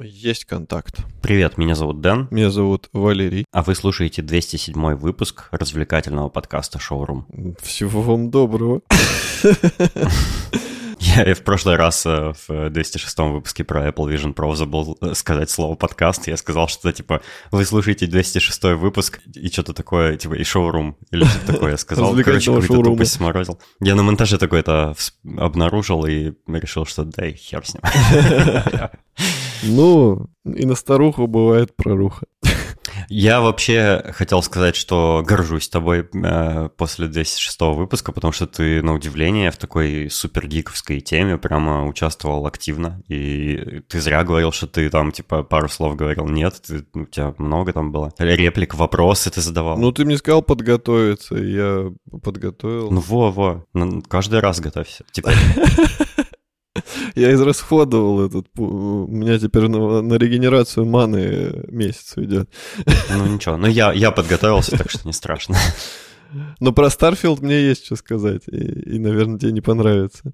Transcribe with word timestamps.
Есть 0.00 0.44
контакт. 0.46 0.96
Привет, 1.22 1.56
меня 1.56 1.76
зовут 1.76 2.00
Дэн, 2.00 2.26
Меня 2.32 2.50
зовут 2.50 2.88
Валерий. 2.92 3.44
а 3.52 3.62
вы 3.62 3.76
слушаете 3.76 4.22
207 4.22 4.96
выпуск 4.96 5.46
развлекательного 5.52 6.28
подкаста 6.30 6.80
«Шоурум». 6.80 7.28
Всего 7.62 8.02
вам 8.02 8.28
доброго. 8.32 8.80
Я 10.98 11.32
в 11.34 11.42
прошлый 11.42 11.76
раз 11.76 12.04
э, 12.06 12.32
в 12.48 12.70
206 12.70 13.18
выпуске 13.18 13.62
про 13.62 13.86
Apple 13.88 14.12
Vision 14.12 14.34
Pro 14.34 14.56
забыл 14.56 14.98
э, 15.00 15.14
сказать 15.14 15.48
слово 15.50 15.76
«подкаст». 15.76 16.26
Я 16.26 16.36
сказал 16.36 16.66
что-то 16.66 16.92
типа 16.92 17.20
«Вы 17.52 17.64
слушаете 17.64 18.06
206 18.06 18.64
выпуск» 18.76 19.20
и 19.32 19.48
что-то 19.48 19.74
такое, 19.74 20.16
типа 20.16 20.34
«и 20.34 20.42
шоурум» 20.42 20.96
или 21.12 21.24
что-то 21.24 21.52
такое 21.52 21.70
я 21.72 21.76
сказал. 21.76 22.16
Короче, 22.24 22.50
какую-то 22.50 22.82
тупость 22.82 23.12
сморозил. 23.12 23.60
Я 23.80 23.94
на 23.94 24.02
монтаже 24.02 24.36
вс- 24.38 25.12
обнаружил 25.38 26.04
и 26.04 26.32
решил, 26.48 26.84
что 26.84 27.04
да, 27.04 27.26
и 27.26 27.34
хер 27.34 27.64
с 27.64 27.74
ним. 27.74 27.82
Ну, 29.66 30.26
и 30.44 30.66
на 30.66 30.74
старуху 30.74 31.26
бывает 31.26 31.74
проруха. 31.76 32.26
Я 33.08 33.40
вообще 33.40 34.02
хотел 34.14 34.40
сказать, 34.42 34.76
что 34.76 35.22
горжусь 35.26 35.68
тобой 35.68 36.08
э, 36.14 36.68
после 36.76 37.08
206 37.08 37.60
выпуска, 37.60 38.12
потому 38.12 38.32
что 38.32 38.46
ты, 38.46 38.82
на 38.82 38.94
удивление, 38.94 39.50
в 39.50 39.56
такой 39.56 40.08
супер 40.10 40.46
гиковской 40.46 41.00
теме 41.00 41.36
прямо 41.36 41.86
участвовал 41.86 42.46
активно. 42.46 43.02
И 43.08 43.80
ты 43.88 44.00
зря 44.00 44.22
говорил, 44.22 44.52
что 44.52 44.66
ты 44.68 44.88
там, 44.90 45.10
типа, 45.12 45.42
пару 45.42 45.68
слов 45.68 45.96
говорил. 45.96 46.26
Нет, 46.28 46.62
ты- 46.66 46.86
у 46.94 47.04
тебя 47.06 47.34
много 47.38 47.72
там 47.72 47.90
было. 47.92 48.12
Реплик, 48.18 48.74
вопросы 48.74 49.30
ты 49.30 49.40
задавал. 49.40 49.76
Ну, 49.76 49.90
ты 49.92 50.04
мне 50.04 50.16
сказал 50.16 50.42
подготовиться, 50.42 51.34
я 51.36 51.90
подготовил. 52.22 52.90
Ну, 52.90 53.00
во-во, 53.00 53.64
Ну, 53.74 54.02
каждый 54.02 54.40
раз 54.40 54.60
готовься. 54.60 55.04
Типа, 55.12 55.32
Я 57.14 57.32
израсходовал 57.32 58.26
этот... 58.26 58.46
У 58.58 59.06
меня 59.06 59.38
теперь 59.38 59.68
на, 59.68 60.02
на 60.02 60.14
регенерацию 60.14 60.84
маны 60.84 61.64
месяц 61.68 62.14
уйдет. 62.16 62.48
ну 63.10 63.26
ничего. 63.26 63.56
Ну, 63.56 63.66
я, 63.66 63.92
я 63.92 64.10
подготовился, 64.10 64.76
так 64.76 64.90
что 64.90 65.06
не 65.06 65.12
страшно. 65.12 65.56
Но 66.60 66.72
про 66.72 66.90
Starfield 66.90 67.40
мне 67.40 67.60
есть 67.60 67.86
что 67.86 67.96
сказать, 67.96 68.42
и, 68.50 68.56
и, 68.56 68.98
наверное, 68.98 69.38
тебе 69.38 69.52
не 69.52 69.60
понравится. 69.60 70.32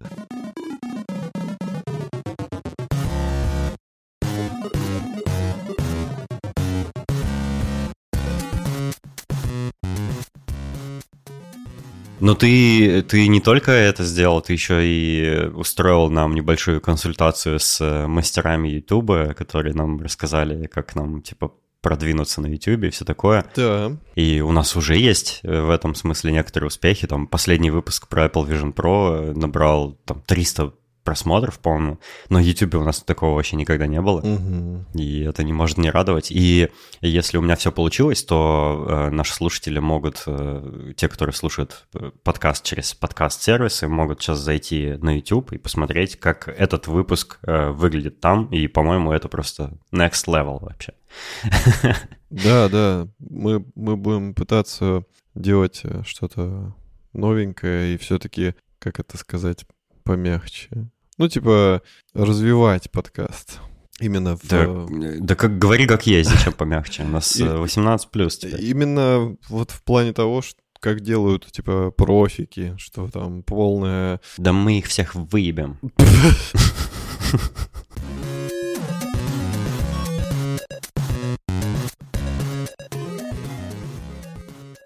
Но 12.21 12.35
ты, 12.35 13.03
ты 13.03 13.29
не 13.29 13.41
только 13.41 13.73
это 13.73 14.05
сделал, 14.05 14.41
ты 14.43 14.53
еще 14.53 14.81
и 14.85 15.49
устроил 15.55 16.11
нам 16.11 16.35
небольшую 16.35 16.81
консультацию 16.81 17.59
с 17.59 17.81
э, 17.81 18.07
мастерами 18.07 18.69
Ютуба, 18.69 19.35
которые 19.35 19.75
нам 19.75 20.01
рассказали, 20.01 20.67
как 20.67 20.95
нам, 20.95 21.23
типа, 21.23 21.53
продвинуться 21.81 22.41
на 22.41 22.47
Ютубе 22.47 22.89
и 22.89 22.91
все 22.91 23.05
такое. 23.05 23.45
Да. 23.57 23.97
И 24.15 24.41
у 24.41 24.53
нас 24.53 24.77
уже 24.77 24.97
есть 24.97 25.41
э, 25.43 25.61
в 25.61 25.71
этом 25.71 25.95
смысле 25.95 26.33
некоторые 26.33 26.69
успехи. 26.69 27.07
Там 27.07 27.27
последний 27.27 27.71
выпуск 27.71 28.09
про 28.09 28.27
Apple 28.27 28.47
Vision 28.49 28.75
Pro 28.75 29.31
э, 29.31 29.33
набрал 29.33 29.93
там 30.05 30.23
300 30.27 30.73
просмотров, 31.05 31.59
по-моему. 31.59 31.99
Но 32.29 32.39
в 32.39 32.43
Ютубе 32.43 32.79
у 32.79 32.85
нас 32.85 33.01
такого 33.01 33.35
вообще 33.35 33.57
никогда 33.57 33.87
не 33.87 34.01
было. 34.01 34.21
Мгм. 34.21 34.87
И 34.95 35.23
это 35.23 35.43
не 35.43 35.53
может 35.53 35.79
не 35.79 35.91
радовать. 35.91 36.31
И 36.31 36.69
если 37.01 37.39
у 37.39 37.41
меня 37.43 37.57
все 37.57 37.73
получилось, 37.73 38.23
то 38.25 38.87
э, 38.89 39.11
наши 39.11 39.35
слушатели 39.35 39.79
могут, 39.79 40.23
э, 40.27 40.93
те, 40.97 41.09
которые 41.09 41.35
слушают 41.35 41.87
э, 41.95 42.11
подкаст 42.23 42.65
через 42.65 42.95
подкаст-сервисы, 42.95 43.89
могут 43.89 44.23
сейчас 44.23 44.39
зайти 44.39 44.97
на 45.01 45.17
YouTube 45.17 45.53
и 45.53 45.59
посмотреть, 45.59 46.17
как 46.17 46.49
этот 46.49 46.87
выпуск 46.87 47.39
э, 47.43 47.71
выглядит 47.71 48.21
там. 48.21 48.47
И, 48.47 48.67
по-моему, 48.67 49.13
это 49.13 49.29
просто 49.29 49.79
next 49.93 50.27
level 50.27 50.59
вообще. 50.61 50.95
Да, 52.31 52.69
да. 52.69 53.09
Мы, 53.19 53.65
мы 53.75 53.97
будем 53.97 54.35
пытаться 54.35 55.05
делать 55.35 55.81
э, 55.83 56.03
что-то 56.05 56.75
новенькое 57.13 57.95
и 57.95 57.99
все-таки, 57.99 58.55
как 58.79 59.01
это 59.01 59.19
сказать, 59.19 59.67
помягче. 60.11 60.69
Ну, 61.19 61.29
типа, 61.29 61.83
развивать 62.15 62.91
подкаст. 62.91 63.61
Именно 64.01 64.37
в... 64.37 64.49
Да, 64.49 64.87
да 65.21 65.37
как 65.37 65.57
говори, 65.57 65.87
как 65.87 66.05
есть, 66.05 66.31
зачем 66.31 66.53
помягче. 66.53 67.05
У 67.05 67.09
нас 67.09 67.37
И- 67.37 67.45
э, 67.45 67.57
18 67.57 68.11
плюс 68.11 68.37
теперь. 68.37 68.65
Именно 68.65 69.37
вот 69.49 69.71
в 69.71 69.85
плане 69.85 70.13
того, 70.13 70.43
что 70.43 70.59
как 70.81 71.01
делают, 71.01 71.47
типа, 71.53 71.93
профики, 71.93 72.75
что 72.77 73.09
там 73.09 73.45
полная... 73.45 74.21
Да 74.37 74.53
мы 74.53 74.79
их 74.79 74.87
всех 74.87 75.15
выебем. 75.15 75.79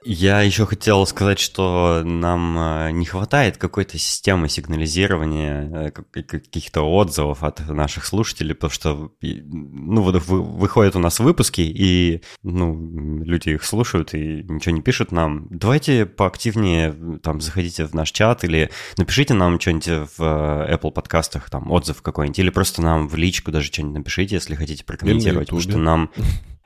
Я 0.06 0.42
еще 0.42 0.66
хотел 0.66 1.06
сказать, 1.06 1.38
что 1.38 2.02
нам 2.04 2.58
э, 2.58 2.90
не 2.90 3.06
хватает 3.06 3.56
какой-то 3.56 3.96
системы 3.96 4.50
сигнализирования, 4.50 5.86
э, 5.86 5.90
как- 5.90 6.10
каких-то 6.10 6.82
отзывов 6.82 7.42
от 7.42 7.66
наших 7.68 8.04
слушателей, 8.04 8.54
потому 8.54 8.70
что, 8.70 9.10
ну, 9.22 10.02
выходят 10.02 10.94
у 10.94 10.98
нас 10.98 11.20
выпуски, 11.20 11.62
и, 11.62 12.22
ну, 12.42 13.22
люди 13.24 13.50
их 13.50 13.64
слушают 13.64 14.12
и 14.12 14.44
ничего 14.46 14.74
не 14.74 14.82
пишут 14.82 15.10
нам. 15.10 15.46
Давайте 15.50 16.04
поактивнее 16.04 16.94
там 17.22 17.40
заходите 17.40 17.86
в 17.86 17.94
наш 17.94 18.12
чат 18.12 18.44
или 18.44 18.70
напишите 18.98 19.32
нам 19.32 19.58
что-нибудь 19.58 19.88
в 19.88 20.20
э, 20.20 20.74
Apple 20.76 20.90
подкастах, 20.92 21.48
там, 21.48 21.70
отзыв 21.70 22.02
какой-нибудь, 22.02 22.38
или 22.38 22.50
просто 22.50 22.82
нам 22.82 23.08
в 23.08 23.16
личку 23.16 23.50
даже 23.50 23.68
что-нибудь 23.68 23.98
напишите, 23.98 24.34
если 24.34 24.54
хотите 24.54 24.84
прокомментировать, 24.84 25.46
потому 25.48 25.62
что 25.62 25.78
нам... 25.78 26.10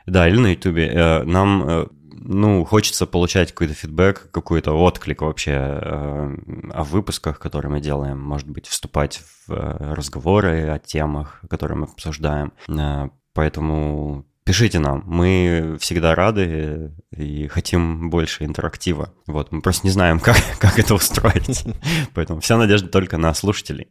Да, 0.06 0.26
или 0.26 0.38
на 0.38 0.46
Ютубе. 0.52 0.86
Э, 0.90 1.22
Нам, 1.24 1.64
э, 1.68 1.86
ну, 2.20 2.64
хочется 2.64 3.06
получать 3.06 3.52
какой-то 3.52 3.74
фидбэк, 3.74 4.30
какой-то 4.30 4.72
отклик 4.72 5.22
вообще 5.22 5.52
э, 5.52 6.36
о 6.72 6.84
выпусках, 6.84 7.38
которые 7.38 7.70
мы 7.70 7.80
делаем. 7.80 8.20
Может 8.20 8.48
быть, 8.48 8.66
вступать 8.66 9.22
в 9.46 9.52
э, 9.52 9.94
разговоры 9.94 10.68
о 10.68 10.78
темах, 10.78 11.42
которые 11.48 11.78
мы 11.78 11.84
обсуждаем. 11.84 12.52
Э, 12.68 13.08
Поэтому 13.38 14.26
пишите 14.42 14.80
нам. 14.80 15.04
Мы 15.06 15.76
всегда 15.78 16.16
рады 16.16 16.92
и 17.16 17.46
хотим 17.46 18.10
больше 18.10 18.44
интерактива. 18.44 19.14
Вот, 19.28 19.52
мы 19.52 19.62
просто 19.62 19.86
не 19.86 19.92
знаем, 19.92 20.18
как, 20.24 20.36
как 20.58 20.76
это 20.80 20.94
устроить. 20.94 21.64
Поэтому 22.14 22.40
вся 22.40 22.56
надежда 22.56 22.88
только 22.88 23.16
на 23.16 23.32
слушателей. 23.34 23.86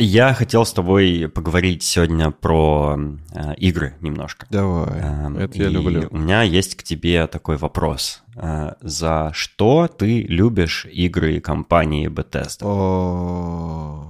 Я 0.00 0.32
хотел 0.32 0.64
с 0.64 0.72
тобой 0.72 1.28
поговорить 1.28 1.82
сегодня 1.82 2.30
про 2.30 2.96
э, 3.32 3.54
игры 3.56 3.96
немножко. 4.00 4.46
Давай, 4.48 5.00
Эм, 5.00 5.36
это 5.36 5.58
я 5.58 5.68
люблю. 5.68 6.06
У 6.12 6.18
меня 6.18 6.42
есть 6.42 6.76
к 6.76 6.84
тебе 6.84 7.26
такой 7.26 7.56
вопрос. 7.56 8.22
Э, 8.36 8.74
За 8.80 9.30
что 9.34 9.88
ты 9.88 10.22
любишь 10.22 10.86
игры 10.92 11.40
компании 11.40 12.08
Bethesda? 12.08 12.62
О, 12.62 14.04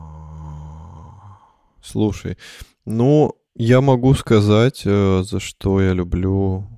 Слушай, 1.82 2.37
ну, 2.84 3.32
я 3.55 3.81
могу 3.81 4.12
сказать, 4.12 4.82
э, 4.84 5.22
за 5.25 5.41
что 5.41 5.81
я 5.81 5.94
люблю 5.94 6.69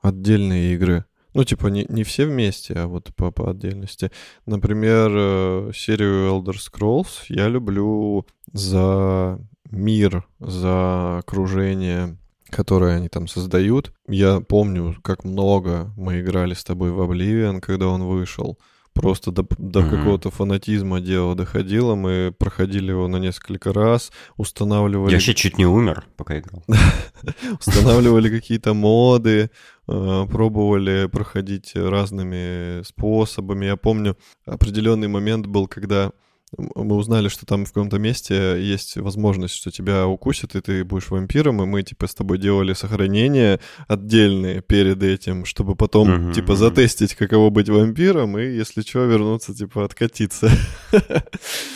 отдельные 0.00 0.74
игры. 0.74 1.04
Ну, 1.34 1.44
типа, 1.44 1.68
не, 1.68 1.86
не 1.88 2.02
все 2.02 2.26
вместе, 2.26 2.74
а 2.74 2.86
вот 2.86 3.10
по, 3.14 3.30
по 3.30 3.50
отдельности. 3.50 4.10
Например, 4.46 5.10
э, 5.14 5.70
серию 5.74 6.28
Elder 6.30 6.56
Scrolls 6.56 7.24
я 7.28 7.48
люблю 7.48 8.26
за 8.52 9.38
мир, 9.70 10.26
за 10.40 11.18
окружение, 11.18 12.18
которое 12.48 12.96
они 12.96 13.08
там 13.08 13.28
создают. 13.28 13.92
Я 14.08 14.40
помню, 14.40 14.96
как 15.02 15.24
много 15.24 15.92
мы 15.96 16.20
играли 16.20 16.54
с 16.54 16.64
тобой 16.64 16.90
в 16.90 17.00
Oblivion, 17.00 17.60
когда 17.60 17.86
он 17.88 18.02
вышел. 18.02 18.58
Просто 18.92 19.30
до, 19.30 19.46
до 19.56 19.82
Мгм. 19.82 19.90
какого-то 19.90 20.30
фанатизма 20.30 21.00
дело 21.00 21.36
доходило. 21.36 21.94
Мы 21.94 22.34
проходили 22.36 22.90
его 22.90 23.06
на 23.06 23.18
несколько 23.18 23.72
раз, 23.72 24.10
устанавливали 24.36 25.12
Я 25.12 25.16
вообще 25.16 25.32
чуть 25.34 25.58
не 25.58 25.64
умер, 25.66 26.04
пока 26.16 26.38
играл. 26.40 26.64
устанавливали 27.60 28.28
какие-то 28.28 28.74
моды, 28.74 29.50
пробовали 29.90 31.08
проходить 31.08 31.72
разными 31.74 32.82
способами. 32.84 33.66
Я 33.66 33.76
помню, 33.76 34.16
определенный 34.44 35.08
момент 35.08 35.46
был, 35.46 35.66
когда 35.66 36.12
мы 36.56 36.96
узнали, 36.96 37.28
что 37.28 37.46
там 37.46 37.64
в 37.64 37.72
каком-то 37.72 37.98
месте 37.98 38.56
есть 38.60 38.96
возможность, 38.96 39.54
что 39.54 39.70
тебя 39.70 40.06
укусят, 40.06 40.56
и 40.56 40.60
ты 40.60 40.84
будешь 40.84 41.08
вампиром, 41.10 41.62
и 41.62 41.66
мы, 41.66 41.82
типа, 41.82 42.06
с 42.08 42.14
тобой 42.14 42.38
делали 42.38 42.72
сохранения 42.72 43.60
отдельные 43.86 44.60
перед 44.60 45.02
этим, 45.02 45.44
чтобы 45.44 45.76
потом, 45.76 46.08
Мгм, 46.10 46.32
типа, 46.32 46.52
мгм. 46.52 46.56
затестить, 46.56 47.14
каково 47.14 47.50
быть 47.50 47.68
вампиром, 47.68 48.36
и, 48.38 48.44
если 48.56 48.80
что, 48.82 49.04
вернуться, 49.04 49.54
типа, 49.54 49.84
откатиться. 49.84 50.50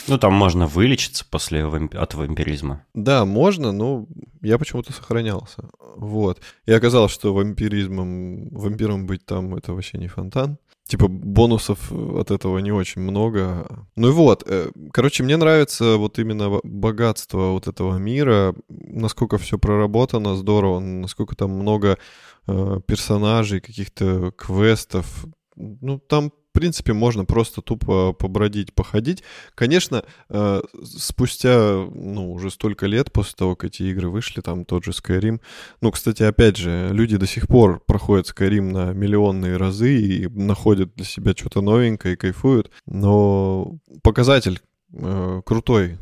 Ну, 0.07 0.19
там 0.19 0.35
можно 0.35 0.67
вылечиться 0.67 1.25
после 1.31 1.61
вамп- 1.63 1.97
от 1.97 2.15
вампиризма. 2.15 2.85
Да, 2.95 3.25
можно, 3.25 3.73
но 3.73 4.07
я 4.43 4.59
почему-то 4.59 4.93
сохранялся. 4.93 5.71
Вот. 5.97 6.41
И 6.67 6.73
оказалось, 6.73 7.13
что 7.13 7.33
вампиризмом, 7.33 8.49
вампиром 8.51 9.07
быть 9.07 9.25
там 9.25 9.55
это 9.55 9.73
вообще 9.73 9.97
не 9.99 10.09
фонтан. 10.09 10.59
Типа 10.87 11.09
бонусов 11.09 11.91
от 11.93 12.31
этого 12.31 12.59
не 12.59 12.73
очень 12.73 13.01
много. 13.01 13.87
Ну 13.97 14.09
и 14.09 14.13
вот, 14.13 14.45
э, 14.47 14.71
короче, 14.93 15.23
мне 15.23 15.37
нравится 15.37 15.97
вот 15.97 16.19
именно 16.19 16.61
богатство 16.63 17.53
вот 17.53 17.67
этого 17.67 17.97
мира, 17.97 18.55
насколько 18.69 19.39
все 19.39 19.59
проработано 19.59 20.37
здорово, 20.37 20.81
насколько 20.81 21.37
там 21.37 21.51
много 21.51 21.99
э, 22.47 22.81
персонажей, 22.87 23.61
каких-то 23.61 24.33
квестов. 24.33 25.27
Ну, 25.57 25.99
там 25.99 26.33
принципе, 26.55 26.95
можно 26.95 27.25
просто 27.27 27.61
тупо 27.61 28.13
побродить, 28.13 28.73
походить. 28.73 29.23
Конечно, 29.55 30.05
э, 30.31 30.63
спустя, 30.85 31.87
ну, 31.93 32.33
уже 32.33 32.51
столько 32.51 32.87
лет 32.87 33.13
после 33.13 33.35
того, 33.37 33.57
как 33.57 33.71
эти 33.71 33.83
игры 33.83 34.09
вышли, 34.09 34.41
там 34.41 34.65
тот 34.65 34.85
же 34.85 34.93
Skyrim. 34.93 35.41
Ну, 35.83 35.91
кстати, 35.91 36.23
опять 36.23 36.57
же, 36.57 36.89
люди 36.93 37.17
до 37.17 37.27
сих 37.27 37.49
пор 37.49 37.81
проходят 37.81 38.27
Skyrim 38.27 38.73
на 38.73 38.93
миллионные 38.93 39.57
разы 39.57 39.99
и 39.99 40.29
находят 40.29 40.95
для 40.95 41.05
себя 41.05 41.33
что-то 41.37 41.61
новенькое 41.61 42.15
и 42.15 42.17
кайфуют. 42.17 42.71
Но 42.87 43.77
показатель 44.03 44.61
э, 44.95 45.43
крутой 45.45 45.99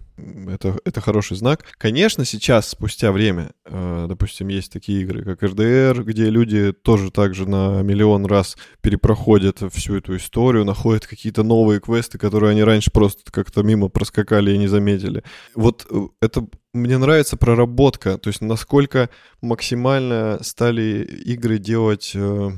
это, 0.48 0.78
это 0.84 1.00
хороший 1.00 1.36
знак. 1.36 1.64
Конечно, 1.78 2.24
сейчас, 2.24 2.68
спустя 2.68 3.12
время, 3.12 3.52
э, 3.64 4.06
допустим, 4.08 4.48
есть 4.48 4.72
такие 4.72 5.02
игры, 5.02 5.24
как 5.24 5.42
RDR, 5.42 6.02
где 6.02 6.28
люди 6.30 6.72
тоже 6.72 7.10
также 7.10 7.48
на 7.48 7.82
миллион 7.82 8.26
раз 8.26 8.56
перепроходят 8.80 9.62
всю 9.72 9.96
эту 9.96 10.16
историю, 10.16 10.64
находят 10.64 11.06
какие-то 11.06 11.42
новые 11.42 11.80
квесты, 11.80 12.18
которые 12.18 12.50
они 12.50 12.62
раньше 12.62 12.90
просто 12.90 13.30
как-то 13.30 13.62
мимо 13.62 13.88
проскакали 13.88 14.52
и 14.52 14.58
не 14.58 14.68
заметили. 14.68 15.22
Вот 15.54 15.86
э, 15.90 16.08
это 16.20 16.46
мне 16.72 16.98
нравится 16.98 17.36
проработка, 17.36 18.18
то 18.18 18.28
есть 18.28 18.40
насколько 18.40 19.10
максимально 19.40 20.38
стали 20.42 21.04
игры 21.24 21.58
делать... 21.58 22.12
Э, 22.14 22.50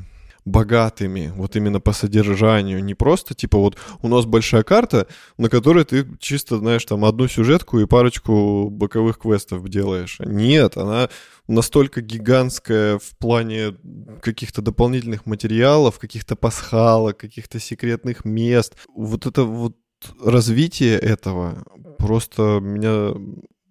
богатыми, 0.44 1.32
вот 1.34 1.56
именно 1.56 1.80
по 1.80 1.92
содержанию, 1.92 2.84
не 2.84 2.94
просто 2.94 3.34
типа 3.34 3.58
вот 3.58 3.76
у 4.02 4.08
нас 4.08 4.26
большая 4.26 4.62
карта, 4.62 5.06
на 5.38 5.48
которой 5.48 5.84
ты 5.84 6.06
чисто, 6.18 6.58
знаешь, 6.58 6.84
там 6.84 7.04
одну 7.04 7.28
сюжетку 7.28 7.78
и 7.80 7.86
парочку 7.86 8.68
боковых 8.70 9.18
квестов 9.18 9.68
делаешь. 9.68 10.18
Нет, 10.20 10.76
она 10.76 11.08
настолько 11.48 12.00
гигантская 12.02 12.98
в 12.98 13.16
плане 13.18 13.76
каких-то 14.20 14.62
дополнительных 14.62 15.26
материалов, 15.26 15.98
каких-то 15.98 16.36
пасхалок, 16.36 17.16
каких-то 17.16 17.58
секретных 17.58 18.24
мест. 18.24 18.74
Вот 18.94 19.26
это 19.26 19.44
вот 19.44 19.76
развитие 20.22 20.98
этого 20.98 21.64
просто 21.98 22.60
меня 22.60 23.14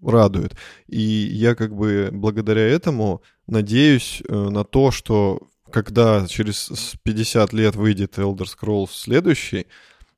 радует. 0.02 0.56
И 0.88 1.00
я 1.00 1.56
как 1.56 1.76
бы 1.76 2.10
благодаря 2.12 2.68
этому 2.68 3.22
надеюсь 3.48 4.22
э, 4.28 4.34
на 4.34 4.64
то, 4.64 4.92
что 4.92 5.48
когда 5.74 6.26
через 6.28 6.96
50 7.02 7.52
лет 7.52 7.76
выйдет 7.76 8.20
Elder 8.20 8.46
Scrolls 8.46 8.90
следующий, 8.94 9.66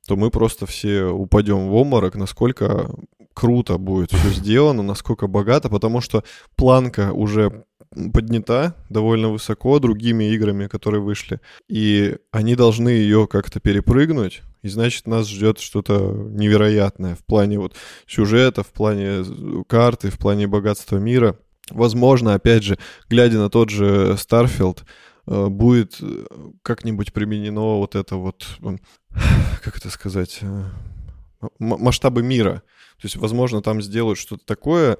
то 0.06 0.14
мы 0.14 0.30
просто 0.30 0.66
все 0.66 1.04
упадем 1.04 1.68
в 1.68 1.74
обморок, 1.74 2.14
насколько 2.14 2.94
круто 3.32 3.78
будет 3.78 4.12
все 4.12 4.28
сделано, 4.30 4.82
насколько 4.82 5.26
богато, 5.26 5.70
потому 5.70 6.02
что 6.02 6.24
планка 6.56 7.12
уже 7.12 7.64
поднята 8.12 8.74
довольно 8.90 9.30
высоко 9.30 9.78
другими 9.78 10.24
играми, 10.34 10.66
которые 10.66 11.00
вышли, 11.00 11.40
и 11.68 12.16
они 12.30 12.54
должны 12.54 12.90
ее 12.90 13.26
как-то 13.26 13.58
перепрыгнуть, 13.58 14.42
и 14.62 14.68
значит 14.68 15.06
нас 15.06 15.26
ждет 15.26 15.58
что-то 15.58 16.12
невероятное 16.12 17.14
в 17.14 17.24
плане 17.24 17.58
вот 17.58 17.74
сюжета, 18.06 18.62
в 18.62 18.68
плане 18.68 19.24
карты, 19.66 20.10
в 20.10 20.18
плане 20.18 20.46
богатства 20.46 20.98
мира. 20.98 21.38
Возможно, 21.70 22.34
опять 22.34 22.62
же, 22.62 22.78
глядя 23.08 23.38
на 23.38 23.50
тот 23.50 23.70
же 23.70 24.16
Э, 24.16 25.15
будет 25.26 25.98
э, 26.00 26.26
как-нибудь 26.62 27.12
применено 27.12 27.78
вот 27.78 27.94
это 27.94 28.16
вот, 28.16 28.46
как 29.62 29.76
это 29.76 29.90
сказать, 29.90 30.38
э, 30.42 30.64
масштабы 31.58 32.22
мира. 32.22 32.62
То 33.00 33.04
есть, 33.04 33.16
возможно, 33.16 33.60
там 33.60 33.82
сделают 33.82 34.18
что-то 34.18 34.44
такое, 34.46 34.98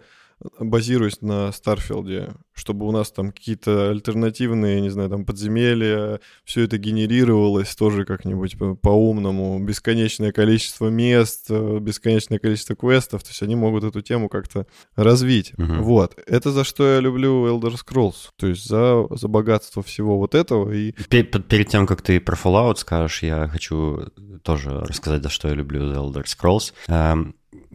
базируясь 0.61 1.23
на 1.23 1.51
Старфилде, 1.51 2.35
чтобы 2.53 2.87
у 2.87 2.93
нас 2.93 3.11
там 3.11 3.33
какие-то 3.33 3.91
альтернативные, 3.91 4.81
не 4.81 4.91
знаю, 4.91 5.09
там 5.09 5.25
подземелья, 5.25 6.21
все 6.45 6.63
это 6.63 6.79
генерировалось 6.79 7.75
тоже 7.75 8.05
как-нибудь 8.05 8.57
по-умному, 8.83 9.59
бесконечное 9.65 10.33
количество 10.33 10.89
мест, 10.89 11.47
э, 11.49 11.79
бесконечное 11.81 12.39
количество 12.39 12.77
квестов, 12.77 13.23
то 13.23 13.31
есть 13.31 13.43
они 13.43 13.57
могут 13.57 13.85
эту 13.85 14.03
тему 14.03 14.29
как-то 14.29 14.67
развить. 14.95 15.53
Угу. 15.57 15.83
Вот. 15.83 16.19
Это 16.27 16.53
за 16.53 16.65
что 16.65 16.87
я 16.87 17.01
люблю 17.01 17.47
Elder 17.47 17.75
Scrolls, 17.75 18.31
то 18.37 18.47
есть 18.47 18.67
за, 18.67 19.07
за 19.11 19.29
богатство 19.29 19.83
всего 19.83 20.19
вот 20.19 20.35
этого. 20.35 20.71
И... 20.73 20.93
Перед, 21.09 21.47
перед 21.47 21.69
тем, 21.69 21.87
как 21.87 22.03
ты 22.03 22.21
про 22.21 22.37
Fallout 22.37 22.77
скажешь, 22.77 23.23
я 23.23 23.49
хочу 23.49 24.11
тоже 24.43 24.81
рассказать, 24.81 25.23
за 25.23 25.31
что 25.31 25.49
я 25.49 25.55
люблю 25.55 25.93
Elder 25.93 26.25
Scrolls. 26.25 26.73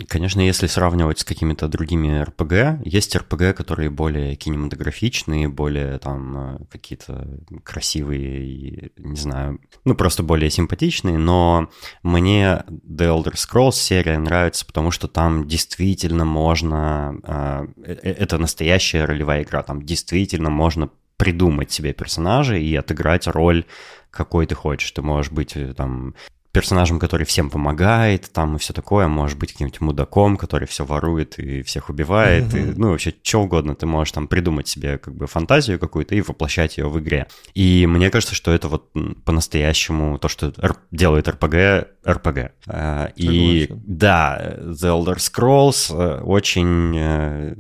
Конечно, 0.08 0.42
если 0.42 0.68
сравнивать 0.68 1.20
с 1.20 1.24
какими-то 1.24 1.68
другими 1.68 2.22
РПГ, 2.22 2.86
есть 2.86 3.16
РПГ, 3.16 3.56
которые 3.56 3.90
более 3.90 4.36
кинематографичные, 4.36 5.48
более 5.48 5.98
там 6.00 6.38
э, 6.38 6.60
какие-то 6.72 7.28
красивые 7.64 8.92
не 8.98 9.16
знаю, 9.16 9.60
ну 9.86 9.96
просто 9.96 10.24
более 10.24 10.50
симпатичные, 10.50 11.18
но 11.18 11.70
мне 12.04 12.64
The 12.70 13.24
Elder 13.24 13.34
Scrolls 13.34 13.74
серия 13.74 14.18
нравится, 14.18 14.66
потому 14.66 14.92
что 14.92 15.08
там 15.08 15.48
действительно 15.48 16.26
можно, 16.26 17.16
э, 17.24 17.68
э, 17.84 17.94
это 17.94 18.38
настоящая 18.38 19.06
ролевая 19.06 19.44
игра, 19.44 19.64
там 19.64 19.82
действительно 19.82 20.50
можно 20.50 20.90
придумать 21.18 21.72
себе 21.72 21.94
персонажа 21.94 22.56
и 22.56 22.74
отыграть 22.76 23.28
роль 23.28 23.66
какой 24.10 24.46
ты 24.46 24.56
хочешь. 24.56 24.92
Ты 24.92 25.02
можешь 25.02 25.32
быть 25.32 25.56
там 25.78 26.16
персонажем, 26.52 27.00
который 27.00 27.26
всем 27.26 27.50
помогает, 27.50 28.30
там 28.32 28.56
и 28.56 28.60
все 28.60 28.74
такое, 28.74 29.08
может 29.08 29.38
быть 29.40 29.54
каким-нибудь 29.54 29.82
мудаком, 29.82 30.38
который 30.38 30.68
все 30.68 30.86
ворует 30.86 31.40
и 31.40 31.64
всех 31.64 31.90
убивает, 31.90 32.54
mm-hmm. 32.54 32.74
и, 32.74 32.78
ну, 32.78 32.90
вообще, 32.92 33.14
что 33.24 33.44
угодно, 33.44 33.74
ты 33.76 33.86
можешь 33.86 34.12
там 34.12 34.28
придумать 34.28 34.68
себе 34.68 34.98
как 34.98 35.16
бы 35.16 35.28
фантазию 35.28 35.80
какую-то 35.80 36.16
и 36.16 36.22
воплощать 36.22 36.78
ее 36.78 36.90
в 36.90 37.00
игре. 37.00 37.28
И 37.54 37.86
мне 37.88 38.10
кажется, 38.10 38.36
что 38.36 38.52
это 38.52 38.68
вот 38.68 38.92
по-настоящему 39.24 40.18
то, 40.18 40.28
что 40.28 40.54
делает 40.92 41.28
RPG, 41.28 41.88
RPG. 42.04 42.52
А, 42.68 43.12
и 43.16 43.68
да, 43.70 44.58
The 44.60 45.06
Elder 45.06 45.18
Scrolls 45.18 45.96
э, 45.96 46.22
очень 46.22 46.98
э, 46.98 47.56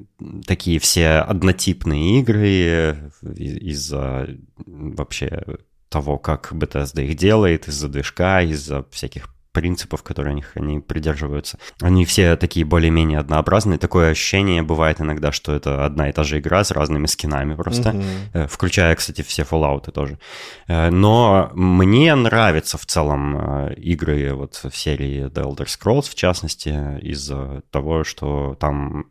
такие 0.46 0.80
все 0.80 1.20
однотипные 1.20 2.20
игры 2.20 2.50
э, 2.64 3.10
из-за 3.22 4.28
вообще 4.66 5.44
того, 5.92 6.18
как 6.18 6.54
Bethesda 6.54 7.04
их 7.04 7.16
делает, 7.16 7.68
из-за 7.68 7.90
движка, 7.90 8.42
из-за 8.42 8.86
всяких 8.90 9.28
принципов, 9.52 10.02
которые 10.02 10.32
они, 10.32 10.44
они 10.56 10.80
придерживаются. 10.80 11.60
Они 11.82 12.06
все 12.06 12.36
такие 12.38 12.66
более-менее 12.66 13.20
однообразные. 13.20 13.78
Такое 13.78 14.12
ощущение 14.12 14.62
бывает 14.62 15.02
иногда, 15.02 15.31
что 15.31 15.54
это 15.54 15.86
одна 15.86 16.10
и 16.10 16.14
та 16.14 16.24
же 16.24 16.40
игра 16.40 16.64
с 16.64 16.71
разными 16.71 17.06
скинами 17.06 17.56
просто, 17.56 17.90
mm-hmm. 17.90 18.48
включая, 18.48 18.95
кстати, 18.95 19.21
все 19.21 19.44
Fallout 19.44 19.92
тоже. 19.92 20.19
Э, 20.68 20.90
но 20.90 21.52
мне 21.54 22.16
нравятся 22.16 22.78
в 22.78 22.86
целом 22.86 23.38
э, 23.38 23.74
игры 23.76 24.33
вот 24.33 24.62
в 24.64 24.76
серии 24.76 25.26
The 25.26 25.44
Elder 25.44 25.68
Scrolls, 25.68 26.10
в 26.10 26.16
частности, 26.16 26.69
из-за 27.02 27.64
того, 27.71 28.04
что 28.04 28.56
там 28.60 29.06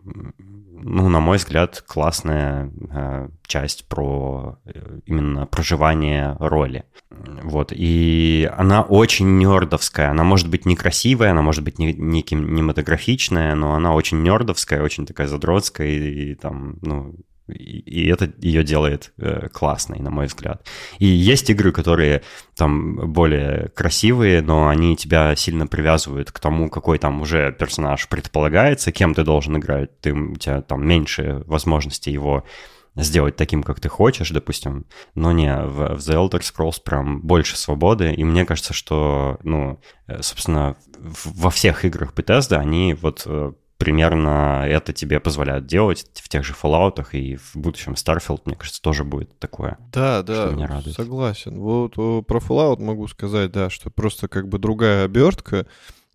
ну, 0.83 1.09
на 1.09 1.21
мой 1.21 1.39
взгляд, 1.39 1.83
классная 1.87 2.71
э, 2.91 3.29
часть 3.47 3.89
про 3.89 4.59
э, 4.65 5.01
именно 5.07 5.47
проживание 5.47 6.37
роли. 6.39 6.85
Вот, 7.43 7.73
и 7.75 8.51
она 8.57 8.83
очень 8.83 9.39
нердовская, 9.39 10.11
она 10.11 10.25
может 10.25 10.49
быть 10.49 10.65
некрасивая, 10.67 11.33
она 11.33 11.43
может 11.43 11.65
быть 11.65 11.79
не, 11.79 11.93
не 11.93 12.23
кинематографичная, 12.23 13.55
но 13.55 13.75
она 13.75 13.95
очень 13.95 14.23
нердовская, 14.23 14.83
очень 14.83 15.07
такая 15.07 15.27
задротская, 15.27 15.89
и, 15.89 16.33
и 16.33 16.35
там, 16.35 16.79
ну, 16.83 17.15
и 17.51 18.09
это 18.09 18.33
ее 18.39 18.65
делает 18.65 19.13
э, 19.19 19.49
классной, 19.53 19.99
на 20.01 20.11
мой 20.11 20.27
взгляд. 20.27 20.67
И 20.99 21.07
есть 21.07 21.51
игры, 21.51 21.73
которые 21.73 22.23
там 22.57 23.13
более 23.13 23.71
красивые, 23.75 24.43
но 24.43 24.69
они 24.69 24.97
тебя 24.97 25.35
сильно 25.37 25.67
привязывают 25.67 26.31
к 26.31 26.41
тому, 26.41 26.69
какой 26.69 26.99
там 26.99 27.21
уже 27.21 27.53
персонаж 27.53 28.09
предполагается, 28.09 28.93
кем 28.93 29.15
ты 29.15 29.25
должен 29.25 29.57
играть. 29.57 30.01
Ты, 30.01 30.13
у 30.13 30.37
тебя 30.37 30.63
там 30.63 30.87
меньше 30.87 31.43
возможностей 31.47 32.11
его 32.11 32.45
сделать 32.97 33.37
таким, 33.37 33.63
как 33.63 33.81
ты 33.81 33.89
хочешь, 33.89 34.31
допустим. 34.31 34.87
Но 35.15 35.33
не, 35.33 35.55
в, 35.55 35.97
в 35.97 35.99
The 35.99 36.15
Elder 36.15 36.41
Scrolls 36.41 36.83
прям 36.83 37.21
больше 37.21 37.57
свободы, 37.57 38.13
и 38.13 38.25
мне 38.25 38.45
кажется, 38.45 38.75
что, 38.75 39.39
ну, 39.43 39.81
э, 40.07 40.23
собственно, 40.23 40.77
во 40.99 41.51
всех 41.51 41.85
играх 41.85 42.13
Bethesda 42.15 42.57
они 42.57 42.95
вот 42.95 43.23
э, 43.27 43.53
примерно 43.81 44.65
это 44.69 44.93
тебе 44.93 45.21
позволяет 45.21 45.67
делать 45.67 46.07
в 46.15 46.29
тех 46.29 46.45
же 46.45 46.53
Fallout 46.53 47.05
и 47.13 47.37
в 47.37 47.57
будущем 47.57 47.95
Starfield, 47.95 48.43
мне 48.45 48.55
кажется, 48.55 48.83
тоже 48.83 49.05
будет 49.05 49.37
такое. 49.39 49.79
Да, 49.91 50.23
да, 50.23 50.51
меня 50.51 50.67
радует. 50.67 50.95
согласен. 50.95 51.59
Вот 51.59 51.95
про 51.95 52.39
Fallout 52.39 52.81
могу 52.81 53.09
сказать, 53.09 53.51
да, 53.51 53.71
что 53.71 53.91
просто 53.91 54.29
как 54.29 54.49
бы 54.49 54.59
другая 54.59 55.07
обертка, 55.07 55.67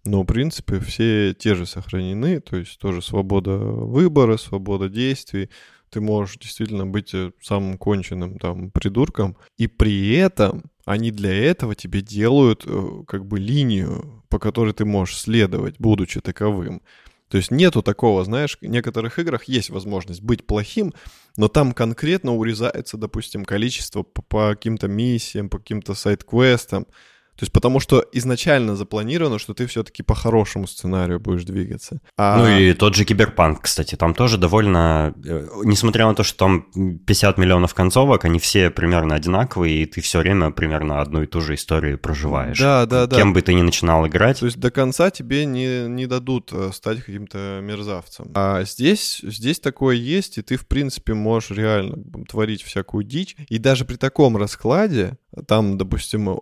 но, 0.04 0.22
в 0.22 0.26
принципе, 0.26 0.80
все 0.80 1.34
те 1.34 1.56
же 1.56 1.66
сохранены, 1.66 2.40
то 2.40 2.56
есть 2.56 2.78
тоже 2.78 3.02
свобода 3.02 3.58
выбора, 3.58 4.38
свобода 4.38 4.88
действий, 4.88 5.50
ты 5.90 6.02
можешь 6.02 6.38
действительно 6.38 6.86
быть 6.86 7.16
э, 7.16 7.32
самым 7.42 7.80
конченным 7.80 8.38
там 8.38 8.70
придурком, 8.70 9.38
и 9.58 9.66
при 9.66 10.14
этом 10.16 10.66
они 10.86 11.10
для 11.10 11.34
этого 11.34 11.74
тебе 11.74 12.02
делают 12.02 12.64
э, 12.68 13.04
как 13.08 13.26
бы 13.26 13.40
линию, 13.40 14.24
по 14.30 14.38
которой 14.38 14.74
ты 14.74 14.86
можешь 14.86 15.18
следовать, 15.18 15.80
будучи 15.80 16.22
таковым. 16.22 16.84
То 17.30 17.38
есть 17.38 17.50
нету 17.50 17.82
такого, 17.82 18.24
знаешь, 18.24 18.58
в 18.60 18.66
некоторых 18.66 19.18
играх 19.18 19.46
есть 19.46 19.70
возможность 19.70 20.22
быть 20.22 20.46
плохим, 20.46 20.94
но 21.38 21.48
там 21.48 21.74
конкретно 21.74 22.36
урезается, 22.36 22.98
допустим, 22.98 23.46
количество 23.46 24.04
по, 24.04 24.22
по 24.22 24.50
каким-то 24.50 24.88
миссиям, 24.88 25.50
по 25.50 25.58
каким-то 25.58 25.96
сайт-квестам. 25.96 26.86
То 27.36 27.44
есть 27.44 27.52
потому 27.52 27.80
что 27.80 28.06
изначально 28.14 28.76
запланировано, 28.76 29.40
что 29.40 29.54
ты 29.54 29.68
все-таки 29.68 30.04
по 30.04 30.16
хорошему 30.16 30.68
сценарию 30.68 31.20
будешь 31.20 31.44
двигаться. 31.44 32.00
А... 32.18 32.38
Ну 32.38 32.48
и 32.48 32.74
тот 32.74 32.96
же 32.96 33.04
Киберпанк, 33.04 33.62
кстати, 33.64 33.96
там 33.96 34.14
тоже 34.14 34.38
довольно... 34.38 35.14
Э, 35.26 35.48
несмотря 35.64 36.08
на 36.08 36.16
то, 36.16 36.24
что 36.24 36.38
там 36.38 36.68
50 37.06 37.38
миллионов 37.38 37.74
концовок, 37.74 38.24
они 38.26 38.40
все 38.40 38.70
примерно 38.70 39.16
одинаковые, 39.16 39.84
и 39.84 39.86
ты 39.86 40.02
все 40.02 40.20
время 40.20 40.52
примерно 40.52 41.02
одну 41.02 41.24
и 41.24 41.26
ту 41.26 41.42
же 41.42 41.56
историю 41.56 41.98
проживаешь. 41.98 42.58
Да, 42.58 42.86
да, 42.86 43.06
да. 43.06 43.16
Кем 43.18 43.34
бы 43.34 43.42
ты 43.42 43.54
ни 43.54 43.62
начинал 43.62 44.08
играть. 44.08 44.40
То 44.40 44.46
есть 44.46 44.60
до 44.60 44.72
конца 44.72 45.12
тебе 45.12 45.46
не, 45.46 45.88
не 45.90 46.08
дадут 46.08 46.52
э, 46.54 46.72
стать 46.74 47.04
каким-то 47.04 47.60
мерзавцем. 47.62 48.32
А 48.34 48.64
здесь, 48.64 49.20
здесь 49.24 49.60
такое 49.60 49.96
есть, 49.96 50.38
и 50.38 50.42
ты, 50.42 50.56
в 50.56 50.68
принципе, 50.68 51.14
можешь 51.14 51.52
реально 51.52 51.98
творить 52.30 52.64
всякую 52.64 53.04
дичь. 53.04 53.36
И 53.50 53.58
даже 53.58 53.84
при 53.86 53.96
таком 53.96 54.38
раскладе, 54.38 55.18
там, 55.48 55.78
допустим, 55.78 56.40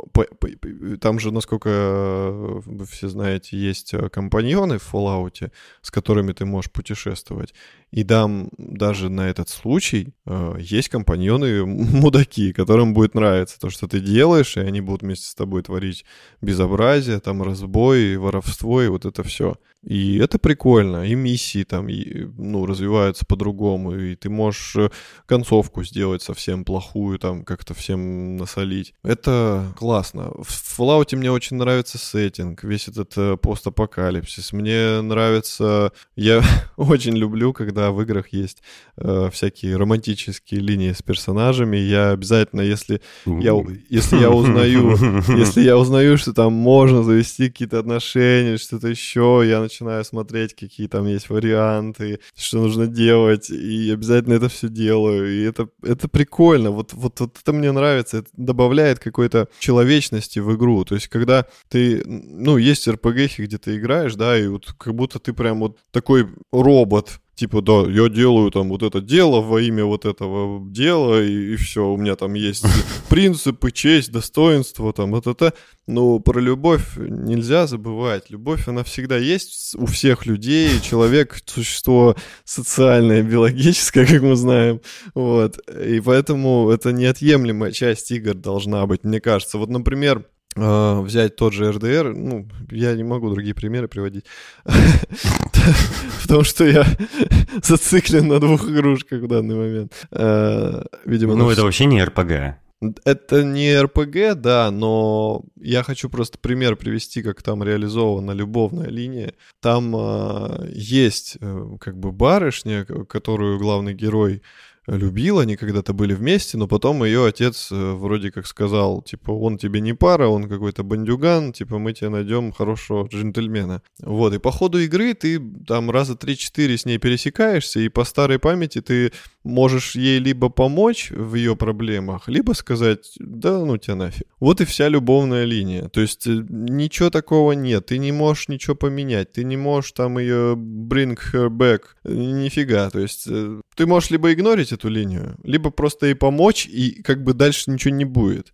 там 1.02 1.20
же, 1.20 1.32
насколько 1.32 2.30
вы 2.66 2.86
все 2.86 3.10
знаете, 3.10 3.58
есть 3.58 3.94
э, 3.94 4.10
компаньоны 4.10 4.78
в 4.78 4.94
Fallout, 4.94 5.52
с 5.82 5.92
которыми 5.92 6.34
ты 6.34 6.46
можешь 6.46 6.72
путешествовать. 6.72 7.54
И 7.92 8.04
там 8.04 8.50
даже 8.58 9.10
на 9.10 9.30
этот 9.30 9.50
случай 9.50 10.14
э, 10.26 10.56
есть 10.60 10.90
компаньоны 10.90 11.66
мудаки, 11.66 12.54
которым 12.54 12.94
будет 12.94 13.16
нравиться 13.16 13.60
то, 13.60 13.70
что 13.70 13.88
ты 13.88 14.00
делаешь, 14.00 14.58
и 14.58 14.62
они 14.62 14.82
будут 14.82 15.02
вместе 15.02 15.28
с 15.28 15.36
тобой 15.36 15.64
творить 15.64 16.06
безобразие, 16.42 17.20
там 17.20 17.42
разбой, 17.44 18.18
воровство 18.18 18.82
и 18.82 18.88
вот 18.88 19.06
это 19.06 19.24
все. 19.24 19.56
И 19.84 20.18
это 20.18 20.40
прикольно, 20.40 21.06
и 21.06 21.14
миссии 21.14 21.64
там, 21.64 21.90
и, 21.90 22.26
ну, 22.38 22.66
развиваются 22.66 23.26
по-другому, 23.26 23.96
и 23.96 24.16
ты 24.16 24.30
можешь 24.30 24.76
э, 24.78 24.90
концовку 25.26 25.84
сделать 25.84 26.22
совсем 26.22 26.64
плохую, 26.64 27.20
там, 27.20 27.44
как-то 27.44 27.74
всем 27.74 28.38
насолить. 28.38 28.94
Это 29.04 29.74
классно. 29.78 30.32
В 30.42 30.80
Fallout 30.80 31.14
мне 31.18 31.30
очень 31.32 31.58
нравится 31.58 31.98
сеттинг, 31.98 32.64
весь 32.64 32.88
этот 32.88 33.12
э, 33.18 33.36
постапокалипсис. 33.36 34.54
Мне 34.54 35.02
нравится... 35.02 35.92
Я 36.16 36.42
очень 36.78 37.18
люблю, 37.18 37.52
когда 37.52 37.92
в 37.92 38.02
играх 38.02 38.30
есть 38.30 38.64
э, 38.96 39.30
всякие 39.34 39.76
романтические 39.76 40.62
линии 40.62 40.94
с 40.94 41.02
персонажами. 41.02 41.76
Я 41.76 42.12
обязательно, 42.12 42.62
если 42.62 43.02
я, 43.26 43.54
если 43.90 44.18
я 44.18 44.32
узнаю, 44.32 44.96
если 45.38 45.62
я 45.62 45.78
узнаю, 45.78 46.18
что 46.18 46.32
там 46.32 46.54
можно 46.54 47.04
завести 47.04 47.50
какие-то 47.50 47.80
отношения, 47.80 48.56
что-то 48.58 48.88
еще, 48.88 49.44
я 49.46 49.60
начинаю 49.60 49.73
смотреть, 50.04 50.56
какие 50.56 50.88
там 50.88 51.08
есть 51.08 51.30
варианты, 51.30 52.20
что 52.36 52.60
нужно 52.60 52.88
делать, 52.88 53.50
и 53.50 53.92
обязательно 53.92 54.34
это 54.34 54.50
все 54.50 54.70
делаю. 54.70 55.32
И 55.32 55.44
это, 55.44 55.70
это 55.82 56.08
прикольно. 56.08 56.72
Вот, 56.72 56.94
вот, 56.94 57.20
вот 57.20 57.38
это 57.42 57.54
мне 57.54 57.72
нравится. 57.72 58.18
Это 58.18 58.30
добавляет 58.34 59.00
какой-то 59.00 59.48
человечности 59.60 60.40
в 60.40 60.56
игру. 60.56 60.84
То 60.86 60.96
есть, 60.96 61.08
когда 61.08 61.46
ты, 61.70 62.04
ну, 62.06 62.58
есть 62.58 62.88
RPG, 62.88 63.44
где 63.44 63.58
ты 63.58 63.78
играешь, 63.78 64.16
да, 64.16 64.38
и 64.38 64.48
вот 64.48 64.74
как 64.78 64.96
будто 64.96 65.20
ты 65.20 65.34
прям 65.34 65.60
вот 65.60 65.78
такой 65.92 66.28
робот, 66.52 67.20
типа, 67.36 67.62
да, 67.62 67.82
я 67.90 68.10
делаю 68.10 68.52
там 68.52 68.70
вот 68.70 68.84
это 68.84 69.02
дело 69.02 69.42
во 69.42 69.62
имя 69.62 69.86
вот 69.86 70.06
этого 70.06 70.62
дела, 70.70 71.24
и, 71.24 71.54
и 71.54 71.56
все, 71.56 71.86
у 71.88 71.98
меня 71.98 72.16
там 72.16 72.34
есть 72.34 72.66
принципы, 73.10 73.72
честь, 73.72 74.12
достоинство, 74.12 74.94
там, 74.94 75.12
вот 75.12 75.28
это. 75.28 75.54
Но 75.86 76.20
про 76.20 76.40
любовь 76.40 76.96
нельзя 76.98 77.68
забывать. 77.68 78.30
Любовь, 78.30 78.68
она 78.68 78.84
всегда 78.84 79.18
есть 79.18 79.76
у 79.76 79.86
всех 79.86 80.26
людей. 80.26 80.80
Человек— 80.80 81.42
существо 81.46 82.16
социальное, 82.46 83.22
биологическое, 83.22 84.06
как 84.08 84.22
мы 84.22 84.36
знаем. 84.36 84.80
Вот. 85.14 85.58
И 85.70 86.00
поэтому 86.00 86.70
это 86.70 86.94
неотъемлемая 86.94 87.72
часть 87.72 88.12
игр 88.12 88.34
должна 88.34 88.86
быть, 88.86 89.04
мне 89.04 89.20
кажется. 89.20 89.58
Вот, 89.58 89.70
например, 89.70 90.26
взять 90.56 91.36
тот 91.36 91.54
же 91.54 91.72
РДР, 91.72 92.14
ну, 92.14 92.48
я 92.72 92.94
не 92.94 93.04
могу 93.04 93.30
другие 93.30 93.56
примеры 93.56 93.88
приводить, 93.88 94.26
потому 96.24 96.44
что 96.44 96.66
я 96.66 96.86
зациклен 97.64 98.28
на 98.28 98.40
двух 98.40 98.68
игрушках 98.70 99.22
в 99.22 99.28
данный 99.28 99.56
момент. 99.56 99.94
Uh, 100.12 100.86
видимо, 101.06 101.36
ну, 101.36 101.50
это 101.50 101.64
вообще 101.64 101.86
не 101.86 102.04
РПГ. 102.04 102.60
Это 103.06 103.44
не 103.44 103.80
РПГ, 103.80 104.36
да, 104.36 104.70
но 104.72 105.44
я 105.60 105.84
хочу 105.84 106.10
просто 106.10 106.38
пример 106.38 106.76
привести, 106.76 107.22
как 107.22 107.42
там 107.42 107.64
реализована 107.64 108.32
любовная 108.32 108.90
линия. 108.90 109.34
Там 109.62 109.96
э, 109.96 110.68
есть 110.74 111.38
э, 111.40 111.68
как 111.80 111.98
бы 111.98 112.12
барышня, 112.12 112.84
которую 112.84 113.60
главный 113.60 113.94
герой 113.94 114.42
любил, 114.88 115.40
они 115.40 115.56
когда-то 115.56 115.94
были 115.94 116.14
вместе, 116.14 116.58
но 116.58 116.68
потом 116.68 117.04
ее 117.04 117.26
отец 117.26 117.70
э, 117.72 117.94
вроде 117.94 118.32
как 118.32 118.48
сказал, 118.48 119.02
типа, 119.02 119.32
он 119.32 119.58
тебе 119.58 119.80
не 119.80 119.94
пара, 119.94 120.28
он 120.28 120.50
какой-то 120.50 120.84
бандюган, 120.84 121.54
типа, 121.54 121.80
мы 121.80 121.94
тебе 121.94 122.10
найдем 122.10 122.52
хорошего 122.52 123.08
джентльмена. 123.08 123.82
Вот, 124.02 124.34
и 124.34 124.40
по 124.40 124.52
ходу 124.52 124.80
игры 124.80 125.14
ты 125.14 125.42
там 125.68 125.90
раза 125.90 126.14
3-4 126.14 126.78
с 126.78 126.86
ней 126.86 126.98
пересекаешься, 126.98 127.80
и 127.80 127.90
по 127.90 128.04
старой 128.04 128.40
памяти 128.40 128.82
ты 128.82 129.12
можешь 129.44 129.96
ей 129.96 130.20
либо 130.20 130.50
помочь 130.50 131.12
в 131.12 131.36
ее 131.36 131.56
проблемах, 131.56 132.28
либо 132.28 132.54
сказать, 132.54 133.14
да 133.20 133.60
ну 133.60 133.78
тебя 133.78 133.96
нафиг. 133.96 134.28
Вот 134.40 134.62
и 134.62 134.66
вся 134.66 134.90
любовная 134.90 135.46
линия. 135.46 135.90
То 135.90 136.02
есть 136.02 136.28
э, 136.28 136.44
ничего 136.50 137.10
такого 137.10 137.54
нет, 137.54 137.86
ты 137.88 137.98
не 137.98 138.12
можешь 138.12 138.50
ничего 138.50 138.76
поменять, 138.76 139.32
ты 139.32 139.44
не 139.44 139.58
можешь 139.58 139.94
там 139.94 140.18
ее 140.18 140.56
bring 140.56 141.18
her 141.34 141.50
back, 141.50 141.82
нифига. 142.04 142.90
То 142.90 143.00
есть 143.00 143.26
э, 143.28 143.62
ты 143.76 143.86
можешь 143.86 144.10
либо 144.10 144.34
игнорить 144.34 144.73
эту 144.74 144.90
линию, 144.90 145.38
либо 145.44 145.70
просто 145.70 146.08
ей 146.08 146.16
помочь, 146.16 146.66
и 146.66 147.02
как 147.02 147.24
бы 147.24 147.34
дальше 147.34 147.72
ничего 147.72 147.94
не 147.94 148.06
будет. 148.06 148.54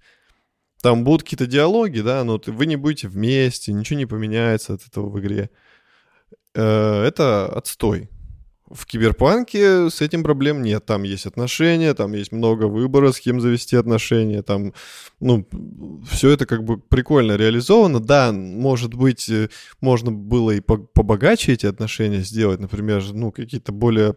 Там 0.81 1.03
будут 1.03 1.23
какие-то 1.23 1.47
диалоги, 1.47 1.99
да, 1.99 2.23
но 2.23 2.39
вы 2.45 2.65
не 2.65 2.77
будете 2.77 3.07
вместе, 3.07 3.73
ничего 3.73 3.99
не 3.99 4.05
поменяется 4.05 4.73
от 4.73 4.87
этого 4.87 5.09
в 5.09 5.19
игре. 5.19 5.49
Э, 6.55 7.03
это 7.03 7.47
отстой. 7.47 8.09
В 8.69 8.85
киберпанке 8.85 9.89
с 9.89 9.99
этим 9.99 10.23
проблем 10.23 10.61
нет. 10.61 10.85
Там 10.85 11.01
есть 11.01 11.25
отношения, 11.25 11.95
там 11.95 12.13
есть 12.13 12.31
много 12.31 12.65
выбора, 12.65 13.11
с 13.11 13.19
кем 13.19 13.41
завести 13.41 13.75
отношения. 13.75 14.43
Там, 14.43 14.73
ну, 15.19 15.47
все 16.09 16.29
это 16.29 16.45
как 16.45 16.63
бы 16.63 16.77
прикольно 16.77 17.35
реализовано. 17.35 17.99
Да, 17.99 18.31
может 18.31 18.93
быть, 18.93 19.27
э, 19.27 19.49
можно 19.81 20.11
было 20.11 20.51
и 20.51 20.61
побогаче 20.61 21.53
эти 21.53 21.65
отношения 21.65 22.19
сделать. 22.19 22.59
Например, 22.59 23.03
ну, 23.11 23.31
какие-то 23.31 23.71
более 23.71 24.15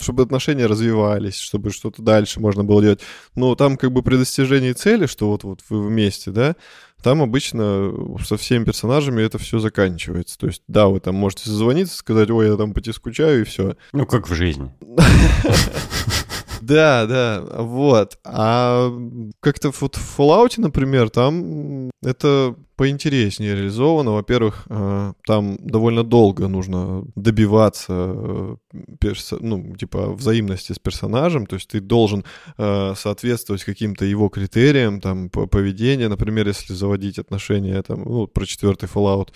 чтобы 0.00 0.22
отношения 0.22 0.66
развивались, 0.66 1.38
чтобы 1.38 1.70
что-то 1.70 2.02
дальше 2.02 2.40
можно 2.40 2.64
было 2.64 2.82
делать. 2.82 3.00
Но 3.34 3.54
там 3.54 3.76
как 3.76 3.92
бы 3.92 4.02
при 4.02 4.16
достижении 4.16 4.72
цели, 4.72 5.06
что 5.06 5.28
вот, 5.28 5.44
вот 5.44 5.60
вы 5.68 5.86
вместе, 5.86 6.30
да, 6.30 6.56
там 7.02 7.22
обычно 7.22 7.92
со 8.24 8.36
всеми 8.36 8.64
персонажами 8.64 9.22
это 9.22 9.38
все 9.38 9.58
заканчивается. 9.58 10.38
То 10.38 10.46
есть, 10.48 10.62
да, 10.66 10.88
вы 10.88 11.00
там 11.00 11.14
можете 11.14 11.44
созвониться, 11.44 11.96
сказать, 11.96 12.30
ой, 12.30 12.48
я 12.48 12.56
там 12.56 12.72
по 12.72 12.80
тебе 12.80 12.94
скучаю, 12.94 13.42
и 13.42 13.44
все. 13.44 13.76
Ну, 13.92 14.06
как 14.06 14.28
в 14.28 14.34
жизни. 14.34 14.72
Да, 16.66 17.06
да, 17.06 17.44
вот. 17.62 18.18
А 18.24 18.90
как-то 19.38 19.70
вот 19.80 19.94
в 19.94 20.18
Fallout, 20.18 20.54
например, 20.56 21.10
там 21.10 21.90
это 22.02 22.56
поинтереснее 22.74 23.54
реализовано. 23.54 24.14
Во-первых, 24.14 24.66
э, 24.68 25.12
там 25.24 25.58
довольно 25.60 26.02
долго 26.02 26.48
нужно 26.48 27.04
добиваться 27.14 27.92
э, 27.92 28.56
перс... 28.98 29.32
ну, 29.38 29.76
типа 29.76 30.10
взаимности 30.10 30.72
с 30.72 30.80
персонажем, 30.80 31.46
то 31.46 31.54
есть 31.54 31.68
ты 31.68 31.80
должен 31.80 32.24
э, 32.58 32.94
соответствовать 32.96 33.62
каким-то 33.62 34.04
его 34.04 34.28
критериям, 34.28 35.00
там, 35.00 35.30
поведения. 35.30 36.08
Например, 36.08 36.48
если 36.48 36.72
заводить 36.72 37.20
отношения, 37.20 37.80
там, 37.82 38.02
ну, 38.02 38.26
про 38.26 38.44
четвертый 38.44 38.88
Fallout 38.88 39.28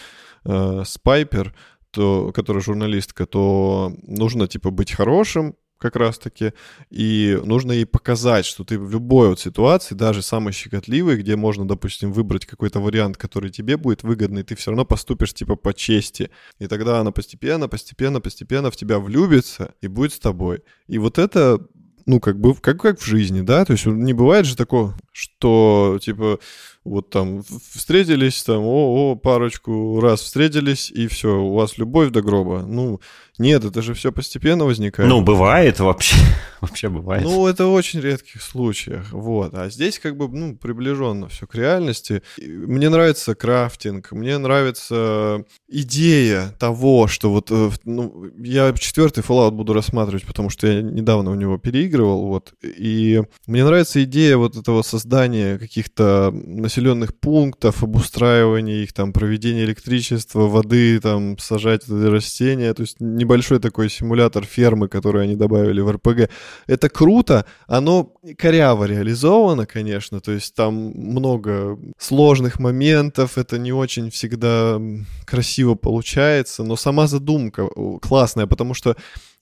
с 0.45 0.99
Пайпер, 0.99 1.55
то, 1.93 2.33
которая 2.33 2.63
журналистка, 2.63 3.27
то 3.27 3.93
нужно, 4.03 4.49
типа, 4.49 4.71
быть 4.71 4.91
хорошим, 4.91 5.55
как 5.81 5.97
раз-таки, 5.97 6.53
и 6.91 7.41
нужно 7.45 7.73
ей 7.73 7.87
показать, 7.87 8.45
что 8.45 8.65
ты 8.65 8.79
в 8.79 8.91
любой 8.91 9.31
вот 9.31 9.41
ситуации, 9.41 9.95
даже 9.95 10.23
самой 10.23 10.53
щекотливой, 10.53 11.17
где 11.17 11.37
можно, 11.37 11.67
допустим, 11.67 12.13
выбрать 12.13 12.47
какой-то 12.47 12.81
вариант, 12.81 13.17
который 13.17 13.51
тебе 13.51 13.77
будет 13.77 14.03
выгодный, 14.03 14.43
ты 14.43 14.55
все 14.55 14.71
равно 14.71 14.85
поступишь 14.85 15.35
типа 15.35 15.57
по 15.57 15.73
чести. 15.73 16.31
И 16.59 16.67
тогда 16.67 17.01
она 17.01 17.11
постепенно, 17.13 17.69
постепенно, 17.69 18.21
постепенно 18.21 18.71
в 18.71 18.77
тебя 18.77 18.99
влюбится 18.99 19.75
и 19.81 19.89
будет 19.89 20.13
с 20.13 20.19
тобой. 20.19 20.63
И 20.87 20.99
вот 20.99 21.19
это 21.19 21.67
ну, 22.07 22.21
как 22.21 22.41
бы, 22.41 22.55
как, 22.55 22.81
как 22.81 23.01
в 23.01 23.05
жизни, 23.05 23.41
да, 23.41 23.65
то 23.65 23.73
есть 23.73 23.87
не 23.87 24.13
бывает 24.13 24.47
же 24.47 24.57
такого, 24.57 24.97
что, 25.13 25.99
типа, 26.03 26.41
вот 26.85 27.11
там 27.11 27.43
встретились, 27.43 28.43
там, 28.43 28.63
о, 28.65 29.13
о, 29.13 29.17
парочку 29.17 30.01
раз 30.01 30.21
встретились, 30.21 30.91
и 30.91 31.07
все, 31.07 31.41
у 31.41 31.55
вас 31.55 31.79
любовь 31.79 32.11
до 32.11 32.23
гроба. 32.23 32.65
Ну, 32.67 33.01
нет, 33.41 33.65
это 33.65 33.81
же 33.81 33.95
все 33.95 34.13
постепенно 34.13 34.67
возникает. 34.67 35.09
Ну, 35.09 35.23
бывает 35.23 35.81
вообще. 35.81 36.15
Вообще 36.61 36.91
бывает. 36.91 37.25
Ну, 37.25 37.47
это 37.47 37.65
в 37.65 37.73
очень 37.73 38.01
редких 38.01 38.43
случаях. 38.43 39.11
Вот. 39.13 39.55
А 39.55 39.71
здесь 39.71 39.99
как 39.99 40.15
бы, 40.19 40.29
ну, 40.29 40.55
приближенно 40.57 41.27
все 41.29 41.47
к 41.47 41.55
реальности. 41.55 42.23
Мне 42.37 42.91
нравится 42.91 43.35
крафтинг, 43.35 44.13
мне 44.13 44.37
нравится 44.37 45.43
идея 45.69 46.55
того, 46.59 47.07
что 47.07 47.31
вот, 47.31 47.51
э, 47.51 47.71
ну, 47.85 48.27
я 48.37 48.75
четвертый 48.75 49.25
Fallout 49.25 49.53
буду 49.53 49.73
рассматривать, 49.73 50.27
потому 50.27 50.51
что 50.51 50.67
я 50.67 50.83
недавно 50.83 51.31
у 51.31 51.35
него 51.35 51.57
переигрывал, 51.57 52.27
вот. 52.27 52.53
И 52.63 53.23
мне 53.47 53.65
нравится 53.65 54.05
идея 54.05 54.37
вот 54.37 54.55
этого 54.55 54.83
создания 54.83 55.59
каких-то 55.59 56.31
населенных 56.31 57.19
пунктов, 57.19 57.83
обустраивания 57.83 58.83
их, 58.83 58.93
там, 58.93 59.15
проведения 59.15 59.65
электричества, 59.65 60.47
воды, 60.47 61.01
там, 61.01 61.39
сажать 61.39 61.89
растения. 61.89 62.75
То 62.75 62.83
есть 62.83 63.01
не 63.01 63.30
небольшой 63.31 63.61
такой 63.61 63.89
симулятор 63.89 64.45
фермы, 64.45 64.89
который 64.89 65.23
они 65.23 65.37
добавили 65.37 65.81
в 65.81 65.91
РПГ. 65.91 66.31
Это 66.67 66.89
круто, 66.89 67.45
оно 67.69 68.13
коряво 68.37 68.87
реализовано, 68.87 69.67
конечно, 69.67 70.21
то 70.21 70.33
есть 70.33 70.55
там 70.55 70.75
много 70.75 71.79
сложных 71.97 72.59
моментов, 72.59 73.39
это 73.39 73.57
не 73.57 73.73
очень 73.73 74.11
всегда 74.11 74.81
красиво 75.25 75.77
получается, 75.77 76.65
но 76.65 76.75
сама 76.75 77.07
задумка 77.07 77.69
классная, 78.03 78.49
потому 78.49 78.75
что 78.75 78.97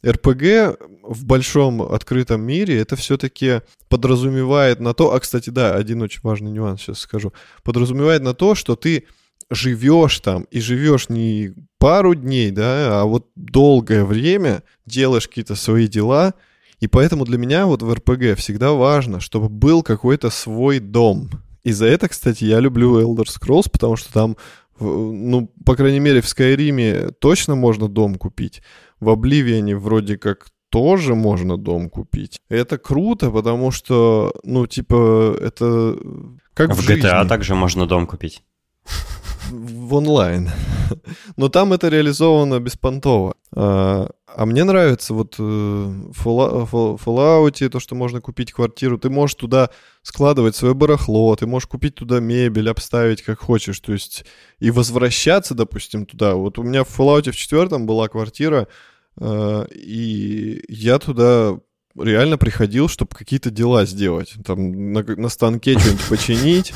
РПГ 0.07 0.79
в 1.03 1.25
большом 1.25 1.81
открытом 1.81 2.43
мире 2.43 2.79
это 2.79 2.95
все-таки 2.95 3.63
подразумевает 3.89 4.81
на 4.81 4.93
то, 4.93 5.15
а 5.15 5.21
кстати, 5.21 5.49
да, 5.49 5.75
один 5.75 6.03
очень 6.03 6.21
важный 6.23 6.51
нюанс 6.51 6.83
сейчас 6.83 6.99
скажу, 6.99 7.33
подразумевает 7.63 8.23
на 8.23 8.35
то, 8.35 8.55
что 8.55 8.77
ты 8.77 9.07
живешь 9.51 10.21
там 10.21 10.45
и 10.51 10.61
живешь 10.61 11.09
не 11.09 11.53
пару 11.79 12.15
дней, 12.15 12.51
да, 12.51 13.01
а 13.01 13.05
вот 13.05 13.29
долгое 13.35 14.05
время 14.05 14.63
делаешь 14.87 15.29
какие-то 15.29 15.55
свои 15.55 15.89
дела, 15.89 16.35
и 16.81 16.87
поэтому 16.87 17.25
для 17.25 17.39
меня 17.39 17.67
вот 17.67 17.83
в 17.83 17.93
РПГ 17.93 18.37
всегда 18.37 18.73
важно, 18.73 19.21
чтобы 19.21 19.49
был 19.49 19.83
какой-то 19.83 20.31
свой 20.31 20.79
дом. 20.79 21.31
И 21.65 21.73
за 21.73 21.87
это, 21.87 22.09
кстати, 22.09 22.45
я 22.45 22.61
люблю 22.61 23.01
Elder 23.01 23.27
Scrolls, 23.27 23.69
потому 23.71 23.97
что 23.97 24.13
там, 24.13 24.37
ну, 24.81 25.53
по 25.65 25.75
крайней 25.75 26.01
мере, 26.01 26.21
в 26.21 26.29
Скайриме 26.29 27.11
точно 27.21 27.57
можно 27.57 27.89
дом 27.89 28.15
купить. 28.15 28.63
В 29.01 29.11
Обливиане 29.11 29.77
вроде 29.77 30.19
как 30.19 30.47
тоже 30.71 31.15
можно 31.15 31.57
дом 31.57 31.91
купить. 31.91 32.39
Это 32.49 32.79
круто, 32.79 33.31
потому 33.31 33.71
что, 33.71 34.33
ну, 34.45 34.67
типа, 34.67 35.37
это 35.41 35.97
как 36.55 36.75
в, 36.75 36.83
в 36.83 36.89
GTA 36.89 37.27
также 37.27 37.55
можно 37.55 37.87
дом 37.87 38.07
купить 38.07 38.43
в 39.51 39.95
онлайн. 39.95 40.51
Но 41.37 41.49
там 41.49 41.73
это 41.73 41.89
реализовано 41.89 42.61
беспонтово. 42.61 43.35
А, 43.55 44.11
а 44.27 44.47
мне 44.47 44.65
нравится 44.65 45.15
вот 45.15 45.37
э, 45.39 45.43
в 45.43 46.27
Fallout 47.05 47.69
то, 47.69 47.81
что 47.81 47.95
можно 47.95 48.21
купить 48.21 48.53
квартиру. 48.53 48.99
Ты 48.99 49.11
можешь 49.11 49.37
туда 49.37 49.71
складывать 50.03 50.57
свое 50.57 50.75
барахло, 50.75 51.35
ты 51.37 51.47
можешь 51.47 51.69
купить 51.69 51.95
туда 51.95 52.21
мебель, 52.21 52.71
обставить 52.71 53.23
как 53.23 53.41
хочешь. 53.41 53.81
То 53.81 53.93
есть 53.93 54.25
и 54.59 54.71
возвращаться, 54.71 55.55
допустим, 55.55 56.07
туда. 56.07 56.35
Вот 56.35 56.59
у 56.59 56.63
меня 56.63 56.85
в 56.85 56.99
Fallout 56.99 57.31
в 57.31 57.37
четвертом 57.37 57.87
была 57.87 58.09
квартира, 58.09 58.69
э, 59.21 59.67
и 59.75 60.65
я 60.69 60.99
туда 60.99 61.59
реально 61.97 62.39
приходил, 62.39 62.89
чтобы 62.89 63.15
какие-то 63.15 63.51
дела 63.51 63.85
сделать. 63.85 64.35
Там 64.45 64.93
на, 64.93 65.03
на 65.03 65.29
станке 65.29 65.79
что-нибудь 65.79 66.09
починить, 66.09 66.73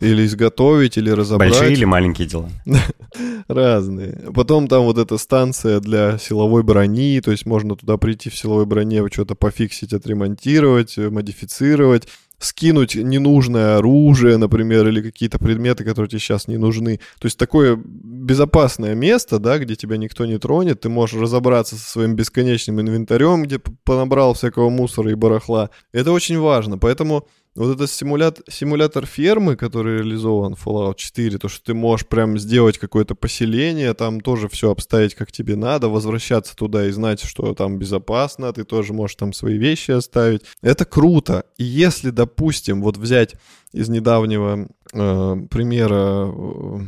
или 0.00 0.24
изготовить, 0.24 0.96
или 0.96 1.10
разобрать. 1.10 1.50
Большие 1.50 1.72
или 1.72 1.84
маленькие 1.84 2.26
дела? 2.26 2.50
Разные. 3.48 4.30
Потом 4.34 4.68
там 4.68 4.84
вот 4.84 4.98
эта 4.98 5.18
станция 5.18 5.80
для 5.80 6.18
силовой 6.18 6.62
брони, 6.62 7.20
то 7.20 7.30
есть 7.30 7.46
можно 7.46 7.76
туда 7.76 7.96
прийти 7.96 8.30
в 8.30 8.36
силовой 8.36 8.66
броне, 8.66 9.06
что-то 9.10 9.34
пофиксить, 9.34 9.92
отремонтировать, 9.92 10.96
модифицировать 10.96 12.08
скинуть 12.40 12.94
ненужное 12.94 13.76
оружие, 13.76 14.38
например, 14.38 14.88
или 14.88 15.02
какие-то 15.02 15.38
предметы, 15.38 15.84
которые 15.84 16.08
тебе 16.08 16.20
сейчас 16.20 16.48
не 16.48 16.56
нужны. 16.56 16.98
То 17.20 17.26
есть 17.26 17.38
такое 17.38 17.78
безопасное 17.84 18.94
место, 18.94 19.38
да, 19.38 19.58
где 19.58 19.76
тебя 19.76 19.98
никто 19.98 20.24
не 20.24 20.38
тронет, 20.38 20.80
ты 20.80 20.88
можешь 20.88 21.20
разобраться 21.20 21.76
со 21.76 21.88
своим 21.88 22.16
бесконечным 22.16 22.80
инвентарем, 22.80 23.42
где 23.42 23.58
понабрал 23.58 24.32
всякого 24.32 24.70
мусора 24.70 25.10
и 25.10 25.14
барахла. 25.14 25.68
Это 25.92 26.12
очень 26.12 26.38
важно, 26.38 26.78
поэтому 26.78 27.28
вот 27.56 27.74
этот 27.74 27.90
симулятор, 27.90 28.44
симулятор 28.48 29.06
фермы, 29.06 29.56
который 29.56 29.98
реализован 29.98 30.54
в 30.54 30.66
Fallout 30.66 30.94
4, 30.96 31.38
то, 31.38 31.48
что 31.48 31.64
ты 31.64 31.74
можешь 31.74 32.06
прям 32.06 32.38
сделать 32.38 32.78
какое-то 32.78 33.14
поселение, 33.14 33.92
там 33.94 34.20
тоже 34.20 34.48
все 34.48 34.70
обставить 34.70 35.14
как 35.14 35.32
тебе 35.32 35.56
надо, 35.56 35.88
возвращаться 35.88 36.54
туда 36.54 36.86
и 36.86 36.90
знать, 36.90 37.22
что 37.22 37.54
там 37.54 37.78
безопасно, 37.78 38.52
ты 38.52 38.64
тоже 38.64 38.92
можешь 38.92 39.16
там 39.16 39.32
свои 39.32 39.58
вещи 39.58 39.90
оставить. 39.90 40.42
Это 40.62 40.84
круто. 40.84 41.44
И 41.56 41.64
если, 41.64 42.10
допустим, 42.10 42.82
вот 42.82 42.96
взять 42.96 43.34
из 43.72 43.88
недавнего 43.88 44.68
э, 44.92 45.36
примера 45.50 46.32
э, 46.32 46.80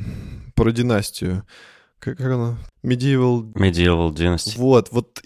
про 0.54 0.70
династию, 0.70 1.44
как, 1.98 2.18
как 2.18 2.26
она? 2.26 2.58
Medieval... 2.84 3.52
Medieval 3.54 4.12
Dynasty. 4.12 4.56
Вот, 4.56 4.88
вот 4.90 5.20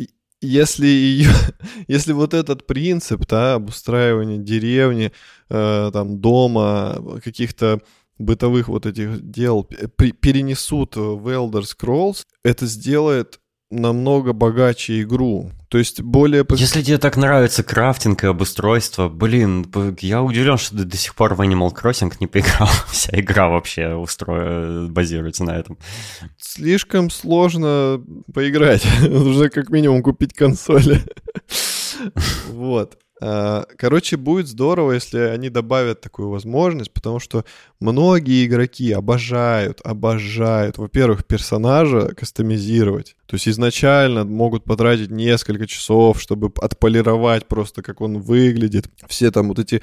если 0.47 0.87
ее, 0.87 1.31
если 1.89 2.13
вот 2.13 2.35
этот 2.35 2.67
принцип, 2.67 3.27
да, 3.27 3.55
обустраивания 3.55 4.39
деревни, 4.39 5.13
э, 5.49 5.91
там 5.93 6.21
дома, 6.21 7.21
каких-то 7.23 7.81
бытовых 8.19 8.69
вот 8.69 8.87
этих 8.87 9.31
дел 9.31 9.65
перенесут 9.65 10.97
в 10.97 11.29
Elder 11.29 11.63
Scrolls, 11.63 12.25
это 12.45 12.67
сделает 12.67 13.41
намного 13.71 14.33
богаче 14.33 15.03
игру. 15.03 15.51
То 15.77 15.81
есть 15.81 16.01
более... 16.01 16.43
Если 16.53 16.81
тебе 16.81 16.97
так 16.97 17.19
нравится 17.19 17.63
крафтинг 17.63 18.25
и 18.25 18.29
обустройство, 18.29 19.11
блин, 19.11 19.71
я 20.01 20.23
удивлен, 20.23 20.57
что 20.57 20.75
ты 20.75 20.85
до 20.85 20.97
сих 20.97 21.15
пор 21.15 21.35
в 21.35 21.43
Animal 21.43 21.71
Crossing 21.75 22.15
не 22.19 22.27
поиграл. 22.27 22.71
Вся 22.91 23.11
игра 23.13 23.49
вообще 23.49 23.93
устроена, 23.93 24.89
базируется 24.89 25.45
на 25.45 25.51
этом. 25.51 25.77
Слишком 26.39 27.11
сложно 27.11 28.03
поиграть. 28.33 28.87
Нужно 29.03 29.51
как 29.51 29.69
минимум 29.69 30.03
купить 30.03 30.33
консоли. 30.33 31.03
Вот. 32.49 32.99
А, 33.23 33.65
короче, 33.77 34.17
будет 34.17 34.47
здорово, 34.47 34.93
если 34.93 35.19
они 35.19 35.49
добавят 35.49 36.01
такую 36.01 36.29
возможность, 36.29 36.93
потому 36.93 37.19
что 37.19 37.45
многие 37.81 38.47
игроки 38.47 38.93
обожают, 38.93 39.81
обожают, 39.83 40.79
во-первых, 40.79 41.25
персонажа 41.25 42.15
кастомизировать. 42.15 43.17
То 43.27 43.35
есть 43.35 43.49
изначально 43.49 44.25
могут 44.25 44.65
потратить 44.65 45.11
несколько 45.11 45.67
часов, 45.67 46.21
чтобы 46.21 46.53
отполировать 46.61 47.47
просто, 47.47 47.83
как 47.83 48.01
он 48.01 48.21
выглядит. 48.21 48.87
Все 49.09 49.31
там 49.31 49.49
вот 49.49 49.59
эти 49.59 49.83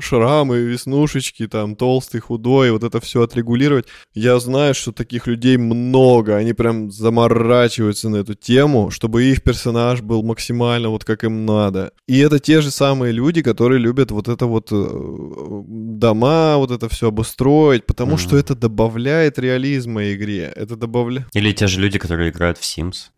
шрамы, 0.00 0.58
веснушечки, 0.58 1.46
там 1.46 1.76
толстый, 1.76 2.20
худой, 2.20 2.72
вот 2.72 2.82
это 2.82 3.00
все 3.00 3.22
отрегулировать. 3.22 3.86
Я 4.12 4.40
знаю, 4.40 4.74
что 4.74 4.92
таких 4.92 5.28
людей 5.28 5.56
много, 5.56 6.36
они 6.36 6.52
прям 6.52 6.90
заморачиваются 6.90 8.08
на 8.08 8.16
эту 8.16 8.34
тему, 8.34 8.90
чтобы 8.90 9.24
их 9.24 9.42
персонаж 9.42 10.00
был 10.00 10.22
максимально 10.24 10.88
вот 10.88 11.04
как 11.04 11.22
им 11.22 11.46
надо. 11.46 11.92
И 12.08 12.18
это 12.18 12.40
те 12.40 12.60
же 12.60 12.69
самые 12.70 13.12
люди, 13.12 13.42
которые 13.42 13.78
любят 13.78 14.10
вот 14.10 14.28
это 14.28 14.46
вот 14.46 14.68
э, 14.72 15.64
дома, 15.68 16.56
вот 16.56 16.70
это 16.70 16.88
все 16.88 17.08
обустроить, 17.08 17.86
потому 17.86 18.14
mm-hmm. 18.14 18.18
что 18.18 18.36
это 18.36 18.54
добавляет 18.54 19.38
реализма 19.38 20.12
игре. 20.12 20.52
Это 20.56 20.76
добавляет... 20.76 21.28
Или 21.34 21.52
те 21.52 21.66
же 21.66 21.80
люди, 21.80 21.98
которые 21.98 22.30
играют 22.30 22.58
в 22.58 22.62
Sims. 22.62 23.10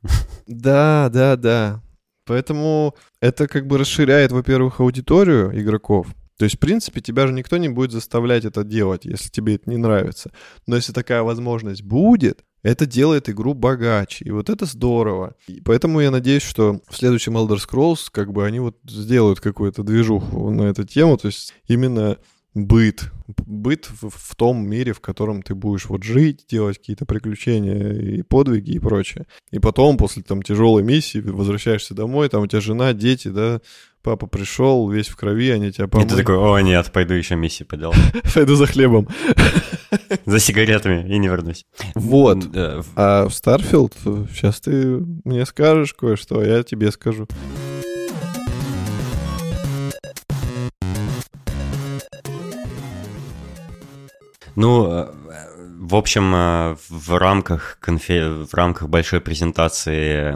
Да, 0.46 1.10
да, 1.12 1.36
да. 1.36 1.82
Поэтому 2.26 2.94
это 3.20 3.48
как 3.48 3.66
бы 3.66 3.78
расширяет, 3.78 4.32
во-первых, 4.32 4.80
аудиторию 4.80 5.50
игроков. 5.60 6.06
То 6.38 6.44
есть, 6.44 6.56
в 6.56 6.58
принципе, 6.58 7.00
тебя 7.00 7.26
же 7.26 7.32
никто 7.32 7.56
не 7.56 7.68
будет 7.68 7.92
заставлять 7.92 8.44
это 8.44 8.64
делать, 8.64 9.04
если 9.04 9.28
тебе 9.28 9.56
это 9.56 9.70
не 9.70 9.76
нравится. 9.76 10.32
Но 10.66 10.76
если 10.76 10.92
такая 10.92 11.22
возможность 11.22 11.82
будет, 11.82 12.44
это 12.62 12.86
делает 12.86 13.28
игру 13.28 13.54
богаче. 13.54 14.24
И 14.24 14.30
вот 14.30 14.48
это 14.48 14.66
здорово. 14.66 15.34
И 15.48 15.60
поэтому 15.60 16.00
я 16.00 16.10
надеюсь, 16.10 16.42
что 16.42 16.80
в 16.88 16.96
следующем 16.96 17.36
Elder 17.36 17.58
Scrolls 17.58 18.08
как 18.10 18.32
бы 18.32 18.46
они 18.46 18.60
вот 18.60 18.78
сделают 18.88 19.40
какую-то 19.40 19.82
движуху 19.82 20.50
на 20.50 20.62
эту 20.62 20.84
тему. 20.84 21.16
То 21.16 21.26
есть 21.26 21.54
именно 21.66 22.18
быт, 22.54 23.10
быт 23.26 23.88
в, 24.00 24.10
в 24.10 24.36
том 24.36 24.66
мире, 24.66 24.92
в 24.92 25.00
котором 25.00 25.42
ты 25.42 25.54
будешь 25.54 25.86
вот 25.86 26.02
жить, 26.02 26.44
делать 26.48 26.78
какие-то 26.78 27.06
приключения 27.06 27.92
и 27.92 28.22
подвиги 28.22 28.72
и 28.72 28.78
прочее. 28.78 29.26
И 29.50 29.58
потом, 29.58 29.96
после 29.96 30.22
там 30.22 30.42
тяжелой 30.42 30.82
миссии, 30.82 31.18
возвращаешься 31.18 31.94
домой, 31.94 32.28
там 32.28 32.42
у 32.42 32.46
тебя 32.46 32.60
жена, 32.60 32.92
дети, 32.92 33.28
да, 33.28 33.60
папа 34.02 34.26
пришел, 34.26 34.88
весь 34.90 35.08
в 35.08 35.16
крови, 35.16 35.50
они 35.50 35.72
тебя 35.72 35.88
помыли. 35.88 36.08
И 36.08 36.10
ты 36.10 36.16
такой, 36.16 36.36
о 36.36 36.60
нет, 36.60 36.90
пойду 36.92 37.14
еще 37.14 37.36
миссии 37.36 37.64
поделать. 37.64 37.96
Пойду 38.34 38.54
за 38.56 38.66
хлебом. 38.66 39.08
За 40.26 40.38
сигаретами 40.38 41.06
и 41.06 41.18
не 41.18 41.28
вернусь. 41.28 41.64
Вот. 41.94 42.38
А 42.96 43.28
в 43.28 43.32
Starfield 43.32 44.28
сейчас 44.32 44.60
ты 44.60 44.98
мне 45.24 45.44
скажешь 45.44 45.92
кое-что, 45.92 46.40
а 46.40 46.44
я 46.44 46.62
тебе 46.62 46.90
скажу. 46.90 47.28
Ну, 54.54 54.86
э, 54.86 55.10
в 55.80 55.96
общем, 55.96 56.34
э, 56.34 56.76
в 56.88 57.18
рамках, 57.18 57.78
конфе... 57.80 58.28
в 58.28 58.54
рамках 58.54 58.88
большой 58.88 59.20
презентации 59.20 60.32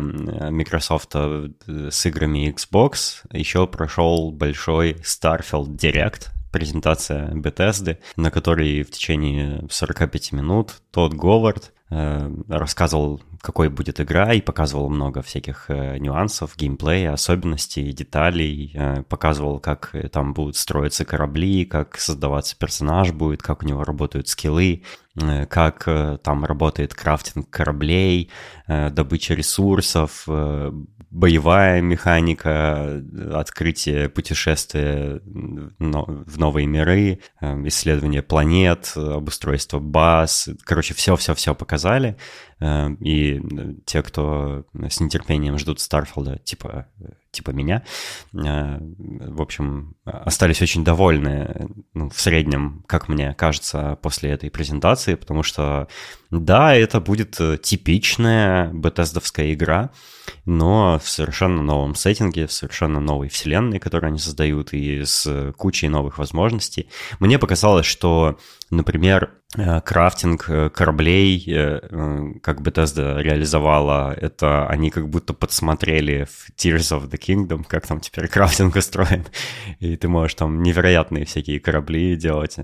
Microsoft 0.51 1.15
с 1.15 2.07
играми 2.07 2.53
Xbox 2.53 3.27
еще 3.31 3.67
прошел 3.67 4.33
большой 4.33 4.95
Starfield 5.05 5.77
Direct, 5.77 6.29
презентация 6.51 7.31
Bethesda, 7.33 7.99
на 8.17 8.31
которой 8.31 8.83
в 8.83 8.91
течение 8.91 9.67
45 9.71 10.33
минут 10.33 10.83
Тодд 10.91 11.15
Говард 11.15 11.73
Э, 11.76 11.76
рассказывал, 11.89 13.21
какой 13.41 13.69
будет 13.69 14.01
игра, 14.01 14.33
и 14.33 14.41
показывал 14.41 14.89
много 14.89 15.23
всяких 15.23 15.67
э, 15.69 15.99
нюансов, 15.99 16.57
геймплея, 16.57 17.13
особенностей, 17.13 17.93
деталей, 17.93 18.73
э, 18.75 19.03
показывал, 19.05 19.61
как 19.61 19.95
там 20.11 20.35
будут 20.35 20.57
строиться 20.57 21.05
корабли, 21.05 21.65
как 21.65 21.99
создаваться 21.99 22.57
персонаж 22.59 23.13
будет, 23.13 23.43
как 23.43 23.63
у 23.63 23.67
него 23.67 23.85
работают 23.85 24.29
скиллы, 24.29 24.83
как 25.49 25.89
там 26.23 26.45
работает 26.45 26.93
крафтинг 26.93 27.49
кораблей, 27.49 28.31
добыча 28.69 29.33
ресурсов, 29.33 30.29
боевая 31.17 31.81
механика, 31.81 33.03
открытие 33.33 34.11
путешествия 34.11 35.21
в 35.25 36.39
новые 36.39 36.67
миры, 36.67 37.21
эм, 37.41 37.67
исследование 37.69 38.23
планет, 38.23 38.93
обустройство 38.95 39.79
баз. 39.79 40.51
Короче, 40.65 40.93
все-все-все 40.93 41.55
показали. 41.55 42.19
Эм, 42.61 42.95
и 42.97 43.41
те, 43.87 44.03
кто 44.03 44.67
с 44.75 45.01
нетерпением 45.01 45.59
ждут 45.59 45.81
Старфилда, 45.81 46.39
типа, 46.45 46.87
типа 47.37 47.51
меня, 47.51 47.83
э, 48.35 48.79
в 48.81 49.41
общем, 49.41 49.95
остались 50.05 50.63
очень 50.63 50.85
довольны 50.85 51.69
ну, 51.95 52.11
в 52.11 52.21
среднем, 52.21 52.85
как 52.87 53.09
мне 53.09 53.35
кажется, 53.35 53.99
после 54.03 54.31
этой 54.31 54.51
презентации, 54.51 55.15
потому 55.15 55.43
что, 55.43 55.89
да, 56.31 56.75
это 56.75 57.01
будет 57.01 57.39
типичная 57.63 58.71
бетездовская 58.73 59.53
игра, 59.53 59.91
но 60.45 60.99
в 61.03 61.09
совершенно 61.09 61.63
новом 61.63 61.95
сеттинге, 61.95 62.47
в 62.47 62.53
совершенно 62.53 63.01
новой 63.01 63.29
вселенной, 63.29 63.79
которую 63.79 64.09
они 64.09 64.19
создают, 64.19 64.73
и 64.73 65.05
с 65.05 65.53
кучей 65.57 65.89
новых 65.89 66.19
возможностей. 66.19 66.89
Мне 67.21 67.39
показалось, 67.39 67.87
что, 67.87 68.39
например, 68.71 69.31
Э, 69.46 69.46
крафтинг 69.57 70.49
э, 70.49 70.71
кораблей, 70.71 71.43
э, 71.49 71.81
как 72.43 72.61
Bethesda 72.61 73.21
реализовала, 73.21 74.13
это 74.13 74.67
они 74.69 74.91
как 74.91 75.09
будто 75.09 75.33
подсмотрели 75.33 76.25
в 76.25 76.51
Tears 76.57 76.97
of 76.97 77.11
the 77.11 77.19
Kingdom, 77.19 77.65
как 77.67 77.87
там 77.87 78.01
теперь 78.01 78.29
крафтинг 78.29 78.77
устроен, 78.77 79.25
и 79.81 79.97
ты 79.97 80.09
можешь 80.09 80.35
там 80.35 80.63
невероятные 80.63 81.25
всякие 81.25 81.61
корабли 81.61 82.17
делать. 82.17 82.57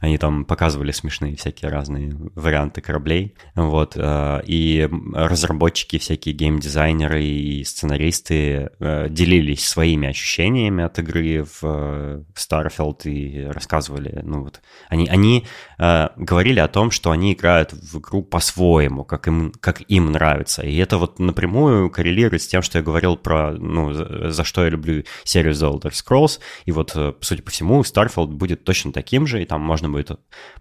Они 0.00 0.18
там 0.18 0.44
показывали 0.44 0.92
смешные 0.92 1.36
всякие 1.36 1.70
разные 1.70 2.16
варианты 2.34 2.80
кораблей, 2.80 3.34
вот, 3.54 3.96
и 3.98 4.88
разработчики, 5.12 5.98
всякие 5.98 6.34
геймдизайнеры 6.34 7.24
и 7.24 7.64
сценаристы 7.64 8.70
делились 8.80 9.66
своими 9.66 10.08
ощущениями 10.08 10.84
от 10.84 10.98
игры 10.98 11.44
в 11.60 12.24
Starfield 12.34 13.02
и 13.04 13.46
рассказывали, 13.46 14.20
ну 14.22 14.44
вот, 14.44 14.60
они, 14.88 15.08
они 15.08 15.46
говорили 15.78 16.60
о 16.60 16.68
том, 16.68 16.90
что 16.90 17.10
они 17.10 17.32
играют 17.32 17.72
в 17.72 17.98
игру 17.98 18.22
по-своему, 18.22 19.04
как 19.04 19.28
им, 19.28 19.52
как 19.60 19.82
им 19.88 20.12
нравится. 20.12 20.62
И 20.62 20.76
это 20.76 20.98
вот 20.98 21.18
напрямую 21.18 21.90
коррелирует 21.90 22.42
с 22.42 22.46
тем, 22.46 22.62
что 22.62 22.78
я 22.78 22.84
говорил 22.84 23.16
про, 23.16 23.52
ну, 23.52 23.92
за, 23.92 24.44
что 24.44 24.64
я 24.64 24.70
люблю 24.70 25.04
серию 25.24 25.52
The 25.52 25.72
Elder 25.72 25.92
Scrolls. 25.92 26.40
И 26.64 26.72
вот, 26.72 26.92
э, 26.94 27.12
судя 27.20 27.42
по 27.42 27.50
всему, 27.50 27.82
Starfield 27.82 28.28
будет 28.28 28.64
точно 28.64 28.92
таким 28.92 29.26
же, 29.26 29.42
и 29.42 29.46
там 29.46 29.60
можно 29.60 29.88
будет 29.88 30.10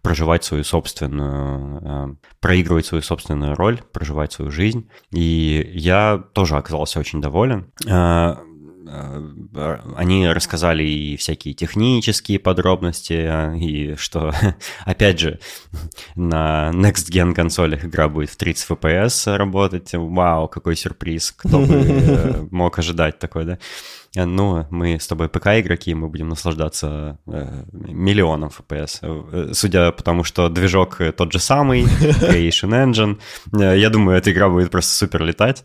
проживать 0.01 0.43
свою 0.43 0.63
собственную, 0.63 1.81
э, 1.83 2.15
проигрывать 2.39 2.85
свою 2.85 3.01
собственную 3.01 3.55
роль, 3.55 3.81
проживать 3.93 4.33
свою 4.33 4.51
жизнь. 4.51 4.89
И 5.11 5.71
я 5.73 6.21
тоже 6.33 6.57
оказался 6.57 6.99
очень 6.99 7.21
доволен. 7.21 7.71
Э, 7.87 7.95
Э, 7.95 8.35
они 9.95 10.27
рассказали 10.27 10.83
и 10.83 11.17
всякие 11.17 11.53
технические 11.53 12.39
подробности, 12.39 13.57
и 13.57 13.95
что, 13.95 14.33
опять 14.85 15.19
же, 15.19 15.39
на 16.15 16.71
Next 16.73 17.09
Gen 17.11 17.33
консолях 17.33 17.85
игра 17.85 18.07
будет 18.09 18.29
в 18.29 18.37
30 18.37 18.69
FPS 18.69 19.35
работать. 19.35 19.89
Вау, 19.93 20.47
какой 20.47 20.75
сюрприз, 20.75 21.31
кто 21.31 21.59
бы 21.59 21.67
э, 21.73 22.47
мог 22.51 22.77
ожидать 22.79 23.19
такой, 23.19 23.45
да? 23.45 23.59
Ну, 24.15 24.65
мы 24.69 24.99
с 24.99 25.07
тобой 25.07 25.27
ПК-игроки, 25.29 25.93
мы 25.93 26.07
будем 26.07 26.29
наслаждаться 26.29 27.19
э, 27.27 27.63
миллионом 27.71 28.49
FPS. 28.49 28.99
Э, 29.01 29.53
судя 29.53 29.91
по 29.91 30.03
тому, 30.03 30.23
что 30.23 30.49
движок 30.49 31.01
тот 31.17 31.33
же 31.33 31.39
самый, 31.39 31.83
Creation 32.21 32.71
Engine, 32.71 33.19
э, 33.53 33.77
я 33.77 33.89
думаю, 33.89 34.17
эта 34.17 34.31
игра 34.31 34.49
будет 34.49 34.71
просто 34.71 34.93
супер 34.93 35.23
летать. 35.23 35.63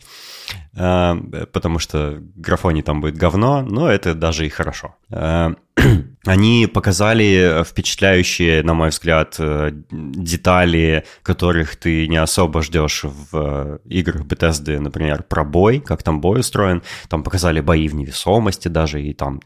Э, 0.75 1.15
потому 1.53 1.79
что 1.79 2.19
графоний 2.37 2.83
там 2.83 3.01
будет 3.01 3.17
говно, 3.17 3.63
но 3.63 3.89
это 3.89 4.15
даже 4.15 4.47
и 4.47 4.49
хорошо. 4.49 4.95
Э, 5.11 5.55
они 6.27 6.69
показали 6.73 7.65
впечатляющие, 7.65 8.63
на 8.63 8.75
мой 8.75 8.91
взгляд, 8.91 9.37
э, 9.39 9.71
детали, 9.91 11.05
которых 11.23 11.77
ты 11.77 12.07
не 12.09 12.17
особо 12.17 12.63
ждешь 12.63 13.05
в 13.05 13.81
играх 13.85 14.23
Bethesda, 14.23 14.79
например, 14.79 15.23
про 15.23 15.45
бой, 15.45 15.81
как 15.81 16.03
там 16.03 16.21
бой 16.21 16.41
устроен. 16.41 16.83
Там 17.09 17.23
показали 17.23 17.61
бои 17.61 17.89
в 17.89 17.95
невесомости 17.95 18.69
даже, 18.69 19.03
и 19.03 19.13
там 19.15 19.41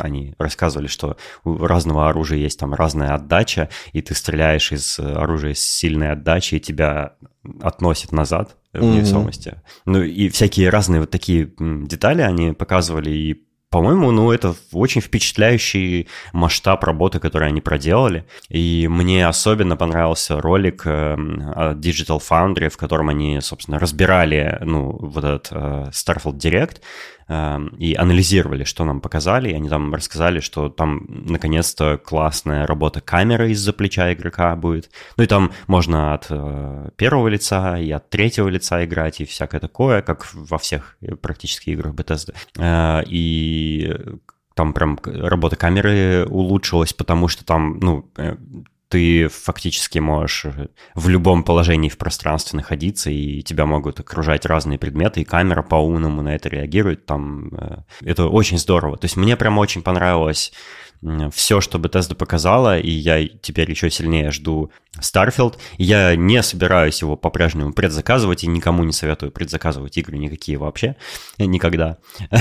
они 0.00 0.34
рассказывали, 0.38 0.86
что 0.86 1.16
у 1.44 1.56
разного 1.58 2.08
оружия 2.08 2.38
есть 2.38 2.58
там 2.58 2.74
разная 2.74 3.14
отдача, 3.14 3.68
и 3.92 4.02
ты 4.02 4.14
стреляешь 4.14 4.72
из 4.72 4.98
оружия 4.98 5.54
с 5.54 5.60
сильной 5.60 6.12
отдачей, 6.12 6.58
и 6.58 6.60
тебя 6.60 7.14
относит 7.62 8.12
назад 8.12 8.56
в 8.72 8.84
невесомости. 8.84 9.48
Mm-hmm. 9.48 9.82
Ну 9.86 10.02
и 10.02 10.28
всякие 10.28 10.68
разные 10.68 11.00
вот 11.00 11.10
такие 11.10 11.50
детали 11.58 12.22
они 12.22 12.52
показывали, 12.52 13.10
и 13.10 13.49
по-моему, 13.70 14.10
ну, 14.10 14.32
это 14.32 14.56
очень 14.72 15.00
впечатляющий 15.00 16.08
масштаб 16.32 16.82
работы, 16.82 17.20
который 17.20 17.48
они 17.48 17.60
проделали. 17.60 18.24
И 18.48 18.88
мне 18.90 19.26
особенно 19.26 19.76
понравился 19.76 20.40
ролик 20.40 20.82
э, 20.86 21.14
Digital 21.14 22.20
Foundry, 22.28 22.68
в 22.68 22.76
котором 22.76 23.10
они, 23.10 23.40
собственно, 23.40 23.78
разбирали, 23.78 24.58
ну, 24.62 24.98
вот 25.00 25.24
этот 25.24 25.48
э, 25.52 25.90
Starfield 25.92 26.38
Direct, 26.38 26.78
Эм, 27.30 27.68
и 27.78 27.94
анализировали, 27.94 28.64
что 28.64 28.84
нам 28.84 29.00
показали, 29.00 29.50
и 29.50 29.54
они 29.54 29.68
там 29.68 29.94
рассказали, 29.94 30.40
что 30.40 30.68
там 30.68 31.06
наконец-то 31.08 31.96
классная 31.96 32.66
работа 32.66 33.00
камеры 33.00 33.52
из-за 33.52 33.72
плеча 33.72 34.12
игрока 34.12 34.56
будет. 34.56 34.90
Ну 35.16 35.22
и 35.22 35.28
там 35.28 35.52
можно 35.68 36.14
от 36.14 36.26
э, 36.28 36.88
первого 36.96 37.28
лица 37.28 37.78
и 37.78 37.88
от 37.92 38.10
третьего 38.10 38.48
лица 38.48 38.84
играть, 38.84 39.20
и 39.20 39.24
всякое 39.24 39.60
такое, 39.60 40.02
как 40.02 40.26
во 40.34 40.58
всех 40.58 40.96
э, 41.02 41.14
практически 41.14 41.70
играх 41.70 41.94
Bethesda. 41.94 42.34
Э, 42.58 43.04
и 43.60 43.96
там 44.54 44.72
прям 44.72 44.98
работа 45.04 45.56
камеры 45.56 46.26
улучшилась, 46.28 46.92
потому 46.92 47.28
что 47.28 47.44
там, 47.44 47.78
ну, 47.80 48.10
ты 48.88 49.28
фактически 49.28 50.00
можешь 50.00 50.46
в 50.96 51.08
любом 51.08 51.44
положении 51.44 51.88
в 51.88 51.96
пространстве 51.96 52.56
находиться, 52.56 53.08
и 53.08 53.40
тебя 53.42 53.64
могут 53.64 54.00
окружать 54.00 54.44
разные 54.44 54.78
предметы, 54.78 55.20
и 55.20 55.24
камера 55.24 55.62
по-умному 55.62 56.22
на 56.22 56.34
это 56.34 56.48
реагирует. 56.48 57.06
Там, 57.06 57.54
э, 57.54 57.76
это 58.02 58.26
очень 58.26 58.58
здорово. 58.58 58.96
То 58.96 59.04
есть 59.04 59.16
мне 59.16 59.36
прям 59.36 59.58
очень 59.58 59.82
понравилось 59.82 60.52
все, 61.32 61.60
что 61.60 61.78
Bethesda 61.78 62.14
показала, 62.14 62.78
и 62.78 62.90
я 62.90 63.26
теперь 63.26 63.70
еще 63.70 63.90
сильнее 63.90 64.30
жду 64.30 64.70
Starfield. 65.00 65.56
Я 65.78 66.16
не 66.16 66.42
собираюсь 66.42 67.00
его 67.02 67.16
по-прежнему 67.16 67.72
предзаказывать, 67.72 68.44
и 68.44 68.46
никому 68.46 68.84
не 68.84 68.92
советую 68.92 69.32
предзаказывать 69.32 69.96
игры 69.98 70.18
никакие 70.18 70.58
вообще, 70.58 70.96
никогда. 71.38 71.98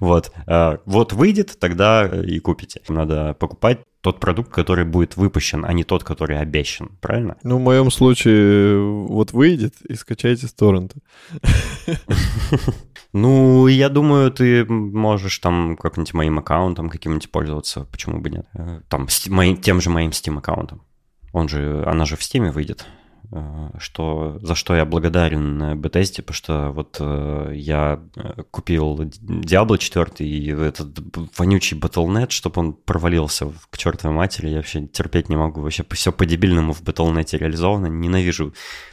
Вот. 0.00 0.32
Э, 0.46 0.78
вот 0.84 1.12
выйдет, 1.12 1.58
тогда 1.58 2.06
и 2.06 2.38
купите. 2.38 2.80
Надо 2.88 3.34
покупать 3.34 3.80
тот 4.00 4.18
продукт, 4.18 4.50
который 4.50 4.84
будет 4.84 5.16
выпущен, 5.16 5.64
а 5.64 5.72
не 5.72 5.84
тот, 5.84 6.04
который 6.04 6.38
обещан, 6.38 6.90
правильно? 7.00 7.36
Ну, 7.42 7.58
в 7.58 7.60
моем 7.60 7.90
случае, 7.90 8.80
вот 8.80 9.32
выйдет 9.32 9.74
и 9.88 9.94
скачайте 9.94 10.46
с 10.46 10.52
торрента. 10.52 10.96
Ну, 13.12 13.66
я 13.66 13.88
думаю, 13.88 14.30
ты 14.30 14.64
можешь 14.64 15.38
там 15.40 15.76
как-нибудь 15.76 16.14
моим 16.14 16.38
аккаунтом 16.38 16.88
каким-нибудь 16.88 17.32
пользоваться, 17.32 17.84
почему 17.90 18.20
бы 18.20 18.30
нет? 18.30 18.46
Э, 18.54 18.82
там, 18.88 19.08
тем 19.08 19.80
же 19.80 19.90
моим 19.90 20.10
Steam 20.10 20.38
аккаунтом. 20.38 20.82
Он 21.32 21.48
же, 21.48 21.84
она 21.86 22.04
же 22.04 22.16
в 22.16 22.20
Steam 22.20 22.50
выйдет. 22.50 22.86
Э, 23.32 23.70
что, 23.78 24.38
за 24.42 24.54
что 24.54 24.74
я 24.74 24.84
благодарен 24.84 25.80
Bethesda, 25.80 26.22
потому 26.22 26.34
что 26.34 26.70
вот 26.72 26.96
э, 26.98 27.52
я 27.54 28.00
э, 28.16 28.42
купил 28.50 29.00
Diablo 29.00 29.78
4 29.78 30.26
и 30.26 30.50
этот 30.50 30.98
вонючий 31.38 31.78
Battle.net, 31.78 32.30
чтобы 32.30 32.60
он 32.60 32.72
провалился 32.72 33.52
к 33.70 33.78
чертовой 33.78 34.16
матери, 34.16 34.48
я 34.48 34.56
вообще 34.56 34.86
терпеть 34.86 35.28
не 35.28 35.36
могу. 35.36 35.60
Вообще 35.60 35.84
все 35.90 36.12
по-дебильному 36.12 36.72
в 36.72 36.82
Battle.net 36.82 37.38
реализовано, 37.38 37.86
ненавижу 37.86 38.52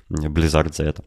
Blizzard 0.10 0.74
за 0.74 0.84
это 0.84 1.04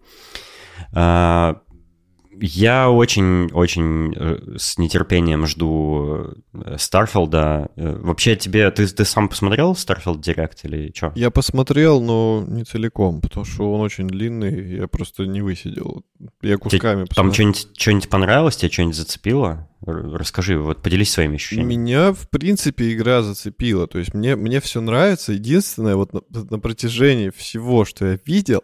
Я 2.33 2.91
очень-очень 2.91 4.15
э, 4.15 4.57
с 4.57 4.79
нетерпением 4.79 5.47
жду 5.47 6.35
э, 6.53 6.77
Старфилда. 6.79 7.71
Э, 7.77 7.97
вообще 8.01 8.37
тебе, 8.37 8.71
ты, 8.71 8.87
ты 8.87 9.05
сам 9.05 9.29
посмотрел 9.29 9.73
Starfield 9.73 10.21
Direct 10.21 10.59
или 10.63 10.93
что? 10.95 11.13
Я 11.17 11.31
посмотрел, 11.31 12.01
но 12.01 12.45
не 12.47 12.65
целиком, 12.65 13.21
потому 13.21 13.45
что 13.45 13.73
он 13.73 13.81
очень 13.81 14.07
длинный, 14.07 14.77
я 14.77 14.87
просто 14.87 15.25
не 15.25 15.43
высидел. 15.43 16.05
Я 16.41 16.57
кусками 16.57 17.05
Тебе, 17.05 17.15
Там 17.15 17.33
что-нибудь, 17.33 17.69
что-нибудь 17.77 18.09
понравилось, 18.09 18.57
тебе 18.57 18.71
что-нибудь 18.71 18.97
зацепило? 18.97 19.69
Расскажи, 19.85 20.59
вот 20.59 20.83
поделись 20.83 21.11
своими 21.11 21.35
ощущениями. 21.35 21.75
Меня, 21.75 22.13
в 22.13 22.29
принципе, 22.29 22.93
игра 22.93 23.23
зацепила. 23.23 23.87
То 23.87 23.99
есть 23.99 24.15
мне, 24.15 24.37
мне 24.37 24.61
все 24.61 24.81
нравится. 24.81 25.33
Единственное, 25.33 25.97
вот 25.97 26.13
на, 26.13 26.21
на 26.31 26.59
протяжении 26.59 27.31
всего, 27.31 27.85
что 27.85 28.07
я 28.07 28.19
видел, 28.25 28.63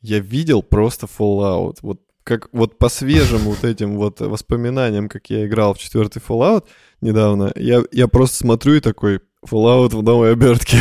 я 0.00 0.20
видел 0.20 0.62
просто 0.62 1.06
Fallout. 1.06 1.78
Вот 1.82 2.00
как 2.26 2.48
вот 2.50 2.76
по 2.76 2.88
свежим 2.88 3.38
вот 3.42 3.62
этим 3.62 3.96
вот 3.96 4.20
воспоминаниям, 4.20 5.08
как 5.08 5.30
я 5.30 5.46
играл 5.46 5.74
в 5.74 5.78
четвертый 5.78 6.20
Fallout 6.20 6.64
недавно, 7.00 7.52
я, 7.54 7.84
я 7.92 8.08
просто 8.08 8.38
смотрю 8.38 8.74
и 8.74 8.80
такой, 8.80 9.20
Fallout 9.48 9.96
в 9.96 10.02
новой 10.02 10.32
обертке. 10.32 10.78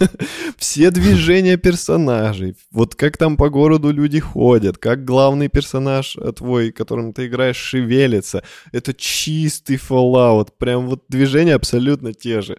Все 0.56 0.90
движения 0.90 1.56
персонажей, 1.56 2.56
вот 2.72 2.96
как 2.96 3.16
там 3.16 3.36
по 3.36 3.48
городу 3.48 3.92
люди 3.92 4.18
ходят, 4.18 4.76
как 4.78 5.04
главный 5.04 5.48
персонаж 5.48 6.16
э, 6.16 6.32
твой, 6.32 6.72
которым 6.72 7.12
ты 7.12 7.26
играешь, 7.26 7.56
шевелится. 7.56 8.42
Это 8.72 8.92
чистый 8.92 9.76
Fallout, 9.76 10.48
прям 10.58 10.88
вот 10.88 11.04
движения 11.08 11.54
абсолютно 11.54 12.12
те 12.12 12.42
же. 12.42 12.58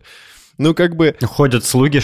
Ну, 0.59 0.73
как 0.73 0.97
бы... 0.97 1.15
Ходят 1.21 1.63
слухи, 1.63 2.01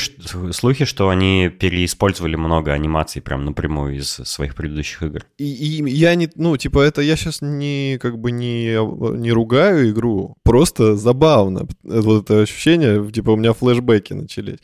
слухи, 0.54 0.86
что 0.86 1.10
они 1.10 1.50
переиспользовали 1.50 2.38
много 2.38 2.72
анимаций 2.72 3.22
прям 3.22 3.44
напрямую 3.44 3.98
из 3.98 4.08
своих 4.08 4.56
предыдущих 4.56 5.04
игр. 5.04 5.26
И, 5.38 5.44
и 5.44 5.89
я 5.89 6.15
не... 6.15 6.30
Ну, 6.36 6.56
типа, 6.56 6.80
это 6.80 7.02
я 7.02 7.18
сейчас 7.18 7.41
не, 7.41 7.98
как 8.02 8.18
бы, 8.18 8.32
не, 8.32 8.76
не 9.20 9.32
ругаю 9.34 9.89
игру, 9.89 10.38
просто 10.44 10.96
забавно. 10.96 11.68
Вот 11.84 12.24
это 12.24 12.44
ощущение, 12.44 13.12
типа, 13.12 13.32
у 13.32 13.36
меня 13.36 13.52
флешбеки 13.52 14.13
начались. 14.13 14.60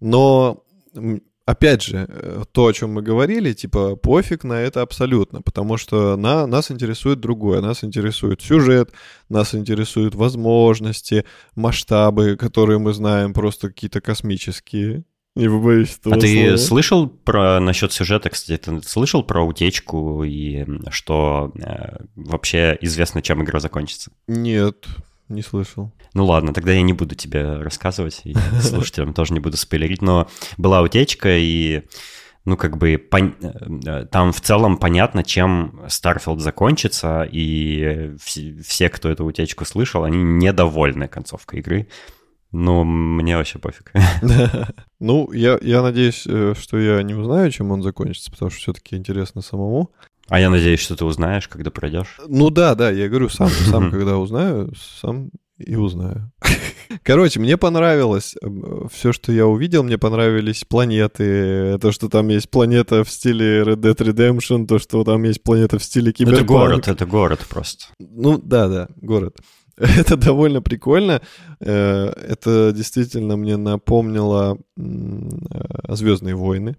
Но 0.00 0.64
опять 1.48 1.82
же, 1.82 2.06
э, 2.06 2.42
то, 2.52 2.66
о 2.66 2.72
чем 2.74 2.92
мы 2.92 3.00
говорили, 3.00 3.54
типа, 3.54 3.96
пофиг 3.96 4.44
на 4.44 4.60
это 4.60 4.82
абсолютно, 4.82 5.40
потому 5.40 5.78
что 5.78 6.14
на, 6.16 6.46
нас 6.46 6.70
интересует 6.70 7.20
другое, 7.20 7.62
нас 7.62 7.82
интересует 7.82 8.42
сюжет, 8.42 8.92
нас 9.30 9.54
интересуют 9.54 10.14
возможности, 10.14 11.24
масштабы, 11.54 12.36
которые 12.36 12.78
мы 12.78 12.92
знаем, 12.92 13.32
просто 13.32 13.68
какие-то 13.68 14.02
космические. 14.02 15.04
Не 15.36 15.48
побоюсь 15.48 15.96
этого 15.98 16.16
А 16.16 16.20
слова. 16.20 16.34
ты 16.34 16.58
слышал 16.58 17.08
про 17.08 17.60
насчет 17.60 17.92
сюжета, 17.92 18.28
кстати, 18.28 18.60
ты 18.60 18.82
слышал 18.82 19.22
про 19.22 19.42
утечку 19.42 20.24
и 20.24 20.66
что 20.90 21.52
э, 21.58 22.04
вообще 22.14 22.76
известно, 22.82 23.22
чем 23.22 23.42
игра 23.42 23.58
закончится? 23.58 24.10
Нет, 24.26 24.86
не 25.28 25.42
слышал. 25.42 25.92
Ну 26.14 26.24
ладно, 26.24 26.52
тогда 26.52 26.72
я 26.72 26.82
не 26.82 26.92
буду 26.92 27.14
тебе 27.14 27.60
рассказывать, 27.60 28.22
и 28.24 28.34
слушателям 28.60 29.14
тоже 29.14 29.34
не 29.34 29.40
буду 29.40 29.56
спойлерить, 29.56 30.02
но 30.02 30.28
была 30.56 30.82
утечка, 30.82 31.36
и 31.36 31.82
ну, 32.44 32.56
как 32.56 32.78
бы, 32.78 32.96
пон... 32.96 33.34
Э, 33.86 34.06
там 34.06 34.32
в 34.32 34.40
целом 34.40 34.78
понятно, 34.78 35.22
чем 35.22 35.82
Starfield 35.86 36.38
закончится, 36.38 37.28
и 37.30 38.14
все, 38.16 38.88
кто 38.88 39.10
эту 39.10 39.26
утечку 39.26 39.66
слышал, 39.66 40.04
они 40.04 40.16
недовольны 40.16 41.08
концовкой 41.08 41.60
игры. 41.60 41.88
Ну, 42.50 42.84
мне 42.84 43.36
вообще 43.36 43.58
пофиг. 43.58 43.92
Ну, 45.00 45.30
я, 45.32 45.58
я 45.60 45.82
надеюсь, 45.82 46.24
э, 46.26 46.54
что 46.58 46.78
я 46.78 47.02
не 47.02 47.14
узнаю, 47.14 47.50
чем 47.50 47.70
он 47.70 47.82
закончится, 47.82 48.30
потому 48.30 48.50
что 48.50 48.60
все-таки 48.60 48.96
интересно 48.96 49.42
самому. 49.42 49.92
А 50.28 50.38
я 50.38 50.50
надеюсь, 50.50 50.80
что 50.80 50.94
ты 50.94 51.04
узнаешь, 51.04 51.48
когда 51.48 51.70
пройдешь. 51.70 52.18
Ну 52.28 52.50
да, 52.50 52.74
да, 52.74 52.90
я 52.90 53.08
говорю, 53.08 53.28
сам, 53.28 53.48
сам 53.48 53.90
когда 53.90 54.18
узнаю, 54.18 54.72
сам 55.00 55.30
и 55.58 55.74
узнаю. 55.74 56.30
Короче, 57.02 57.40
мне 57.40 57.56
понравилось 57.56 58.36
э, 58.40 58.46
все, 58.92 59.12
что 59.12 59.32
я 59.32 59.46
увидел. 59.46 59.82
Мне 59.82 59.98
понравились 59.98 60.64
планеты. 60.64 61.78
То, 61.78 61.92
что 61.92 62.08
там 62.08 62.28
есть 62.28 62.50
планета 62.50 63.04
в 63.04 63.10
стиле 63.10 63.62
Red 63.62 63.76
Dead 63.76 63.96
Redemption, 63.96 64.66
то, 64.66 64.78
что 64.78 65.02
там 65.04 65.22
есть 65.24 65.42
планета 65.42 65.78
в 65.78 65.84
стиле 65.84 66.12
Киберпанк. 66.12 66.42
Это 66.42 66.46
город, 66.46 66.88
это 66.88 67.06
город 67.06 67.46
просто. 67.48 67.86
Ну 67.98 68.38
да, 68.38 68.68
да, 68.68 68.88
город. 68.96 69.38
Это 69.76 70.16
довольно 70.16 70.60
прикольно. 70.60 71.22
Э, 71.60 72.06
это 72.08 72.72
действительно 72.74 73.36
мне 73.36 73.56
напомнило 73.56 74.58
э, 74.76 75.94
Звездные 75.94 76.34
войны 76.34 76.76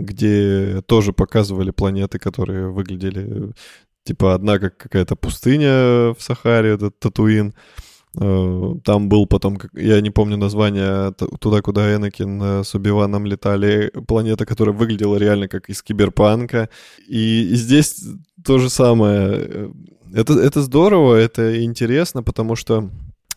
где 0.00 0.82
тоже 0.86 1.12
показывали 1.12 1.70
планеты, 1.70 2.18
которые 2.18 2.70
выглядели 2.70 3.52
типа 4.04 4.34
одна 4.34 4.58
как 4.58 4.76
какая-то 4.76 5.16
пустыня 5.16 6.14
в 6.14 6.16
Сахаре, 6.18 6.70
этот 6.70 6.98
Татуин. 6.98 7.54
Э, 8.18 8.74
там 8.82 9.08
был 9.08 9.26
потом, 9.26 9.58
я 9.74 10.00
не 10.00 10.10
помню 10.10 10.36
название, 10.36 11.12
туда, 11.12 11.62
куда 11.62 11.94
Энакин 11.94 12.42
э, 12.42 12.64
с 12.64 12.74
Убиваном 12.74 13.26
летали, 13.26 13.92
планета, 14.08 14.46
которая 14.46 14.74
выглядела 14.74 15.16
реально 15.16 15.48
как 15.48 15.68
из 15.68 15.82
киберпанка. 15.82 16.68
И, 17.06 17.50
и 17.52 17.54
здесь 17.54 18.02
то 18.44 18.58
же 18.58 18.68
самое. 18.70 19.70
Это, 20.12 20.32
это 20.32 20.62
здорово, 20.62 21.14
это 21.14 21.62
интересно, 21.62 22.22
потому 22.22 22.56
что 22.56 22.90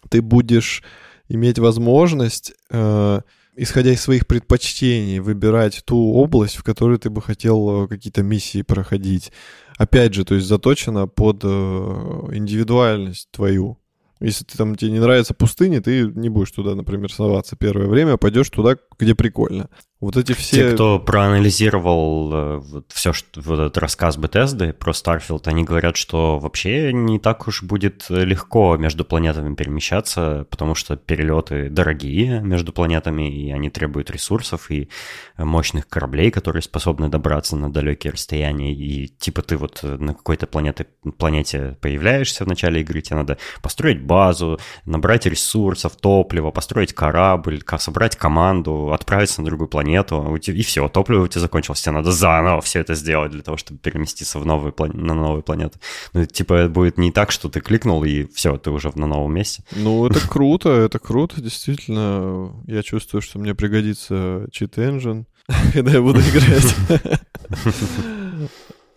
ты 0.10 0.22
будешь 0.22 0.84
иметь 1.30 1.60
возможность 1.60 2.54
э, 2.72 3.22
исходя 3.56 3.92
из 3.92 4.02
своих 4.02 4.28
предпочтений, 4.28 5.20
выбирать 5.20 5.84
ту 5.86 6.14
область, 6.14 6.56
в 6.56 6.64
которой 6.64 6.98
ты 6.98 7.10
бы 7.10 7.22
хотел 7.22 7.84
э, 7.84 7.88
какие-то 7.88 8.24
миссии 8.24 8.62
проходить. 8.62 9.32
Опять 9.78 10.14
же, 10.14 10.26
то 10.26 10.36
есть 10.36 10.48
заточено 10.48 11.08
под 11.08 11.42
э, 11.44 11.48
индивидуальность 11.48 13.30
твою. 13.32 13.80
Если 14.20 14.46
ты 14.46 14.58
там 14.58 14.76
тебе 14.76 14.92
не 14.92 15.00
нравится 15.00 15.34
пустыня, 15.34 15.82
ты 15.82 16.04
не 16.06 16.30
будешь 16.30 16.52
туда, 16.52 16.76
например, 16.76 17.12
соваться 17.12 17.58
первое 17.58 17.88
время, 17.88 18.14
а 18.14 18.18
пойдешь 18.18 18.50
туда, 18.50 18.78
где 18.98 19.16
прикольно. 19.16 19.70
Вот 20.04 20.18
эти 20.18 20.34
все... 20.34 20.58
Те, 20.58 20.74
кто 20.74 21.00
проанализировал 21.00 22.34
э, 22.34 22.58
вот 22.58 22.92
все, 22.92 23.14
что, 23.14 23.40
вот 23.40 23.60
этот 23.60 23.78
рассказ 23.78 24.18
Bethesda 24.18 24.74
про 24.74 24.92
Starfield, 24.92 25.44
они 25.46 25.64
говорят, 25.64 25.96
что 25.96 26.40
вообще 26.40 26.92
не 26.92 27.20
так 27.20 27.48
уж 27.48 27.64
будет 27.64 28.08
легко 28.10 28.76
между 28.76 29.06
планетами 29.06 29.56
перемещаться, 29.56 30.46
потому 30.50 30.76
что 30.76 30.98
перелеты 30.98 31.70
дорогие 31.70 32.42
между 32.42 32.74
планетами, 32.74 33.34
и 33.34 33.52
они 33.52 33.70
требуют 33.70 34.12
ресурсов 34.12 34.70
и 34.72 34.90
мощных 35.38 35.88
кораблей, 35.88 36.32
которые 36.32 36.64
способны 36.64 37.08
добраться 37.08 37.56
на 37.56 37.72
далекие 37.72 38.12
расстояния. 38.12 38.74
И 38.74 39.08
типа 39.08 39.42
ты 39.42 39.56
вот 39.56 39.84
на 39.84 40.14
какой-то 40.14 40.48
планете, 40.48 40.86
планете 41.18 41.78
появляешься 41.80 42.44
в 42.44 42.48
начале 42.50 42.82
игры, 42.82 43.02
тебе 43.02 43.16
надо 43.16 43.38
построить 43.62 44.04
базу, 44.04 44.60
набрать 44.84 45.28
ресурсов, 45.28 45.96
топлива, 45.96 46.52
построить 46.52 46.92
корабль, 46.92 47.62
собрать 47.78 48.18
команду, 48.18 48.92
отправиться 48.92 49.42
на 49.42 49.46
другую 49.46 49.70
планету, 49.70 49.93
планету, 49.94 50.36
и 50.36 50.62
все, 50.64 50.88
топливо 50.88 51.24
у 51.24 51.28
тебя 51.28 51.42
закончилось, 51.42 51.82
тебе 51.82 51.94
надо 51.94 52.12
заново 52.12 52.62
все 52.62 52.80
это 52.80 52.96
сделать 52.96 53.32
для 53.32 53.42
того, 53.42 53.58
чтобы 53.58 53.80
переместиться 53.80 54.40
в 54.40 54.46
новую 54.46 54.74
план... 54.74 54.92
на 54.94 55.14
новую 55.14 55.44
планету. 55.44 55.80
Ну, 56.14 56.26
типа, 56.26 56.54
это 56.54 56.70
будет 56.70 56.98
не 56.98 57.12
так, 57.12 57.32
что 57.32 57.50
ты 57.50 57.62
кликнул, 57.62 58.04
и 58.04 58.26
все, 58.34 58.58
ты 58.58 58.72
уже 58.72 58.92
на 58.96 59.08
новом 59.08 59.34
месте. 59.34 59.64
Ну, 59.76 60.06
это 60.06 60.28
круто, 60.28 60.70
это 60.70 61.00
круто, 61.00 61.42
действительно. 61.42 62.54
Я 62.68 62.84
чувствую, 62.84 63.22
что 63.22 63.40
мне 63.40 63.54
пригодится 63.56 64.48
engine, 64.54 65.26
когда 65.74 65.92
я 65.92 66.02
буду 66.02 66.20
играть. 66.20 66.76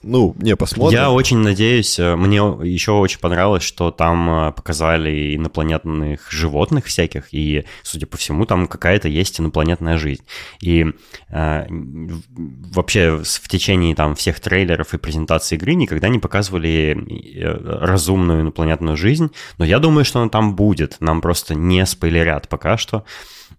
Ну, 0.07 0.37
не, 0.39 0.55
посмотрим. 0.55 0.99
Я 0.99 1.11
очень 1.11 1.39
надеюсь, 1.39 1.99
э, 1.99 2.15
мне 2.15 2.37
еще 2.37 2.93
очень 2.93 3.19
понравилось, 3.19 3.65
что 3.65 3.91
там 3.91 4.31
э, 4.31 4.53
показали 4.53 5.35
инопланетных 5.35 6.31
животных 6.31 6.85
всяких, 6.85 7.35
и, 7.35 7.65
судя 7.83 8.07
по 8.07 8.17
всему, 8.17 8.47
там 8.47 8.69
какая-то 8.69 9.09
есть 9.09 9.41
инопланетная 9.41 9.99
жизнь. 9.99 10.23
И 10.61 10.87
э, 11.29 11.67
вообще 11.69 13.21
в 13.23 13.49
течение 13.49 13.97
там 13.97 14.15
всех 14.15 14.39
трейлеров 14.39 14.95
и 14.95 14.99
презентаций 14.99 15.59
игры 15.59 15.75
никогда 15.75 16.09
не 16.09 16.21
показывали 16.21 16.97
э, 17.35 17.79
разумную 17.81 18.43
инопланетную 18.43 18.97
жизнь, 18.97 19.33
но 19.59 19.65
я 19.65 19.81
думаю, 19.81 20.05
что 20.05 20.21
она 20.21 20.31
там 20.31 20.55
будет, 20.55 20.97
нам 21.01 21.21
просто 21.21 21.57
не 21.57 21.85
спойлерят 21.85 22.49
пока 22.49 22.77
что. 22.77 23.05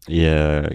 И, 0.08 0.22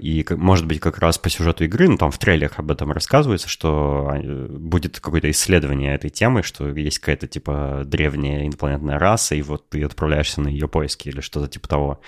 и, 0.03 0.27
может 0.35 0.67
быть, 0.67 0.81
как 0.81 0.99
раз 0.99 1.19
по 1.19 1.31
сюжету 1.31 1.65
игры, 1.65 1.89
ну, 1.89 1.97
там 1.97 2.11
в 2.11 2.19
трейлерах 2.19 2.59
об 2.59 2.71
этом 2.71 2.93
рассказывается, 2.93 3.49
что 3.49 4.11
а, 4.11 4.49
будет 4.49 5.01
какое-то 5.01 5.31
исследование 5.31 5.95
этой 5.95 6.11
темы, 6.11 6.43
что 6.43 6.69
есть 6.69 6.99
какая-то, 6.99 7.27
типа, 7.27 7.83
древняя 7.87 8.47
инопланетная 8.47 8.99
раса, 8.99 9.35
и 9.35 9.43
вот 9.43 9.69
ты 9.71 9.83
отправляешься 9.85 10.41
на 10.41 10.49
ее 10.49 10.69
поиски 10.69 11.09
или 11.09 11.21
что-то 11.21 11.49
типа 11.49 11.69
того. 11.69 12.01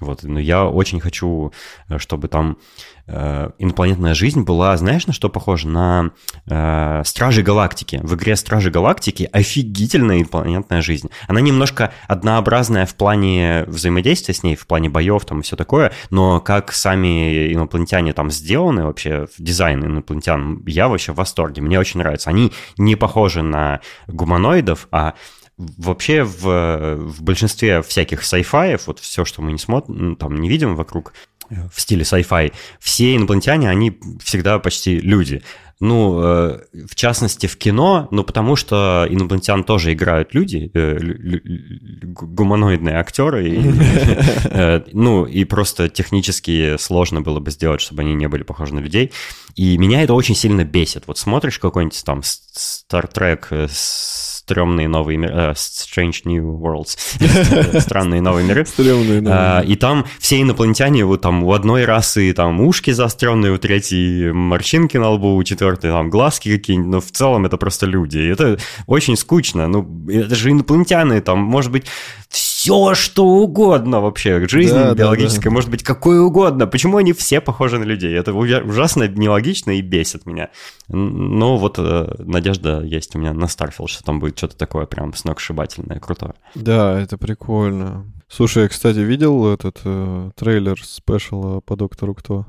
Вот, 0.00 0.22
но 0.22 0.38
я 0.38 0.64
очень 0.64 1.00
хочу, 1.00 1.52
э, 1.88 1.98
чтобы 1.98 2.28
там 2.28 2.58
э, 3.08 3.50
инопланетная 3.58 4.14
жизнь 4.14 4.42
была, 4.42 4.76
знаешь, 4.76 5.06
на 5.06 5.12
что 5.12 5.28
похожа? 5.28 5.68
На 5.68 6.10
э, 6.46 7.02
Стражи 7.04 7.42
Галактики. 7.42 7.98
В 8.02 8.14
игре 8.14 8.36
Стражи 8.36 8.70
Галактики 8.70 9.28
офигительная 9.32 10.20
инопланетная 10.20 10.82
жизнь. 10.82 11.10
Она 11.26 11.40
немножко 11.40 11.92
однообразная 12.06 12.86
в 12.86 12.94
плане 12.94 13.64
взаимодействия 13.66 14.34
с 14.34 14.44
ней, 14.44 14.54
в 14.54 14.66
плане 14.66 14.88
боев 14.88 15.24
там 15.24 15.40
и 15.40 15.42
все 15.42 15.56
такое, 15.56 15.92
но 16.10 16.40
как 16.40 16.72
сами 16.72 17.52
инопланетяне 17.52 18.12
там 18.12 18.30
сделаны 18.30 18.84
вообще, 18.84 19.26
дизайн 19.38 19.84
инопланетян, 19.84 20.62
я 20.66 20.88
вообще 20.88 21.12
в 21.12 21.16
восторге, 21.16 21.60
мне 21.60 21.78
очень 21.78 21.98
нравится. 21.98 22.30
Они 22.30 22.52
не 22.76 22.94
похожи 22.94 23.42
на 23.42 23.80
гуманоидов, 24.06 24.86
а 24.92 25.14
вообще 25.58 26.22
в, 26.22 26.96
в 26.96 27.22
большинстве 27.22 27.82
всяких 27.82 28.22
sci-fi, 28.22 28.80
вот 28.86 29.00
все, 29.00 29.24
что 29.24 29.42
мы 29.42 29.52
не 29.52 29.58
смотрим, 29.58 30.16
там 30.16 30.40
не 30.40 30.48
видим 30.48 30.76
вокруг, 30.76 31.12
в 31.50 31.80
стиле 31.80 32.02
sci-fi, 32.02 32.52
все 32.78 33.16
инопланетяне, 33.16 33.70
они 33.70 33.98
всегда 34.22 34.58
почти 34.58 35.00
люди. 35.00 35.42
Ну, 35.80 36.20
э, 36.20 36.58
в 36.90 36.96
частности, 36.96 37.46
в 37.46 37.56
кино, 37.56 38.08
ну, 38.10 38.24
потому 38.24 38.56
что 38.56 39.06
инопланетян 39.08 39.62
тоже 39.62 39.92
играют 39.92 40.34
люди, 40.34 40.72
э, 40.74 40.98
гуманоидные 42.02 42.96
актеры, 42.96 43.48
и, 43.48 43.60
э, 44.44 44.82
ну, 44.92 45.24
и 45.24 45.44
просто 45.44 45.88
технически 45.88 46.76
сложно 46.78 47.20
было 47.20 47.38
бы 47.38 47.52
сделать, 47.52 47.80
чтобы 47.80 48.02
они 48.02 48.14
не 48.14 48.26
были 48.26 48.42
похожи 48.42 48.74
на 48.74 48.80
людей. 48.80 49.12
И 49.54 49.78
меня 49.78 50.02
это 50.02 50.14
очень 50.14 50.34
сильно 50.34 50.64
бесит. 50.64 51.04
Вот 51.06 51.16
смотришь 51.16 51.60
какой-нибудь 51.60 52.02
там 52.04 52.20
Star 52.20 53.08
Trek 53.12 53.68
с 53.70 54.27
стрёмные 54.48 54.88
новые 54.88 55.18
миры, 55.18 55.34
э, 55.34 55.52
Strange 55.52 56.22
New 56.24 56.58
Worlds, 56.58 57.80
странные 57.80 58.22
новые 58.22 58.46
миры. 58.46 58.64
Стрёмные 58.64 59.20
новые. 59.20 59.66
И 59.66 59.76
там 59.76 60.06
все 60.18 60.40
инопланетяне, 60.40 61.04
вот 61.04 61.20
там 61.20 61.44
у 61.44 61.52
одной 61.52 61.84
расы 61.84 62.32
там 62.32 62.60
ушки 62.60 62.90
заостренные, 62.92 63.52
у 63.52 63.58
третьей 63.58 64.32
морщинки 64.32 64.96
на 64.96 65.10
лбу, 65.10 65.36
у 65.36 65.44
четвертой 65.44 65.90
там 65.90 66.08
глазки 66.08 66.56
какие-нибудь, 66.56 66.90
но 66.90 67.00
в 67.00 67.10
целом 67.10 67.44
это 67.44 67.58
просто 67.58 67.84
люди. 67.84 68.16
И 68.18 68.28
это 68.28 68.58
очень 68.86 69.16
скучно. 69.16 69.68
Ну, 69.68 69.86
это 70.08 70.34
же 70.34 70.50
инопланетяне, 70.50 71.20
там, 71.20 71.40
может 71.40 71.70
быть, 71.70 71.84
все, 72.58 72.94
что 72.94 73.24
угодно 73.24 74.00
вообще. 74.00 74.48
Жизнь 74.48 74.74
да, 74.74 74.92
биологическая 74.92 75.44
да, 75.44 75.50
да. 75.50 75.54
может 75.54 75.70
быть 75.70 75.84
какой 75.84 76.18
угодно. 76.18 76.66
Почему 76.66 76.96
они 76.96 77.12
все 77.12 77.40
похожи 77.40 77.78
на 77.78 77.84
людей? 77.84 78.12
Это 78.12 78.32
ужасно 78.32 79.06
нелогично 79.06 79.78
и 79.78 79.80
бесит 79.80 80.26
меня. 80.26 80.50
Но 80.88 81.56
вот 81.56 81.76
э, 81.78 82.16
надежда 82.18 82.82
есть 82.82 83.14
у 83.14 83.20
меня 83.20 83.32
на 83.32 83.44
Starfield, 83.44 83.86
что 83.86 84.02
там 84.02 84.18
будет 84.18 84.38
что-то 84.38 84.56
такое 84.56 84.86
прям 84.86 85.14
сногсшибательное, 85.14 86.00
крутое. 86.00 86.34
Да, 86.56 87.00
это 87.00 87.16
прикольно. 87.16 88.12
Слушай, 88.26 88.64
я, 88.64 88.68
кстати, 88.68 88.98
видел 88.98 89.46
этот 89.46 89.80
э, 89.84 90.30
трейлер 90.34 90.82
спешала 90.82 91.60
по 91.60 91.76
Доктору 91.76 92.16
Кто? 92.16 92.44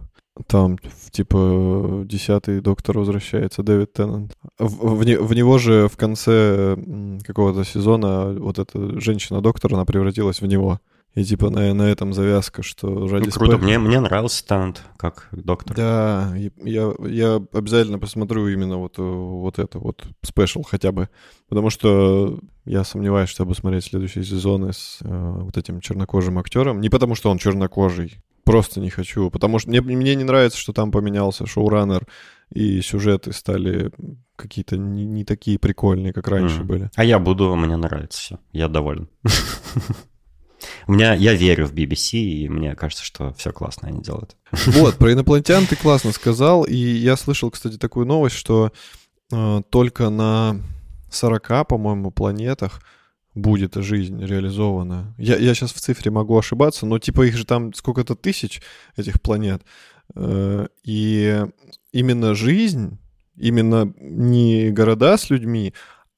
Там, 0.47 0.77
типа, 1.11 2.03
десятый 2.05 2.61
доктор 2.61 2.97
возвращается, 2.97 3.63
Дэвид 3.63 3.93
Теннант. 3.93 4.37
В, 4.57 4.95
в, 4.95 5.03
в 5.03 5.33
него 5.33 5.57
же 5.57 5.87
в 5.87 5.97
конце 5.97 6.77
какого-то 7.25 7.63
сезона 7.63 8.33
вот 8.33 8.59
эта 8.59 8.99
женщина-доктор, 8.99 9.73
она 9.73 9.85
превратилась 9.85 10.41
в 10.41 10.45
него. 10.45 10.79
И 11.15 11.23
типа 11.23 11.49
на, 11.49 11.73
на 11.73 11.83
этом 11.83 12.13
завязка, 12.13 12.61
что 12.61 13.07
ради 13.07 13.25
ну, 13.25 13.31
круто, 13.31 13.57
спэ... 13.57 13.63
мне, 13.63 13.79
мне 13.79 13.99
нравился 13.99 14.45
Теннант 14.45 14.83
как 14.95 15.27
доктор. 15.31 15.75
Да, 15.75 16.33
я, 16.35 16.93
я 16.99 17.41
обязательно 17.51 17.97
посмотрю 17.97 18.47
именно 18.47 18.77
вот, 18.77 18.97
вот 18.97 19.57
это 19.57 19.79
вот 19.79 20.05
спешл 20.21 20.61
хотя 20.61 20.91
бы, 20.91 21.09
потому 21.49 21.71
что 21.71 22.39
я 22.65 22.83
сомневаюсь, 22.83 23.29
чтобы 23.29 23.55
смотреть 23.55 23.85
следующие 23.85 24.23
сезоны 24.23 24.71
с 24.71 24.99
э, 25.01 25.39
вот 25.41 25.57
этим 25.57 25.81
чернокожим 25.81 26.37
актером. 26.37 26.79
Не 26.79 26.89
потому, 26.89 27.15
что 27.15 27.31
он 27.31 27.39
чернокожий, 27.39 28.19
просто 28.49 28.79
не 28.79 28.89
хочу, 28.89 29.29
потому 29.29 29.59
что 29.59 29.69
мне, 29.69 29.79
мне 29.79 30.15
не 30.15 30.23
нравится, 30.23 30.57
что 30.57 30.73
там 30.73 30.91
поменялся 30.91 31.45
шоураннер, 31.45 32.07
и 32.51 32.81
сюжеты 32.81 33.31
стали 33.31 33.91
какие-то 34.35 34.75
не, 34.75 35.05
не 35.05 35.23
такие 35.23 35.59
прикольные, 35.59 36.13
как 36.13 36.27
раньше 36.27 36.61
mm. 36.61 36.63
были. 36.63 36.89
А 36.95 37.03
я 37.03 37.19
буду, 37.19 37.55
мне 37.55 37.77
нравится 37.77 38.19
все, 38.19 38.39
я 38.51 38.67
доволен. 38.67 39.07
У 40.87 40.93
меня, 40.93 41.13
я 41.13 41.35
верю 41.35 41.67
в 41.67 41.73
BBC, 41.73 42.17
и 42.17 42.49
мне 42.49 42.75
кажется, 42.75 43.05
что 43.05 43.33
все 43.33 43.51
классно 43.51 43.89
они 43.89 44.01
делают. 44.01 44.35
Вот, 44.65 44.95
про 44.95 45.13
инопланетян 45.13 45.67
ты 45.67 45.75
классно 45.75 46.11
сказал, 46.11 46.63
и 46.63 46.75
я 46.75 47.17
слышал, 47.17 47.51
кстати, 47.51 47.77
такую 47.77 48.07
новость, 48.07 48.35
что 48.35 48.71
э, 49.31 49.61
только 49.69 50.09
на 50.09 50.59
40, 51.11 51.67
по-моему, 51.67 52.09
планетах 52.09 52.81
будет 53.41 53.75
жизнь 53.75 54.23
реализована. 54.23 55.13
Я, 55.17 55.37
я 55.37 55.53
сейчас 55.53 55.73
в 55.73 55.79
цифре 55.79 56.11
могу 56.11 56.37
ошибаться, 56.37 56.85
но 56.85 56.99
типа 56.99 57.27
их 57.27 57.37
же 57.37 57.45
там 57.45 57.73
сколько-то 57.73 58.15
тысяч 58.15 58.61
этих 58.95 59.21
планет. 59.21 59.61
Э, 60.15 60.67
и 60.83 61.45
именно 61.91 62.35
жизнь, 62.35 62.97
именно 63.35 63.93
не 63.99 64.69
города 64.69 65.17
с 65.17 65.29
людьми, 65.29 65.73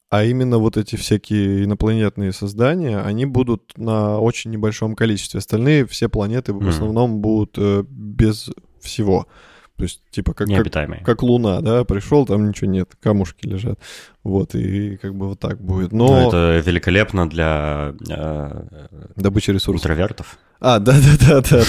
а 0.09 0.25
именно 0.25 0.57
вот 0.57 0.75
эти 0.75 0.97
всякие 0.97 1.63
инопланетные 1.63 2.33
создания, 2.33 2.99
они 2.99 3.25
будут 3.25 3.77
на 3.77 4.19
очень 4.19 4.51
небольшом 4.51 4.95
количестве. 4.95 5.37
Остальные 5.37 5.87
все 5.87 6.09
планеты 6.09 6.51
в 6.53 6.67
основном 6.67 7.21
будут 7.21 7.55
э, 7.57 7.83
без 7.87 8.49
всего. 8.81 9.27
То 9.77 9.83
есть, 9.83 10.01
типа, 10.11 10.33
как, 10.33 10.47
как, 10.47 11.03
как 11.03 11.23
Луна, 11.23 11.61
да, 11.61 11.83
пришел, 11.83 12.25
там 12.25 12.49
ничего 12.49 12.69
нет, 12.69 12.89
камушки 12.99 13.47
лежат. 13.47 13.79
Вот, 14.23 14.53
и 14.53 14.97
как 14.97 15.15
бы 15.15 15.29
вот 15.29 15.39
так 15.39 15.59
будет. 15.59 15.91
Но... 15.91 16.07
Ну, 16.07 16.27
это 16.27 16.59
великолепно 16.63 17.27
для 17.27 17.95
э, 18.07 18.87
добычи 19.15 19.49
ресурсов. 19.49 19.81
Интровертов. 19.89 20.37
А, 20.61 20.77
да-да-да-да. 20.77 21.63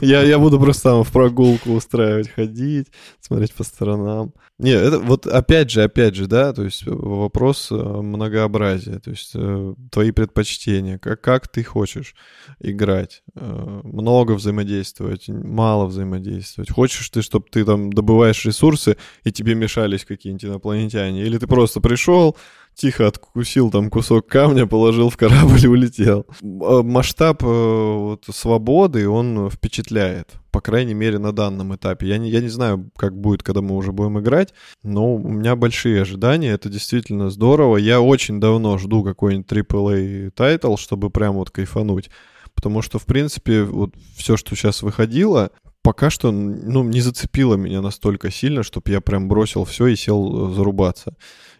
Я, 0.00 0.22
я 0.22 0.40
буду 0.40 0.58
просто 0.58 0.90
там 0.90 1.04
в 1.04 1.12
прогулку 1.12 1.70
устраивать, 1.70 2.28
ходить, 2.28 2.88
смотреть 3.20 3.54
по 3.54 3.62
сторонам. 3.62 4.32
Не, 4.58 4.72
это 4.72 4.98
вот 4.98 5.28
опять 5.28 5.70
же, 5.70 5.84
опять 5.84 6.16
же, 6.16 6.26
да, 6.26 6.52
то 6.52 6.64
есть 6.64 6.82
вопрос 6.86 7.68
э, 7.70 7.74
многообразия, 7.74 8.98
то 8.98 9.10
есть 9.10 9.30
э, 9.34 9.74
твои 9.92 10.10
предпочтения, 10.10 10.98
как, 10.98 11.20
как 11.20 11.46
ты 11.46 11.62
хочешь 11.62 12.16
играть, 12.58 13.22
э, 13.36 13.80
много 13.84 14.32
взаимодействовать, 14.32 15.28
мало 15.28 15.86
взаимодействовать. 15.86 16.68
Хочешь 16.68 17.08
ты, 17.10 17.22
чтобы 17.22 17.46
ты 17.48 17.64
там 17.64 17.92
добываешь 17.92 18.44
ресурсы, 18.44 18.96
и 19.22 19.30
тебе 19.30 19.54
мешались 19.54 20.04
какие-нибудь 20.04 20.46
инопланетяне, 20.46 21.22
или 21.22 21.38
ты 21.38 21.46
просто 21.46 21.80
пришел, 21.80 22.36
тихо 22.76 23.08
откусил 23.08 23.70
там 23.70 23.90
кусок 23.90 24.26
камня, 24.26 24.66
положил 24.66 25.08
в 25.10 25.16
корабль 25.16 25.64
и 25.64 25.68
улетел. 25.68 26.26
А 26.42 26.82
масштаб 26.82 27.42
э, 27.42 27.46
вот, 27.46 28.24
свободы, 28.30 29.08
он 29.08 29.50
впечатляет, 29.50 30.34
по 30.52 30.60
крайней 30.60 30.94
мере, 30.94 31.18
на 31.18 31.32
данном 31.32 31.74
этапе. 31.74 32.06
Я 32.06 32.18
не, 32.18 32.30
я 32.30 32.40
не 32.40 32.48
знаю, 32.48 32.90
как 32.96 33.18
будет, 33.18 33.42
когда 33.42 33.62
мы 33.62 33.74
уже 33.74 33.92
будем 33.92 34.20
играть, 34.20 34.52
но 34.82 35.14
у 35.14 35.28
меня 35.28 35.56
большие 35.56 36.02
ожидания, 36.02 36.50
это 36.50 36.68
действительно 36.68 37.30
здорово. 37.30 37.78
Я 37.78 38.00
очень 38.00 38.40
давно 38.40 38.78
жду 38.78 39.02
какой-нибудь 39.02 39.50
AAA 39.50 40.30
тайтл, 40.30 40.76
чтобы 40.76 41.10
прям 41.10 41.36
вот 41.36 41.50
кайфануть. 41.50 42.10
Потому 42.54 42.80
что, 42.80 42.98
в 42.98 43.04
принципе, 43.04 43.64
вот 43.64 43.94
все, 44.16 44.38
что 44.38 44.56
сейчас 44.56 44.82
выходило, 44.82 45.50
пока 45.82 46.08
что 46.10 46.32
ну, 46.32 46.82
не 46.84 47.00
зацепило 47.00 47.54
меня 47.54 47.80
настолько 47.82 48.30
сильно, 48.30 48.62
чтобы 48.62 48.90
я 48.90 49.00
прям 49.00 49.28
бросил 49.28 49.64
все 49.64 49.86
и 49.88 49.96
сел 49.96 50.50
э, 50.50 50.54
зарубаться. 50.54 51.14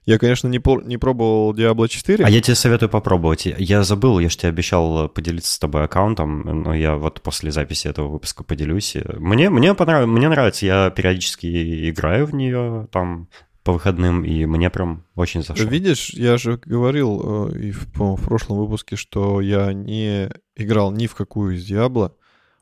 Я, 0.06 0.18
конечно, 0.18 0.46
не, 0.46 0.62
не 0.86 0.98
пробовал 0.98 1.52
Diablo 1.52 1.88
4. 1.88 2.24
А 2.24 2.30
я 2.30 2.40
тебе 2.40 2.54
советую 2.54 2.88
попробовать. 2.88 3.44
Я 3.44 3.82
забыл, 3.82 4.20
я 4.20 4.28
же 4.28 4.36
тебе 4.36 4.50
обещал 4.50 5.08
поделиться 5.08 5.52
с 5.52 5.58
тобой 5.58 5.84
аккаунтом, 5.84 6.62
но 6.62 6.72
я 6.72 6.94
вот 6.94 7.20
после 7.22 7.50
записи 7.50 7.88
этого 7.88 8.06
выпуска 8.06 8.44
поделюсь. 8.44 8.96
Мне, 9.18 9.50
мне, 9.50 9.74
понрав... 9.74 10.06
мне 10.06 10.28
нравится, 10.28 10.64
я 10.64 10.90
периодически 10.90 11.90
играю 11.90 12.26
в 12.26 12.34
нее 12.34 12.86
там 12.92 13.28
по 13.64 13.72
выходным, 13.72 14.24
и 14.24 14.46
мне 14.46 14.70
прям 14.70 15.04
очень 15.16 15.42
зашло. 15.42 15.66
Видишь, 15.66 16.10
я 16.10 16.38
же 16.38 16.60
говорил 16.64 17.48
э, 17.50 17.58
и 17.58 17.72
в, 17.72 17.88
в 17.96 18.22
прошлом 18.22 18.58
выпуске, 18.58 18.94
что 18.94 19.40
я 19.40 19.72
не 19.72 20.30
играл 20.54 20.92
ни 20.92 21.08
в 21.08 21.16
какую 21.16 21.56
из 21.56 21.68
Diablo, 21.68 22.12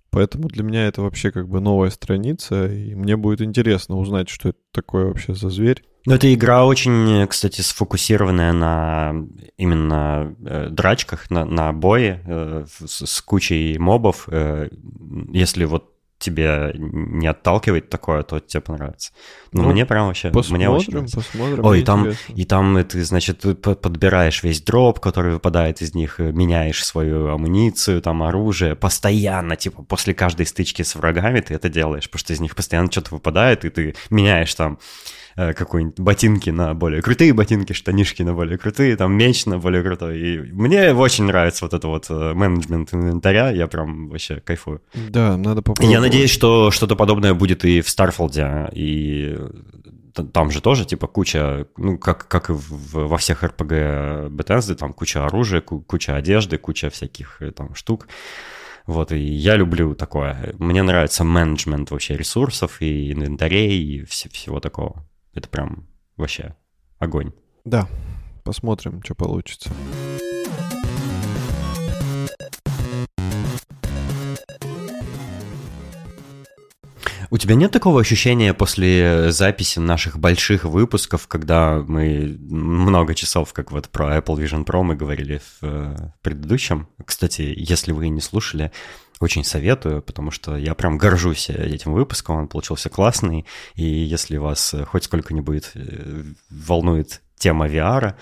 поэтому 0.09 0.48
для 0.48 0.62
меня 0.62 0.87
это 0.87 1.02
вообще 1.02 1.30
как 1.30 1.46
бы 1.46 1.61
новая 1.61 1.90
страница, 1.90 2.72
и 2.72 2.94
мне 2.94 3.18
будет 3.18 3.42
интересно 3.42 3.98
узнать, 3.98 4.30
что 4.30 4.48
это 4.48 4.59
такое 4.72 5.04
вообще 5.04 5.35
за 5.35 5.50
зверь. 5.50 5.83
Ну, 6.07 6.14
эта 6.14 6.33
игра 6.33 6.67
очень, 6.67 7.27
кстати, 7.27 7.62
сфокусированная 7.62 8.53
на 8.53 9.14
именно 9.57 10.37
э, 10.45 10.69
драчках, 10.71 11.31
на, 11.31 11.47
на 11.47 11.73
бое 11.73 12.23
э, 12.27 12.67
с, 12.85 13.07
с 13.07 13.21
кучей 13.23 13.79
мобов. 13.79 14.29
Э, 14.29 14.69
если 15.33 15.64
вот 15.64 15.90
тебе 16.19 16.73
не 16.75 17.27
отталкивает 17.27 17.88
такое, 17.90 18.23
то 18.23 18.38
тебе 18.40 18.61
понравится. 18.61 19.12
Ну, 19.53 19.62
ну 19.62 19.73
мне 19.73 19.85
прям 19.87 20.07
вообще... 20.07 20.31
Посмотрим, 20.31 20.57
мне 20.57 20.69
очень 20.69 20.93
нравится. 20.93 21.17
посмотрим. 21.17 21.64
Ой, 21.64 21.81
и 21.81 21.85
там, 21.85 22.09
и 22.29 22.45
там 22.45 22.85
ты, 22.85 23.03
значит, 23.05 23.43
подбираешь 23.62 24.43
весь 24.43 24.62
дроп, 24.62 25.01
который 25.01 25.33
выпадает 25.33 25.81
из 25.81 25.95
них, 25.95 26.21
э, 26.21 26.33
меняешь 26.33 26.85
свою 26.85 27.29
амуницию, 27.29 28.03
там, 28.03 28.23
оружие, 28.23 28.77
постоянно, 28.77 29.57
типа, 29.57 29.83
после 29.83 30.12
каждой 30.12 30.45
стычки 30.45 30.83
с 30.83 30.95
врагами 30.95 31.40
ты 31.40 31.55
это 31.55 31.71
делаешь, 31.71 32.11
потому 32.11 32.21
что 32.21 32.33
из 32.35 32.40
них 32.40 32.55
постоянно 32.55 32.90
что-то 32.90 33.14
выпадает, 33.14 33.64
и 33.64 33.71
ты 33.71 33.95
меняешь 34.11 34.55
там 34.55 34.79
Э, 34.79 35.12
какой-нибудь 35.37 35.99
ботинки 36.01 36.51
на 36.51 36.75
более 36.75 37.03
крутые 37.03 37.33
ботинки, 37.33 37.73
штанишки 37.73 38.23
на 38.23 38.35
более 38.35 38.59
крутые, 38.59 38.97
там 38.97 39.14
меч 39.16 39.47
на 39.47 39.59
более 39.59 39.83
крутой. 39.83 40.20
И 40.20 40.38
мне 40.53 40.92
очень 40.94 41.25
нравится 41.25 41.64
вот 41.64 41.75
это 41.75 41.88
вот 41.88 42.07
э, 42.09 42.35
менеджмент 42.35 42.94
инвентаря, 42.94 43.51
я 43.51 43.66
прям 43.66 44.09
вообще 44.09 44.40
кайфую. 44.40 44.81
Да, 44.94 45.37
надо 45.37 45.62
попробовать. 45.62 45.92
Я 45.92 46.01
надеюсь, 46.01 46.31
что 46.31 46.70
что-то 46.70 46.97
подобное 46.97 47.35
будет 47.35 47.65
и 47.65 47.81
в 47.81 47.88
Старфолде, 47.88 48.69
и 48.73 49.37
там 50.33 50.50
же 50.50 50.61
тоже, 50.61 50.85
типа, 50.85 51.08
куча, 51.08 51.67
ну, 51.77 51.98
как, 51.98 52.29
как 52.29 52.50
и 52.50 52.52
в, 52.52 53.08
во 53.08 53.17
всех 53.19 53.42
RPG 53.42 54.29
Bethesda, 54.29 54.75
там 54.77 54.92
куча 54.92 55.27
оружия, 55.27 55.61
куча 55.61 56.15
одежды, 56.15 56.56
куча 56.56 56.88
всяких 56.90 57.42
э, 57.42 57.50
там 57.50 57.75
штук. 57.75 58.06
Вот, 58.87 59.13
и 59.13 59.19
я 59.19 59.56
люблю 59.56 59.94
такое. 59.94 60.54
Мне 60.58 60.83
нравится 60.83 61.25
менеджмент 61.25 61.90
вообще 61.90 62.17
ресурсов 62.17 62.81
и 62.83 63.13
инвентарей 63.13 63.83
и 63.83 64.02
вс- 64.02 64.31
всего 64.31 64.61
такого. 64.61 65.04
Это 65.35 65.48
прям 65.48 65.87
вообще 66.16 66.54
огонь. 66.98 67.32
Да, 67.64 67.88
посмотрим, 68.44 69.02
что 69.02 69.14
получится. 69.14 69.70
У 77.30 77.37
тебя 77.37 77.56
нет 77.56 77.72
такого 77.72 78.00
ощущения 78.00 78.54
после 78.54 79.32
записи 79.32 79.80
наших 79.80 80.20
больших 80.20 80.64
выпусков, 80.64 81.26
когда 81.26 81.82
мы 81.85 82.37
много 82.38 83.16
часов, 83.16 83.52
как 83.52 83.72
вот 83.72 83.88
про 83.88 84.16
Apple 84.16 84.37
Vision 84.37 84.64
Pro 84.64 84.82
мы 84.85 84.94
говорили 84.94 85.40
в, 85.60 85.66
в 85.66 86.14
предыдущем. 86.22 86.87
Кстати, 87.04 87.52
если 87.56 87.90
вы 87.90 88.08
не 88.08 88.20
слушали, 88.20 88.70
очень 89.25 89.44
советую, 89.44 90.02
потому 90.02 90.31
что 90.31 90.56
я 90.56 90.75
прям 90.75 90.98
горжусь 90.98 91.50
этим 91.50 91.92
выпуском, 91.92 92.37
он 92.37 92.48
получился 92.48 92.88
классный, 92.88 93.46
и 93.75 93.85
если 93.85 94.37
вас 94.37 94.75
хоть 94.87 95.04
сколько-нибудь 95.04 95.70
э, 95.75 96.22
волнует 96.50 97.22
тема 97.38 97.66
VR, 97.66 98.14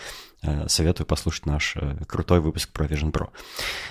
Э, 0.44 0.64
советую 0.68 1.06
послушать 1.06 1.46
наш 1.46 1.76
э, 1.76 1.98
крутой 2.08 2.40
выпуск 2.40 2.70
про 2.72 2.86
Vision 2.86 3.12
Pro. 3.12 3.28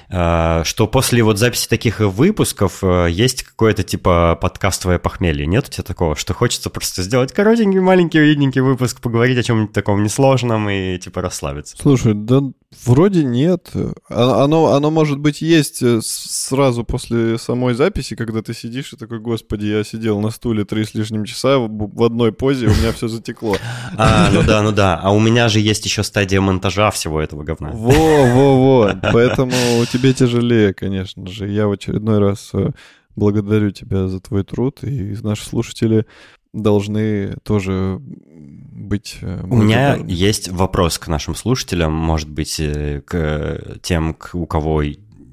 Э, 0.10 0.66
что 0.66 0.86
после 0.86 1.24
вот 1.24 1.38
записи 1.38 1.68
таких 1.68 2.02
выпусков 2.02 2.84
есть 3.10 3.44
какое-то 3.44 3.84
типа 3.84 4.38
подкастовое 4.40 5.00
похмелье. 5.00 5.48
Нет 5.48 5.68
у 5.68 5.72
тебя 5.72 5.84
такого, 5.84 6.18
что 6.18 6.34
хочется 6.34 6.70
просто 6.70 7.04
сделать 7.04 7.32
коротенький, 7.32 7.80
маленький, 7.80 8.20
уютненький 8.20 8.62
выпуск, 8.62 9.00
поговорить 9.00 9.38
о 9.38 9.44
чем-нибудь 9.44 9.74
таком 9.74 10.04
несложном 10.04 10.70
и 10.70 10.98
типа 10.98 11.22
расслабиться? 11.22 11.78
Слушай, 11.80 12.16
да 12.16 12.42
вроде 12.86 13.24
нет. 13.24 13.72
А, 14.10 14.44
оно, 14.44 14.74
оно 14.74 14.92
может 14.92 15.20
быть 15.20 15.42
есть 15.42 15.84
сразу 16.04 16.84
после 16.84 17.38
самой 17.38 17.74
записи, 17.74 18.16
когда 18.16 18.42
ты 18.42 18.54
сидишь 18.54 18.94
и 18.94 18.98
такой, 18.98 19.20
господи, 19.20 19.66
я 19.66 19.84
сидел 19.84 20.20
на 20.20 20.30
стуле 20.30 20.66
три 20.66 20.86
с 20.86 20.94
лишним 20.94 21.26
часа 21.26 21.58
в 21.60 22.04
одной 22.04 22.32
позе, 22.32 22.68
у 22.68 22.74
меня 22.74 22.92
все 22.92 23.08
затекло. 23.08 23.58
А, 23.98 24.30
ну 24.32 24.42
да, 24.44 24.62
ну 24.62 24.72
да. 24.72 25.00
А 25.02 25.12
у 25.12 25.20
меня 25.20 25.50
же 25.50 25.60
есть 25.60 25.86
еще 25.86 26.04
стадия 26.04 26.42
монтажа 26.42 26.92
всего 26.92 27.22
этого 27.22 27.44
говна. 27.44 27.72
Во-во-во. 27.74 28.96
Поэтому 29.12 29.52
тебе 29.92 30.14
тяжелее, 30.14 30.74
конечно 30.74 31.28
же. 31.28 31.48
Я 31.48 31.68
в 31.68 31.72
очередной 31.72 32.20
раз 32.20 32.50
э, 32.54 32.72
благодарю 33.16 33.72
тебя 33.72 34.08
за 34.08 34.20
твой 34.20 34.44
труд, 34.44 34.84
и 34.84 35.16
наши 35.22 35.46
слушатели 35.46 36.06
должны 36.54 37.36
тоже 37.44 38.00
быть... 38.02 39.18
Э, 39.22 39.42
у 39.44 39.56
меня 39.56 39.96
есть 39.96 40.50
вопрос 40.50 41.00
к 41.00 41.08
нашим 41.08 41.36
слушателям, 41.36 41.94
может 41.94 42.30
быть, 42.30 42.60
э, 42.60 43.02
к 43.06 43.80
тем, 43.82 44.18
у 44.34 44.46
кого 44.46 44.84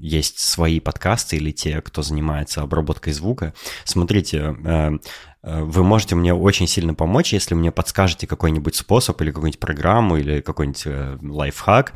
есть 0.01 0.39
свои 0.39 0.79
подкасты 0.79 1.35
или 1.35 1.51
те, 1.51 1.81
кто 1.81 2.01
занимается 2.01 2.61
обработкой 2.61 3.13
звука. 3.13 3.53
Смотрите, 3.83 4.55
Э, 4.63 4.97
вы 5.41 5.83
можете 5.83 6.15
мне 6.15 6.33
очень 6.33 6.67
сильно 6.67 6.93
помочь, 6.93 7.31
если 7.31 7.55
мне 7.55 7.71
подскажете 7.71 8.27
какой-нибудь 8.27 8.75
способ 8.75 9.21
или 9.21 9.31
какую-нибудь 9.31 9.59
программу 9.59 10.17
или 10.17 10.41
какой-нибудь 10.41 10.83
э, 10.85 11.17
лайфхак 11.21 11.93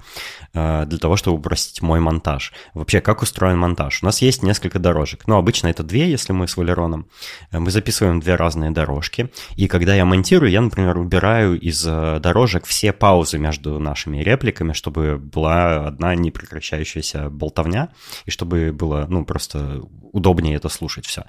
э, 0.54 0.86
для 0.86 0.98
того, 0.98 1.18
чтобы 1.18 1.38
упростить 1.38 1.82
мой 1.82 2.00
монтаж. 2.00 2.54
Вообще, 2.74 3.02
как 3.02 3.22
устроен 3.22 3.58
монтаж? 3.58 4.02
У 4.02 4.06
нас 4.06 4.22
есть 4.22 4.44
несколько 4.44 4.80
дорожек. 4.80 5.28
Ну, 5.28 5.36
обычно 5.36 5.68
это 5.68 5.84
две, 5.84 6.10
если 6.10 6.32
мы 6.32 6.48
с 6.48 6.56
Валероном. 6.56 7.08
Мы 7.52 7.70
записываем 7.70 8.22
две 8.22 8.36
разные 8.36 8.72
дорожки. 8.72 9.30
И 9.58 9.68
когда 9.68 9.94
я 9.94 10.06
монтирую, 10.06 10.50
я, 10.50 10.62
например, 10.62 10.98
убираю 10.98 11.60
из 11.60 11.84
дорожек 11.84 12.66
все 12.66 12.94
паузы 12.94 13.40
между 13.40 13.78
нашими 13.78 14.20
репликами, 14.20 14.72
чтобы 14.72 15.18
была 15.18 15.88
одна 15.88 16.16
непрекращающаяся 16.16 17.30
болтовня, 17.30 17.90
и 18.26 18.32
чтобы 18.32 18.72
было, 18.72 19.06
ну, 19.10 19.26
просто 19.26 19.82
удобнее 20.14 20.56
это 20.56 20.70
слушать 20.70 21.06
все. 21.06 21.26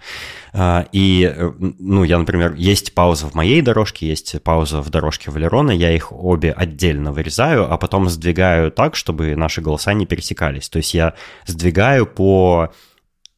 И, 0.93 1.35
ну, 1.59 2.04
я, 2.05 2.19
например, 2.19 2.55
есть 2.55 2.95
пауза 2.95 3.29
в 3.29 3.35
моей 3.35 3.61
дорожке, 3.61 4.07
есть 4.07 4.43
пауза 4.43 4.81
в 4.81 4.91
дорожке 4.91 5.31
Валерона, 5.31 5.71
я 5.71 5.93
их 5.93 6.13
обе 6.13 6.53
отдельно 6.53 7.13
вырезаю, 7.13 7.73
а 7.73 7.77
потом 7.77 8.09
сдвигаю 8.09 8.71
так, 8.71 8.97
чтобы 8.97 9.37
наши 9.37 9.61
голоса 9.61 9.93
не 9.95 10.07
пересекались. 10.07 10.69
То 10.69 10.79
есть 10.79 10.95
я 10.95 11.15
сдвигаю 11.47 12.07
по 12.07 12.73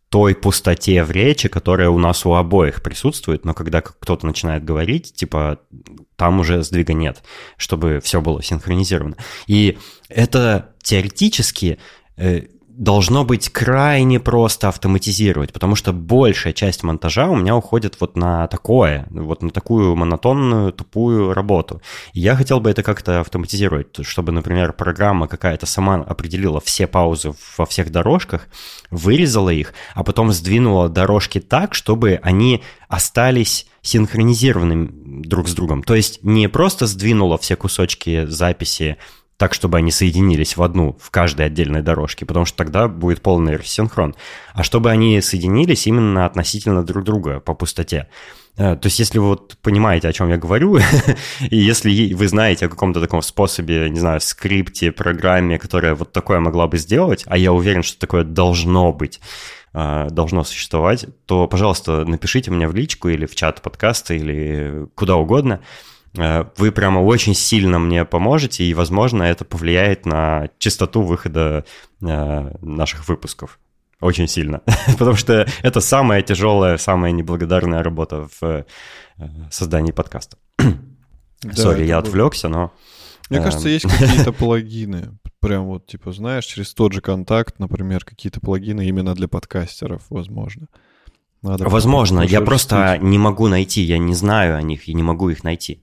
той 0.09 0.35
пустоте 0.35 1.03
в 1.03 1.11
речи, 1.11 1.49
которая 1.49 1.91
у 1.91 1.99
нас 1.99 2.25
у 2.25 2.35
обоих 2.35 2.83
присутствует, 2.83 3.45
но 3.45 3.55
когда 3.55 3.81
кто-то 3.81 4.25
начинает 4.25 4.65
говорить, 4.65 5.13
типа, 5.15 5.59
там 6.17 6.41
уже 6.41 6.63
сдвига 6.63 6.93
нет, 6.93 7.23
чтобы 7.57 8.01
все 8.01 8.21
было 8.21 8.43
синхронизировано. 8.43 9.17
И 9.47 9.79
это 10.09 10.75
теоретически 10.83 11.79
э, 12.17 12.43
должно 12.77 13.25
быть 13.25 13.49
крайне 13.49 14.21
просто 14.21 14.69
автоматизировать, 14.69 15.53
потому 15.53 15.75
что 15.77 15.93
большая 15.93 16.53
часть 16.53 16.83
монтажа 16.83 17.29
у 17.29 17.37
меня 17.37 17.57
уходит 17.57 17.97
вот 18.01 18.17
на 18.17 18.47
такое, 18.49 19.07
вот 19.11 19.43
на 19.43 19.51
такую 19.51 19.97
монотонную, 19.97 20.73
тупую 20.73 21.33
работу. 21.33 21.81
И 22.13 22.21
я 22.21 22.37
хотел 22.37 22.61
бы 22.61 22.71
это 22.71 22.83
как-то 22.83 23.21
автоматизировать, 23.21 23.89
чтобы, 24.03 24.33
например, 24.33 24.73
программа 24.75 25.27
какая-то 25.27 25.65
сама 25.67 25.97
определила 25.97 26.61
все 26.61 26.87
паузы 26.87 27.33
во 27.57 27.65
всех 27.65 27.91
дорожках, 27.91 28.49
вырезала 28.91 29.51
их, 29.51 29.73
а 29.95 30.05
потом 30.05 30.31
сдвинула 30.33 30.89
дорожки 30.89 31.41
так, 31.41 31.75
чтобы 31.75 32.21
они 32.23 32.63
остались 32.89 33.67
синхронизированными 33.81 35.23
друг 35.23 35.49
с 35.49 35.55
другом. 35.55 35.83
То 35.83 35.95
есть 35.95 36.23
не 36.23 36.49
просто 36.49 36.87
сдвинула 36.87 37.39
все 37.39 37.57
кусочки 37.57 38.27
записи 38.27 38.97
так, 39.37 39.53
чтобы 39.53 39.79
они 39.79 39.91
соединились 39.91 40.57
в 40.57 40.63
одну, 40.63 40.97
в 41.01 41.11
каждой 41.11 41.47
отдельной 41.47 41.83
дорожке, 41.83 42.25
потому 42.25 42.47
что 42.47 42.57
тогда 42.57 42.89
будет 42.89 43.21
полный 43.21 43.57
рассинхрон. 43.57 44.15
А 44.55 44.63
чтобы 44.63 44.91
они 44.91 45.21
соединились 45.21 45.87
именно 45.87 46.25
относительно 46.25 46.85
друг 46.85 47.05
друга 47.05 47.41
по 47.41 47.55
пустоте. 47.55 48.09
Э, 48.57 48.77
то 48.77 48.87
есть, 48.87 48.99
если 48.99 49.19
вы 49.19 49.29
вот 49.29 49.57
понимаете, 49.61 50.09
о 50.09 50.13
чем 50.13 50.31
я 50.31 50.39
говорю, 50.39 50.79
и 51.51 51.57
если 51.57 52.15
вы 52.15 52.29
знаете 52.29 52.67
о 52.67 52.69
каком-то 52.69 53.01
таком 53.01 53.21
способе, 53.23 53.91
не 53.91 54.01
знаю, 54.01 54.21
скрипте, 54.21 54.91
программе, 54.91 55.59
которая 55.59 55.95
вот 55.95 56.13
такое 56.13 56.41
могла 56.41 56.67
бы 56.67 56.79
сделать, 56.79 57.25
а 57.27 57.37
я 57.37 57.53
уверен, 57.53 57.83
что 57.83 57.99
такое 57.99 58.25
должно 58.25 58.93
быть, 58.93 59.21
э, 59.75 60.09
должно 60.11 60.45
существовать, 60.45 61.07
то, 61.27 61.47
пожалуйста, 61.47 62.07
напишите 62.07 62.51
мне 62.51 62.67
в 62.67 62.75
личку 62.75 63.11
или 63.11 63.27
в 63.27 63.35
чат 63.35 63.61
подкаста 63.61 64.15
или 64.15 64.87
куда 64.95 65.17
угодно, 65.17 65.61
вы 66.57 66.73
прямо 66.73 67.01
очень 67.01 67.35
сильно 67.35 67.79
мне 67.79 68.05
поможете, 68.05 68.65
и, 68.65 68.75
возможно, 68.75 69.23
это 69.23 69.45
повлияет 69.45 70.07
на 70.07 70.49
частоту 70.59 71.03
выхода 71.03 71.65
э, 72.01 72.57
наших 72.61 73.09
выпусков. 73.09 73.59
Очень 74.01 74.29
сильно. 74.29 74.63
Потому 74.99 75.17
что 75.17 75.47
это 75.63 75.81
самая 75.81 76.23
тяжелая, 76.23 76.77
самая 76.79 77.13
неблагодарная 77.13 77.83
работа 77.83 78.29
в 78.41 78.43
э, 78.43 78.65
создании 79.51 79.93
подкаста. 79.93 80.37
Сори, 81.53 81.85
я 81.85 81.99
отвлекся, 81.99 82.49
но... 82.49 82.73
Мне 83.31 83.41
кажется, 83.41 83.69
есть 83.69 83.85
какие-то 83.99 84.33
плагины. 84.33 85.19
Прям 85.41 85.67
вот, 85.67 85.87
типа, 85.87 86.13
знаешь, 86.13 86.45
через 86.45 86.75
тот 86.75 86.93
же 86.93 87.01
контакт, 87.01 87.59
например, 87.59 88.05
какие-то 88.05 88.41
плагины 88.41 88.87
именно 88.87 89.15
для 89.15 89.29
подкастеров, 89.29 90.03
возможно. 90.09 90.69
Надо 91.47 91.69
Возможно, 91.69 92.23
я 92.23 92.41
просто 92.41 92.99
не 93.01 93.19
могу 93.19 93.47
найти, 93.47 93.81
я 93.83 93.99
не 93.99 94.15
знаю 94.15 94.57
о 94.57 94.63
них 94.63 94.89
и 94.89 94.95
не 94.95 95.05
могу 95.05 95.29
их 95.31 95.45
найти. 95.45 95.81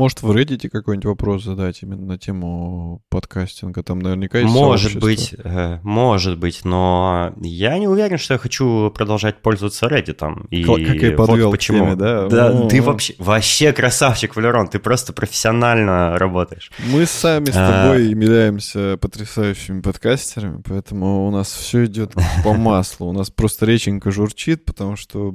Может, 0.00 0.22
в 0.22 0.30
Reddit 0.30 0.66
какой-нибудь 0.70 1.04
вопрос 1.04 1.44
задать 1.44 1.82
именно 1.82 2.06
на 2.06 2.18
тему 2.18 3.02
подкастинга? 3.10 3.82
Там 3.82 3.98
наверняка 3.98 4.38
есть 4.38 4.50
Может 4.50 4.98
быть, 4.98 5.34
э, 5.44 5.78
может 5.82 6.38
быть, 6.38 6.64
но 6.64 7.34
я 7.42 7.76
не 7.76 7.86
уверен, 7.86 8.16
что 8.16 8.32
я 8.32 8.38
хочу 8.38 8.90
продолжать 8.92 9.42
пользоваться 9.42 9.88
Reddit. 9.88 10.46
И 10.48 10.64
как 10.64 11.02
я 11.02 11.12
подвел 11.12 11.48
вот 11.48 11.52
почему. 11.52 11.80
Теме, 11.80 11.96
да? 11.96 12.28
Да, 12.28 12.48
О-о-о. 12.48 12.68
ты 12.70 12.80
вообще, 12.80 13.14
вообще 13.18 13.74
красавчик, 13.74 14.36
Валерон, 14.36 14.68
ты 14.68 14.78
просто 14.78 15.12
профессионально 15.12 16.16
работаешь. 16.16 16.72
Мы 16.90 17.04
сами 17.04 17.50
с 17.50 17.56
а. 17.56 17.70
тобой 17.70 17.98
а... 17.98 18.08
являемся 18.08 18.96
потрясающими 18.96 19.82
подкастерами, 19.82 20.62
поэтому 20.66 21.28
у 21.28 21.30
нас 21.30 21.52
все 21.52 21.84
идет 21.84 22.14
по 22.42 22.54
маслу. 22.54 23.08
У 23.08 23.12
нас 23.12 23.28
просто 23.28 23.66
реченька 23.66 24.10
журчит, 24.10 24.64
потому 24.64 24.96
что 24.96 25.34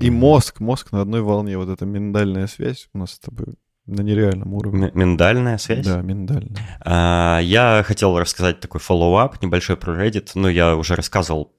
и 0.00 0.10
мозг, 0.10 0.58
мозг 0.58 0.90
на 0.90 1.00
одной 1.00 1.20
волне, 1.20 1.56
вот 1.56 1.68
эта 1.68 1.86
миндальная 1.86 2.48
связь 2.48 2.88
у 2.92 2.98
нас 2.98 3.12
с 3.12 3.20
тобой 3.20 3.54
на 3.90 4.02
нереальном 4.02 4.54
уровне. 4.54 4.90
миндальная 4.94 5.58
связь? 5.58 5.86
Да, 5.86 6.00
миндальная. 6.00 6.56
А, 6.80 7.40
я 7.40 7.82
хотел 7.84 8.18
рассказать 8.18 8.60
такой 8.60 8.80
follow-up 8.80 9.34
небольшой 9.42 9.76
про 9.76 9.92
Reddit. 9.92 10.30
Ну, 10.34 10.48
я 10.48 10.76
уже 10.76 10.94
рассказывал, 10.94 11.52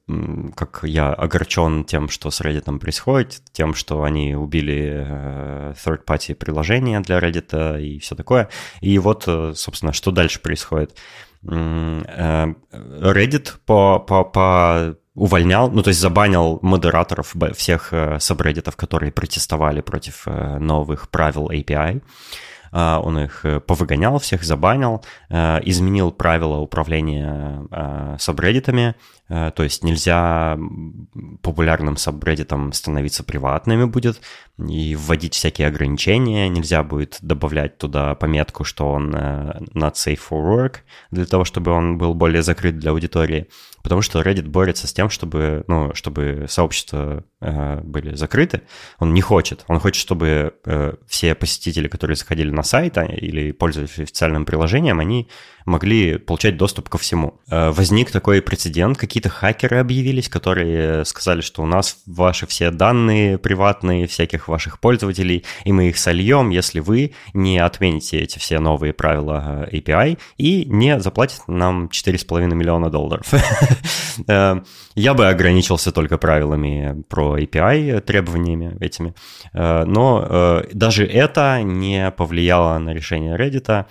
как 0.56 0.82
я 0.84 1.14
огорчен 1.14 1.84
тем, 1.84 2.10
что 2.10 2.32
с 2.32 2.42
Reddit 2.42 2.80
происходит, 2.80 3.42
тем, 3.52 3.74
что 3.74 4.04
они 4.04 4.36
убили 4.36 5.06
э, 5.06 5.74
third-party 5.86 6.36
приложения 6.36 7.00
для 7.02 7.20
Reddit 7.20 7.82
и 7.82 8.00
все 8.00 8.16
такое. 8.16 8.50
И 8.80 8.98
вот, 9.00 9.26
э, 9.28 9.54
собственно, 9.56 9.94
что 9.94 10.12
дальше 10.12 10.40
происходит. 10.42 10.96
Э, 11.44 12.54
Reddit 12.72 13.54
по, 13.66 14.00
по, 14.00 14.24
по 14.24 14.96
увольнял, 15.14 15.70
ну 15.70 15.84
то 15.84 15.90
есть 15.90 16.00
забанил 16.00 16.60
модераторов 16.62 17.36
всех 17.56 17.94
э, 17.94 18.20
сабреддитов, 18.20 18.76
которые 18.76 19.12
протестовали 19.12 19.82
против 19.82 20.24
э, 20.26 20.58
новых 20.60 21.10
правил 21.10 21.50
API. 21.50 22.02
А, 22.74 23.02
он 23.02 23.20
их 23.20 23.44
э, 23.44 23.60
повыгонял, 23.60 24.20
всех 24.20 24.44
забанил, 24.44 25.04
изменил 25.30 26.12
правила 26.12 26.58
управления 26.58 27.68
сабреддитами, 28.18 28.96
Э, 28.96 29.21
то 29.32 29.64
есть 29.64 29.84
нельзя 29.84 30.60
популярным 31.42 31.96
сабреддитам 31.96 32.74
становиться 32.74 33.24
приватными 33.24 33.86
будет 33.86 34.20
и 34.70 34.96
вводить 34.96 35.34
всякие 35.34 35.68
ограничения. 35.68 36.50
Нельзя 36.50 36.84
будет 36.84 37.18
добавлять 37.22 37.78
туда 37.78 38.16
пометку, 38.16 38.64
что 38.64 38.92
он 38.92 39.14
э, 39.16 39.60
not 39.74 39.94
safe 39.94 40.20
for 40.30 40.42
work, 40.42 40.78
для 41.12 41.26
того, 41.26 41.46
чтобы 41.46 41.72
он 41.72 41.98
был 41.98 42.14
более 42.14 42.44
закрыт 42.44 42.78
для 42.78 42.92
аудитории. 42.92 43.48
Потому 43.84 44.02
что 44.02 44.22
Reddit 44.22 44.48
борется 44.48 44.88
с 44.88 44.94
тем, 44.94 45.10
чтобы, 45.10 45.64
ну, 45.68 45.94
чтобы 45.96 46.46
сообщества 46.48 47.24
э, 47.40 47.82
были 47.82 48.14
закрыты. 48.14 48.62
Он 49.00 49.14
не 49.14 49.22
хочет. 49.22 49.66
Он 49.68 49.80
хочет, 49.80 50.00
чтобы 50.00 50.54
э, 50.66 50.94
все 51.08 51.34
посетители, 51.34 51.88
которые 51.88 52.16
заходили 52.16 52.52
на 52.52 52.64
сайт 52.64 52.98
а, 52.98 53.06
или 53.06 53.52
пользовались 53.52 53.98
официальным 53.98 54.46
приложением, 54.46 55.00
они 55.00 55.28
могли 55.66 56.18
получать 56.18 56.58
доступ 56.58 56.90
ко 56.90 57.00
всему. 57.00 57.40
Э, 57.50 57.72
возник 57.72 58.12
такой 58.12 58.42
прецедент. 58.42 58.98
Какие-то 59.22 59.38
хакеры 59.38 59.78
объявились, 59.78 60.30
которые 60.30 61.06
сказали, 61.06 61.42
что 61.42 61.62
у 61.62 61.68
нас 61.68 61.98
ваши 62.08 62.48
все 62.48 62.72
данные 62.72 63.38
приватные 63.38 64.08
всяких 64.08 64.48
ваших 64.48 64.80
пользователей, 64.80 65.46
и 65.64 65.72
мы 65.72 65.90
их 65.90 66.00
сольем, 66.00 66.50
если 66.50 66.80
вы 66.80 67.14
не 67.36 67.60
отмените 67.60 68.18
эти 68.18 68.40
все 68.40 68.58
новые 68.58 68.94
правила 68.94 69.68
э, 69.72 69.78
API 69.78 70.18
и 70.38 70.66
не 70.66 71.00
заплатите 71.00 71.44
нам 71.46 71.86
4,5 71.86 72.48
миллиона 72.56 72.90
долларов. 72.90 73.28
Э, 74.28 74.62
я 74.94 75.14
бы 75.14 75.28
ограничился 75.30 75.92
только 75.94 76.18
правилами 76.18 77.02
про 77.08 77.40
API, 77.40 78.02
требованиями 78.02 78.76
этими. 78.82 79.16
Э, 79.54 79.86
но 79.86 80.64
даже 80.74 81.06
это 81.06 81.62
не 81.64 82.12
повлияло 82.12 82.78
на 82.78 82.94
решение 82.94 83.38
Reddit. 83.38 83.86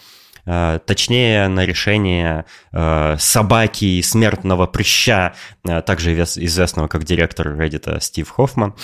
Э, 0.50 0.80
точнее 0.84 1.46
на 1.46 1.64
решение 1.64 2.44
э, 2.72 3.16
собаки 3.18 4.02
смертного 4.02 4.66
прыща, 4.66 5.34
э, 5.64 5.80
также 5.82 6.12
известного 6.14 6.88
как 6.88 7.04
директор 7.04 7.48
Reddit 7.48 8.00
Стив 8.00 8.28
Хоффман. 8.28 8.74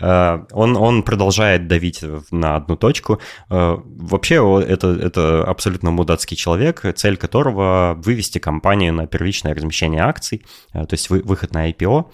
Он, 0.00 0.76
он 0.76 1.02
продолжает 1.02 1.66
давить 1.66 2.04
на 2.30 2.56
одну 2.56 2.76
точку. 2.76 3.20
Вообще 3.48 4.64
это, 4.68 4.88
это 4.88 5.44
абсолютно 5.44 5.90
мудацкий 5.90 6.36
человек, 6.36 6.82
цель 6.94 7.16
которого 7.16 7.94
вывести 7.96 8.38
компанию 8.38 8.92
на 8.92 9.06
первичное 9.06 9.54
размещение 9.54 10.02
акций, 10.02 10.44
то 10.72 10.88
есть 10.90 11.10
выход 11.10 11.54
на 11.54 11.70
IPO 11.70 12.10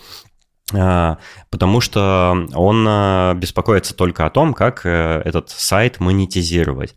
потому 1.50 1.80
что 1.82 2.46
он 2.54 3.38
беспокоится 3.38 3.94
только 3.94 4.24
о 4.24 4.30
том, 4.30 4.54
как 4.54 4.86
этот 4.86 5.50
сайт 5.50 6.00
монетизировать. 6.00 6.94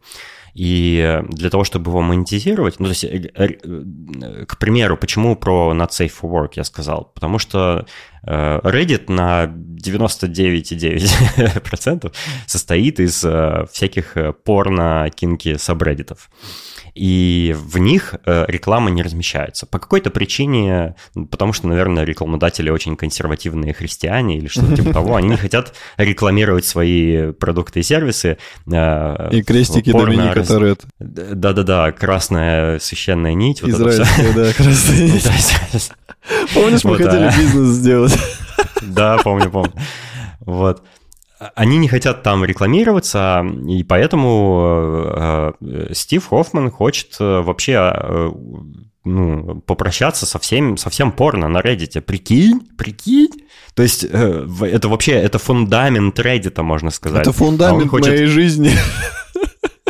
И 0.56 1.22
для 1.30 1.50
того, 1.50 1.66
чтобы 1.66 1.92
его 1.92 2.02
монетизировать, 2.02 2.80
ну, 2.80 2.86
то 2.86 2.92
есть, 2.92 3.04
э, 3.04 3.30
э, 3.36 4.46
к 4.46 4.58
примеру, 4.58 4.96
почему 4.96 5.36
про 5.36 5.74
Not 5.74 5.90
Safe 5.90 6.12
for 6.22 6.32
Work 6.32 6.52
я 6.56 6.64
сказал? 6.64 7.12
Потому 7.14 7.40
что 7.40 7.86
э, 8.24 8.60
Reddit 8.64 9.12
на 9.12 9.54
99,9% 9.88 12.12
состоит 12.48 13.00
из 13.00 13.26
всяких 13.72 14.18
порно-кинки 14.44 15.58
сабреддитов 15.58 16.30
и 16.96 17.54
в 17.58 17.78
них 17.78 18.16
э, 18.26 18.46
реклама 18.48 18.90
не 18.90 19.04
размещается. 19.04 19.66
По 19.66 19.80
какой-то 19.80 20.10
причине, 20.10 20.96
потому 21.30 21.52
что, 21.52 21.68
наверное, 21.68 22.06
рекламодатели 22.06 22.70
очень 22.70 22.96
консервативные 22.96 23.74
христиане 23.74 24.38
или 24.38 24.48
что-то 24.48 24.78
типа 24.78 24.94
того, 24.94 25.18
они 25.18 25.30
не 25.30 25.36
хотят 25.36 25.74
рекламировать 25.98 26.66
свои 26.66 27.34
продукты 27.34 27.82
и 27.82 27.84
сервисы. 27.84 28.38
Э, 28.72 29.30
и 29.32 29.44
крестики 29.44 29.92
Доминика 29.92 30.44
Торетто. 30.44 30.88
Да-да-да, 31.00 31.92
красная 31.92 32.80
священная 32.80 33.34
нить. 33.34 33.62
Израильская, 33.62 34.34
да, 34.34 34.54
красная 34.54 34.98
нить. 35.12 35.92
Помнишь, 36.54 36.84
мы 36.86 36.96
хотели 36.96 37.30
бизнес 37.38 37.76
сделать? 37.76 38.18
Да, 38.82 39.18
помню, 39.24 39.50
помню. 39.50 39.74
Вот 40.42 40.84
они 41.54 41.78
не 41.78 41.88
хотят 41.88 42.24
там 42.24 42.46
рекламироваться, 42.46 43.46
и 43.68 43.84
поэтому 43.84 45.14
э, 45.16 45.52
э, 45.62 45.94
Стив 45.94 46.26
Хоффман 46.26 46.72
хочет 46.72 47.16
э, 47.20 47.42
вообще 47.42 48.32
ну, 49.04 49.62
попрощаться 49.68 50.26
со 50.26 50.40
всем, 50.40 50.78
со 50.78 50.90
всем 50.90 51.12
порно 51.12 51.48
на 51.48 51.60
Reddit. 51.60 52.02
Прикинь, 52.02 52.62
прикинь. 52.78 53.44
То 53.76 53.84
есть 53.84 54.04
это 54.04 54.88
вообще, 54.88 55.12
это 55.12 55.38
фундамент 55.38 56.18
Reddit, 56.20 56.60
можно 56.64 56.90
сказать. 56.90 57.22
Это 57.22 57.32
фундамент 57.32 57.88
а 57.88 57.90
хочет... 57.90 58.08
моей 58.08 58.26
жизни. 58.26 58.72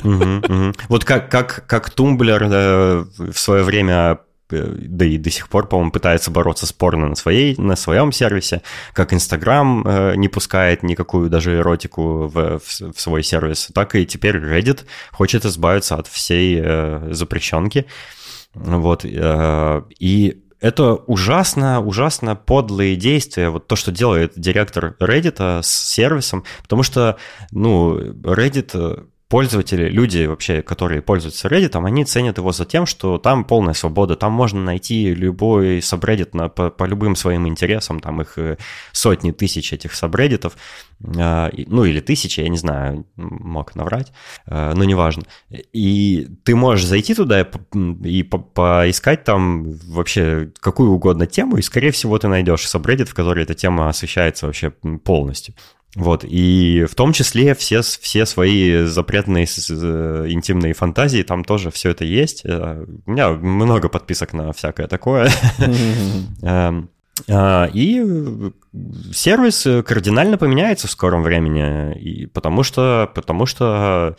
Угу, 0.04 0.54
угу. 0.54 0.74
Вот 0.90 1.06
как, 1.06 1.32
как, 1.32 1.66
как 1.68 1.90
Тумблер 1.92 2.44
в 2.44 3.40
свое 3.40 3.64
время 3.64 4.20
да 4.50 5.06
и 5.06 5.18
до 5.18 5.30
сих 5.30 5.50
пор, 5.50 5.68
по-моему, 5.68 5.92
пытается 5.92 6.32
бороться 6.32 6.66
спорно 6.66 7.10
на, 7.10 7.16
своей, 7.16 7.56
на 7.58 7.76
своем 7.76 8.12
сервисе, 8.12 8.62
как 8.94 9.14
Инстаграм 9.14 9.84
э, 9.86 10.16
не 10.16 10.28
пускает 10.28 10.84
никакую 10.84 11.30
даже 11.30 11.58
эротику 11.58 12.28
в, 12.28 12.60
в, 12.60 12.94
в 12.94 13.00
свой 13.00 13.24
сервис, 13.24 13.70
так 13.74 13.96
и 13.96 14.06
теперь 14.06 14.38
Reddit 14.38 14.86
хочет 15.12 15.46
избавиться 15.46 15.96
от 15.96 16.08
всей 16.08 16.60
э, 16.62 17.10
запрещенки. 17.12 17.86
Вот, 18.54 19.04
э, 19.04 19.82
и 20.00 20.42
это 20.62 20.94
ужасно, 20.96 21.82
ужасно 21.82 22.36
подлые 22.36 22.96
действия, 22.96 23.50
вот 23.50 23.68
то, 23.68 23.76
что 23.76 23.92
делает 23.92 24.34
директор 24.36 24.96
Reddit 25.00 25.62
с 25.62 25.68
сервисом, 25.68 26.44
потому 26.62 26.84
что, 26.84 27.18
ну, 27.52 27.98
Reddit 28.00 29.08
пользователи, 29.28 29.90
люди 29.90 30.26
вообще, 30.26 30.62
которые 30.62 31.02
пользуются 31.02 31.48
Reddit, 31.48 31.84
они 31.84 32.06
ценят 32.06 32.38
его 32.38 32.52
за 32.52 32.66
тем, 32.66 32.86
что 32.86 33.18
там 33.18 33.44
полная 33.44 33.74
свобода, 33.74 34.16
там 34.16 34.32
можно 34.32 34.62
найти 34.62 35.14
любой 35.14 35.82
сабреддит 35.82 36.36
на, 36.36 36.48
по, 36.48 36.70
по 36.70 36.84
любым 36.84 37.16
своим 37.16 37.48
интересам, 37.48 38.00
там 38.00 38.22
их 38.22 38.38
э, 38.38 38.58
сотни 38.92 39.32
тысяч 39.32 39.74
этих 39.74 39.96
сабреддитов, 39.96 40.56
а, 41.18 41.52
ну 41.68 41.86
или 41.86 42.00
тысячи, 42.02 42.40
я 42.40 42.50
не 42.50 42.58
знаю, 42.58 43.06
мог 43.16 43.76
наврать, 43.76 44.14
а, 44.46 44.74
но 44.76 44.84
неважно. 44.84 45.24
И 45.74 46.28
ты 46.44 46.56
можешь 46.56 46.86
зайти 46.86 47.16
туда 47.16 47.42
и, 47.42 47.46
и 48.04 48.24
по 48.24 48.38
поискать 48.38 49.24
там 49.24 49.72
вообще 49.88 50.52
какую 50.60 50.92
угодно 50.92 51.26
тему, 51.26 51.58
и 51.58 51.62
скорее 51.62 51.92
всего 51.92 52.18
ты 52.20 52.28
найдешь 52.28 52.68
сабреддит, 52.68 53.10
в 53.10 53.16
который 53.16 53.44
эта 53.44 53.56
тема 53.56 53.90
освещается 53.90 54.46
вообще 54.46 54.70
полностью. 55.04 55.56
Вот, 55.96 56.26
и 56.28 56.86
в 56.90 56.94
том 56.94 57.14
числе 57.14 57.56
все, 57.56 57.82
все 57.82 58.26
свои 58.26 58.84
запретные 58.84 59.46
э, 59.46 60.26
интимные 60.30 60.74
фантазии, 60.74 61.24
там 61.24 61.46
тоже 61.46 61.72
все 61.72 61.92
это 61.92 62.04
есть. 62.04 62.42
Э, 62.44 62.86
у 63.06 63.12
меня 63.12 63.30
много 63.30 63.88
подписок 63.88 64.34
на 64.34 64.52
всякое 64.52 64.88
такое. 64.88 65.30
Эм, 66.42 66.90
а, 67.30 67.70
и 67.74 68.04
сервис 69.14 69.66
кардинально 69.86 70.38
поменяется 70.38 70.88
в 70.88 70.92
скором 70.92 71.24
времени, 71.24 71.98
и 71.98 72.26
потому 72.26 72.64
что, 72.64 73.10
потому 73.16 73.46
что 73.46 74.18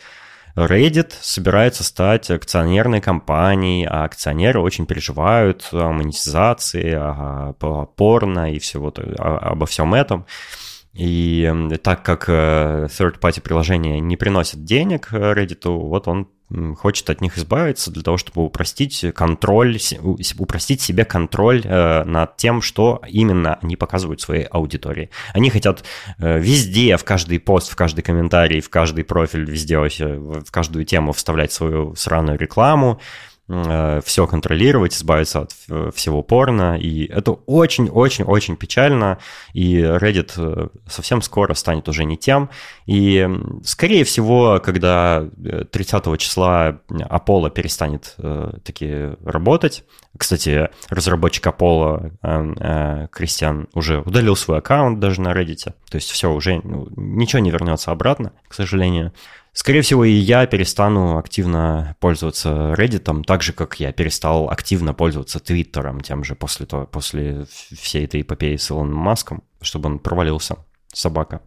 Reddit 0.55 1.13
собирается 1.21 1.83
стать 1.83 2.31
акционерной 2.31 3.01
компанией, 3.01 3.85
а 3.85 4.03
акционеры 4.03 4.59
очень 4.59 4.87
переживают 4.87 5.69
о 5.71 5.91
монетизации, 5.91 6.93
о, 6.93 7.53
о 7.61 7.85
порно 7.85 8.51
и 8.51 8.57
всего, 8.57 8.91
обо 9.19 9.67
всем 9.67 9.93
этом. 9.93 10.25
И 10.93 11.53
так 11.83 12.03
как 12.03 12.25
э, 12.27 12.87
third-party 12.89 13.41
приложения 13.41 13.99
не 13.99 14.17
приносят 14.17 14.63
денег 14.63 15.09
э, 15.11 15.33
Reddit, 15.33 15.69
вот 15.69 16.07
он 16.07 16.27
хочет 16.77 17.09
от 17.09 17.19
них 17.19 17.37
избавиться 17.37 17.91
для 17.91 18.03
того, 18.03 18.17
чтобы 18.17 18.45
упростить 18.45 19.05
контроль, 19.13 19.77
упростить 20.39 20.81
себе 20.81 21.03
контроль 21.03 21.61
э, 21.65 22.03
над 22.05 22.37
тем, 22.37 22.61
что 22.61 23.01
именно 23.05 23.59
они 23.61 23.75
показывают 23.75 24.21
своей 24.21 24.45
аудитории. 24.45 25.09
Они 25.33 25.49
хотят 25.49 25.83
везде, 26.17 26.95
в 26.95 27.03
каждый 27.03 27.39
пост, 27.39 27.69
в 27.69 27.75
каждый 27.75 28.01
комментарий, 28.01 28.61
в 28.61 28.69
каждый 28.69 29.03
профиль, 29.03 29.43
везде, 29.43 29.77
в 29.77 30.49
каждую 30.49 30.85
тему 30.85 31.11
вставлять 31.11 31.51
свою 31.51 31.95
сраную 31.95 32.39
рекламу, 32.39 33.01
все 33.47 34.27
контролировать, 34.27 34.93
избавиться 34.93 35.41
от 35.41 35.51
всего 35.95 36.21
порно, 36.21 36.77
и 36.77 37.05
это 37.05 37.31
очень-очень-очень 37.31 38.57
печально, 38.57 39.19
и 39.53 39.77
Reddit 39.77 40.33
э, 40.37 40.67
совсем 40.87 41.21
скоро 41.21 41.53
станет 41.53 41.87
уже 41.87 42.03
не 42.03 42.17
тем, 42.17 42.49
и 42.85 43.27
скорее 43.63 44.03
всего, 44.03 44.59
когда 44.61 45.25
30 45.71 46.07
э, 46.07 46.17
числа 46.17 46.79
Apollo 46.89 47.51
перестанет 47.51 48.15
таки 48.63 49.15
работать, 49.23 49.85
кстати, 50.17 50.69
разработчик 50.89 51.47
Apollo 51.47 53.07
Кристиан 53.11 53.67
уже 53.73 54.01
удалил 54.01 54.35
свой 54.35 54.57
аккаунт 54.57 54.99
даже 54.99 55.21
на 55.21 55.31
Reddit, 55.31 55.71
то 55.89 55.95
есть 55.95 56.09
все, 56.09 56.31
уже 56.31 56.59
ну, 56.63 56.87
ничего 56.97 57.39
не 57.39 57.51
вернется 57.51 57.91
обратно, 57.91 58.33
к 58.47 58.53
сожалению, 58.53 59.13
Скорее 59.57 59.81
всего, 59.81 60.05
и 60.05 60.11
я 60.11 60.45
перестану 60.45 61.17
активно 61.17 61.95
пользоваться 61.99 62.75
Reddit, 62.77 63.23
так 63.23 63.41
же, 63.41 63.53
как 63.53 63.79
я 63.79 63.91
перестал 63.91 64.51
активно 64.51 64.93
пользоваться 64.93 65.39
Твиттером, 65.39 66.01
тем 66.01 66.23
же 66.23 66.35
после, 66.35 66.67
того, 66.67 66.85
после 66.85 67.47
всей 67.49 68.05
этой 68.05 68.21
эпопеи 68.21 68.55
с 68.55 68.69
Илоном 68.69 68.93
Маском, 68.93 69.41
чтобы 69.59 69.89
он 69.89 69.97
провалился, 69.97 70.57
собака. 70.93 71.41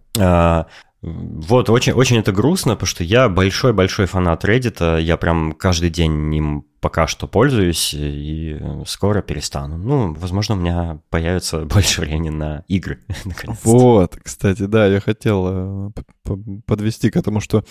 Вот, 1.02 1.70
очень, 1.70 1.94
очень 1.94 2.18
это 2.18 2.30
грустно, 2.30 2.74
потому 2.74 2.86
что 2.86 3.04
я 3.04 3.30
большой-большой 3.30 4.04
фанат 4.04 4.44
Reddit, 4.44 5.00
я 5.00 5.16
прям 5.16 5.52
каждый 5.52 5.88
день 5.88 6.34
им 6.34 6.66
пока 6.80 7.06
что 7.06 7.26
пользуюсь 7.26 7.94
и 7.94 8.58
скоро 8.86 9.22
перестану. 9.22 9.78
Ну, 9.78 10.14
возможно, 10.14 10.56
у 10.56 10.58
меня 10.58 11.00
появится 11.08 11.64
больше 11.64 12.02
времени 12.02 12.30
на 12.30 12.64
игры. 12.68 13.00
Вот, 13.64 14.16
кстати, 14.22 14.62
да, 14.62 14.86
я 14.86 15.00
хотел 15.00 15.46
э, 15.48 15.90
подвести 16.66 17.10
к 17.10 17.16
этому, 17.16 17.40
что 17.40 17.62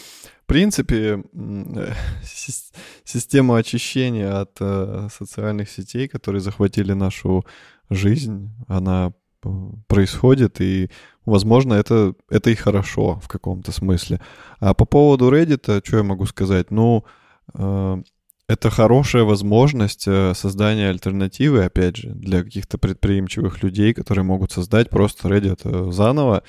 в 0.43 0.45
принципе 0.47 1.23
система 3.03 3.57
очищения 3.57 4.41
от 4.41 4.57
э, 4.59 5.07
социальных 5.15 5.69
сетей, 5.69 6.07
которые 6.07 6.41
захватили 6.41 6.93
нашу 6.93 7.45
жизнь, 7.89 8.51
она 8.67 9.13
э, 9.43 9.49
происходит, 9.87 10.61
и 10.61 10.89
Возможно, 11.29 11.75
это, 11.75 12.13
это 12.29 12.49
и 12.49 12.55
хорошо 12.55 13.19
в 13.23 13.27
каком-то 13.27 13.71
смысле. 13.71 14.19
А 14.59 14.73
по 14.73 14.85
поводу 14.85 15.31
Reddit, 15.31 15.85
что 15.85 15.97
я 15.97 16.03
могу 16.03 16.25
сказать? 16.25 16.71
Ну, 16.71 17.05
э, 17.53 18.01
это 18.47 18.69
хорошая 18.71 19.23
возможность 19.23 20.07
э, 20.07 20.33
создания 20.33 20.89
альтернативы, 20.89 21.63
опять 21.63 21.97
же, 21.97 22.09
для 22.09 22.43
каких-то 22.43 22.77
предприимчивых 22.79 23.61
людей, 23.61 23.93
которые 23.93 24.23
могут 24.23 24.51
создать 24.51 24.89
просто 24.89 25.29
Reddit 25.29 25.61
э, 25.63 25.91
заново 25.91 26.43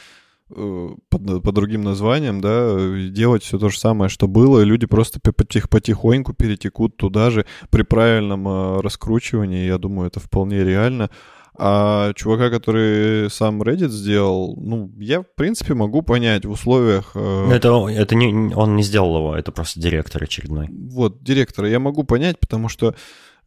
под, 0.49 1.43
под 1.45 1.55
другим 1.55 1.83
названием, 1.83 2.41
да, 2.41 2.77
делать 3.09 3.45
все 3.45 3.57
то 3.57 3.69
же 3.69 3.79
самое, 3.79 4.09
что 4.09 4.27
было, 4.27 4.61
и 4.61 4.65
люди 4.65 4.85
просто 4.85 5.21
потих, 5.21 5.69
потихоньку 5.69 6.33
перетекут 6.33 6.97
туда 6.97 7.31
же 7.31 7.47
при 7.71 7.83
правильном 7.83 8.81
раскручивании. 8.81 9.67
Я 9.67 9.79
думаю, 9.79 10.09
это 10.09 10.19
вполне 10.19 10.65
реально. 10.65 11.09
А 11.57 12.13
чувака, 12.15 12.51
который 12.51 13.31
сам 13.31 13.63
Reddit 13.63 13.89
сделал, 13.89 14.57
ну, 14.57 14.91
я, 14.99 15.23
в 15.23 15.35
принципе, 15.35 15.75
могу 15.75 16.03
понять 16.03 16.45
в 16.45 16.51
условиях... 16.51 17.13
Э... 17.15 17.51
Это, 17.53 17.89
это 17.89 18.15
не, 18.15 18.55
он 18.55 18.77
не 18.77 18.83
сделал 18.83 19.17
его, 19.19 19.37
это 19.37 19.53
просто 19.53 19.81
директор 19.81 20.23
очередной. 20.23 20.69
Вот, 20.71 21.23
директора 21.23 21.69
я 21.69 21.79
могу 21.79 22.05
понять, 22.05 22.39
потому 22.39 22.69
что 22.69 22.95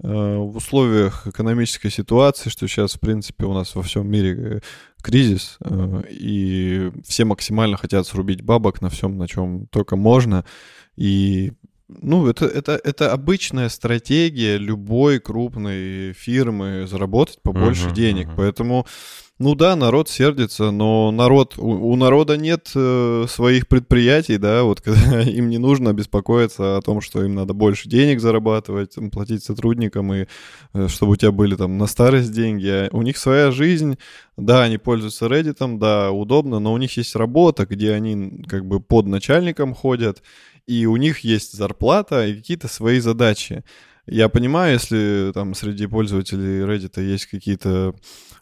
э, 0.03 0.37
в 0.37 0.57
условиях 0.57 1.27
экономической 1.27 1.89
ситуации, 1.89 2.49
что 2.49 2.67
сейчас, 2.67 2.93
в 2.93 2.99
принципе, 2.99 3.45
у 3.45 3.53
нас 3.53 3.73
во 3.73 3.81
всем 3.81 4.07
мире 4.09 4.37
э, 4.37 4.59
кризис, 5.01 5.57
э, 5.61 6.03
и 6.09 6.91
все 7.07 7.25
максимально 7.25 7.77
хотят 7.77 8.05
срубить 8.05 8.41
бабок 8.41 8.81
на 8.81 8.89
всем, 8.89 9.17
на 9.17 9.27
чем 9.27 9.67
только 9.67 9.95
можно, 9.95 10.45
и 10.95 11.53
ну, 11.89 12.27
это, 12.27 12.45
это, 12.45 12.79
это 12.83 13.11
обычная 13.11 13.69
стратегия 13.69 14.57
любой 14.57 15.19
крупной 15.19 16.13
фирмы 16.13 16.87
заработать 16.87 17.41
побольше 17.41 17.87
uh-huh, 17.87 17.93
денег. 17.93 18.27
Uh-huh. 18.27 18.35
Поэтому, 18.37 18.87
ну 19.37 19.53
да, 19.55 19.75
народ 19.75 20.07
сердится, 20.09 20.71
но 20.71 21.11
народ, 21.11 21.55
у, 21.57 21.91
у 21.91 21.95
народа 21.97 22.37
нет 22.37 22.71
э, 22.73 23.25
своих 23.27 23.67
предприятий, 23.67 24.37
да, 24.37 24.63
вот 24.63 24.79
когда 24.81 25.21
им 25.21 25.49
не 25.49 25.57
нужно 25.57 25.93
беспокоиться 25.93 26.77
о 26.77 26.81
том, 26.81 27.01
что 27.01 27.23
им 27.23 27.35
надо 27.35 27.53
больше 27.53 27.89
денег 27.89 28.21
зарабатывать, 28.21 28.95
платить 29.11 29.43
сотрудникам, 29.43 30.13
и 30.13 30.25
э, 30.73 30.87
чтобы 30.87 31.13
у 31.13 31.15
тебя 31.17 31.31
были 31.31 31.55
там 31.55 31.77
на 31.77 31.87
старость 31.87 32.31
деньги. 32.31 32.67
А 32.67 32.89
у 32.93 33.01
них 33.01 33.17
своя 33.17 33.51
жизнь, 33.51 33.97
да, 34.37 34.63
они 34.63 34.77
пользуются 34.77 35.25
Reddit, 35.25 35.77
да, 35.77 36.11
удобно, 36.11 36.59
но 36.59 36.71
у 36.71 36.77
них 36.77 36.95
есть 36.95 37.15
работа, 37.15 37.65
где 37.65 37.91
они 37.91 38.43
как 38.47 38.65
бы 38.65 38.79
под 38.79 39.05
начальником 39.05 39.73
ходят, 39.73 40.23
и 40.67 40.85
у 40.85 40.95
них 40.97 41.19
есть 41.19 41.53
зарплата 41.53 42.25
и 42.25 42.35
какие-то 42.35 42.67
свои 42.67 42.99
задачи. 42.99 43.63
Я 44.05 44.27
понимаю, 44.29 44.73
если 44.73 45.31
там 45.33 45.53
среди 45.53 45.87
пользователей 45.87 46.63
Reddit 46.63 47.01
есть 47.01 47.27
какие-то 47.27 47.95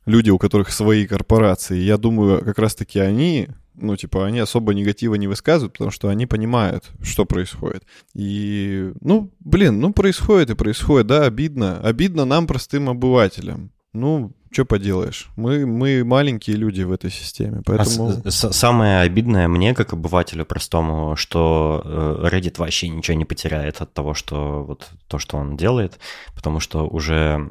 люди, 0.06 0.30
у 0.32 0.40
которых 0.40 0.72
свои 0.72 1.06
корпорации, 1.06 1.78
я 1.78 1.98
думаю, 1.98 2.44
как 2.44 2.58
раз-таки 2.58 3.00
они, 3.00 3.48
ну, 3.76 3.96
типа, 3.96 4.26
они 4.26 4.40
особо 4.40 4.74
негатива 4.74 5.16
не 5.16 5.28
высказывают, 5.28 5.74
потому 5.74 5.92
что 5.92 6.10
они 6.10 6.26
понимают, 6.26 6.90
что 7.04 7.26
происходит. 7.26 7.84
И, 8.16 8.92
ну, 9.02 9.32
блин, 9.40 9.80
ну, 9.80 9.94
происходит 9.94 10.50
и 10.50 10.56
происходит, 10.56 11.08
да, 11.08 11.26
обидно. 11.26 11.80
Обидно 11.82 12.26
нам, 12.26 12.48
простым 12.48 12.90
обывателям. 12.90 13.72
Ну, 13.94 14.34
что 14.52 14.66
поделаешь? 14.66 15.30
Мы, 15.38 15.66
мы 15.66 16.04
маленькие 16.04 16.58
люди 16.58 16.82
в 16.82 16.92
этой 16.92 17.10
системе, 17.10 17.60
а 17.60 17.62
поэтому... 17.66 18.22
А 18.24 18.32
самое 18.32 19.00
обидное 19.00 19.48
мне, 19.48 19.74
как 19.74 19.94
обывателю 19.94 20.46
простому, 20.46 21.16
что 21.16 21.82
э, 21.84 22.28
Reddit 22.30 22.56
вообще 22.58 22.90
ничего 22.90 23.18
не 23.18 23.26
потеряет 23.26 23.82
от 23.82 23.94
того, 23.94 24.14
что 24.14 24.64
вот 24.64 24.90
то, 25.08 25.20
что 25.20 25.38
он 25.38 25.56
делает, 25.56 26.00
потому 26.36 26.60
что 26.60 26.86
уже, 26.86 27.50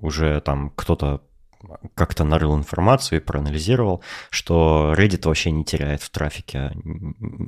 уже 0.00 0.40
там 0.42 0.70
кто-то 0.76 1.22
как-то 1.94 2.24
нарыл 2.24 2.56
информацию 2.56 3.20
и 3.20 3.24
проанализировал, 3.24 4.02
что 4.30 4.94
Reddit 4.96 5.26
вообще 5.26 5.50
не 5.50 5.64
теряет 5.64 6.02
в 6.02 6.10
трафике. 6.10 6.72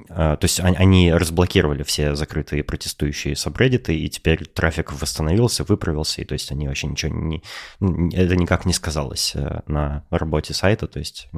А, 0.08 0.36
то 0.36 0.44
есть 0.44 0.60
они 0.60 1.12
разблокировали 1.12 1.82
все 1.82 2.14
закрытые 2.14 2.64
протестующие 2.64 3.36
сабреддиты, 3.36 3.96
и 3.96 4.08
теперь 4.08 4.46
трафик 4.46 4.92
восстановился, 4.92 5.64
выправился, 5.64 6.22
и 6.22 6.24
то 6.24 6.34
есть 6.34 6.50
они 6.52 6.68
вообще 6.68 6.86
ничего 6.86 7.14
не... 7.14 7.42
Это 7.80 8.36
никак 8.36 8.66
не 8.66 8.72
сказалось 8.72 9.32
э, 9.34 9.60
на 9.66 10.04
работе 10.10 10.54
сайта, 10.54 10.86
то 10.86 10.98
есть 10.98 11.28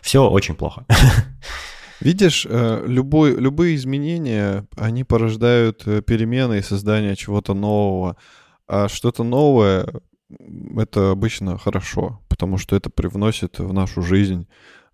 все 0.00 0.28
очень 0.28 0.54
плохо. 0.54 0.86
Видишь, 2.00 2.46
э, 2.48 2.84
любой, 2.86 3.34
любые 3.40 3.74
изменения, 3.76 4.66
они 4.76 5.04
порождают 5.04 5.86
э, 5.86 6.02
перемены 6.02 6.58
и 6.58 6.62
создание 6.62 7.16
чего-то 7.16 7.54
нового. 7.54 8.16
А 8.68 8.88
что-то 8.88 9.22
новое 9.22 9.86
это 10.76 11.10
обычно 11.10 11.58
хорошо, 11.58 12.20
потому 12.28 12.58
что 12.58 12.76
это 12.76 12.90
привносит 12.90 13.58
в 13.58 13.72
нашу 13.72 14.02
жизнь 14.02 14.46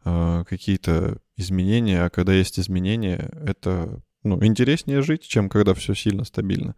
э, 0.04 0.44
какие-то 0.48 1.18
изменения, 1.36 2.04
а 2.04 2.10
когда 2.10 2.32
есть 2.32 2.58
изменения, 2.58 3.30
это 3.44 4.00
ну, 4.22 4.44
интереснее 4.44 5.02
жить, 5.02 5.22
чем 5.22 5.48
когда 5.48 5.74
все 5.74 5.94
сильно 5.94 6.24
стабильно. 6.24 6.74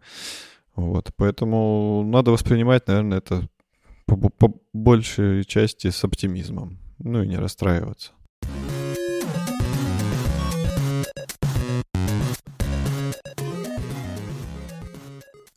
Вот, 0.75 1.11
поэтому 1.15 2.03
надо 2.05 2.31
воспринимать, 2.31 2.87
наверное, 2.87 3.19
это 3.19 3.47
по, 4.05 4.17
по 4.17 4.53
большей 4.73 5.43
части 5.45 5.89
с 5.89 6.03
оптимизмом, 6.03 6.79
ну 6.99 7.23
и 7.23 7.27
не 7.27 7.37
расстраиваться. 7.37 8.11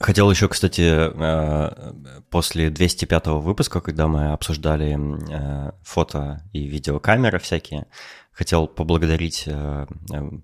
Хотел 0.01 0.31
еще, 0.31 0.47
кстати, 0.47 0.83
э, 0.85 1.93
после 2.31 2.71
205 2.71 3.27
выпуска, 3.41 3.81
когда 3.81 4.07
мы 4.07 4.33
обсуждали 4.33 4.97
э, 4.97 5.73
фото 5.83 6.45
и 6.53 6.67
видеокамеры 6.69 7.41
всякие, 7.41 7.87
хотел 8.31 8.69
поблагодарить 8.69 9.43
э, 9.47 9.87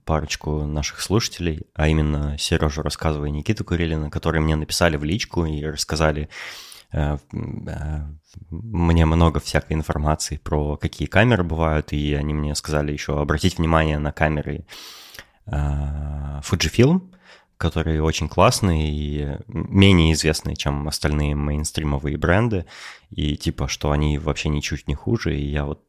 парочку 0.04 0.64
наших 0.64 1.00
слушателей, 1.00 1.68
а 1.72 1.86
именно 1.86 2.36
Сережу 2.36 2.82
Рассказывая 2.82 3.28
и 3.28 3.32
Никиту 3.32 3.64
Курилина, 3.64 4.10
которые 4.10 4.42
мне 4.42 4.56
написали 4.56 4.96
в 4.96 5.04
личку 5.04 5.44
и 5.46 5.64
рассказали 5.64 6.28
мне 8.50 9.04
много 9.04 9.40
всякой 9.40 9.72
информации 9.72 10.36
про 10.36 10.76
какие 10.76 11.08
камеры 11.08 11.42
бывают, 11.42 11.92
и 11.92 12.14
они 12.14 12.32
мне 12.34 12.54
сказали 12.54 12.92
еще 12.92 13.20
обратить 13.20 13.58
внимание 13.58 13.98
на 13.98 14.12
камеры 14.12 14.64
Fujifilm, 15.46 17.13
которые 17.56 18.02
очень 18.02 18.28
классные 18.28 18.90
и 18.90 19.38
менее 19.46 20.12
известные, 20.12 20.56
чем 20.56 20.88
остальные 20.88 21.34
мейнстримовые 21.34 22.16
бренды, 22.16 22.66
и 23.10 23.36
типа, 23.36 23.68
что 23.68 23.90
они 23.90 24.18
вообще 24.18 24.48
ничуть 24.48 24.88
не 24.88 24.94
хуже, 24.94 25.38
и 25.38 25.44
я 25.44 25.64
вот... 25.64 25.82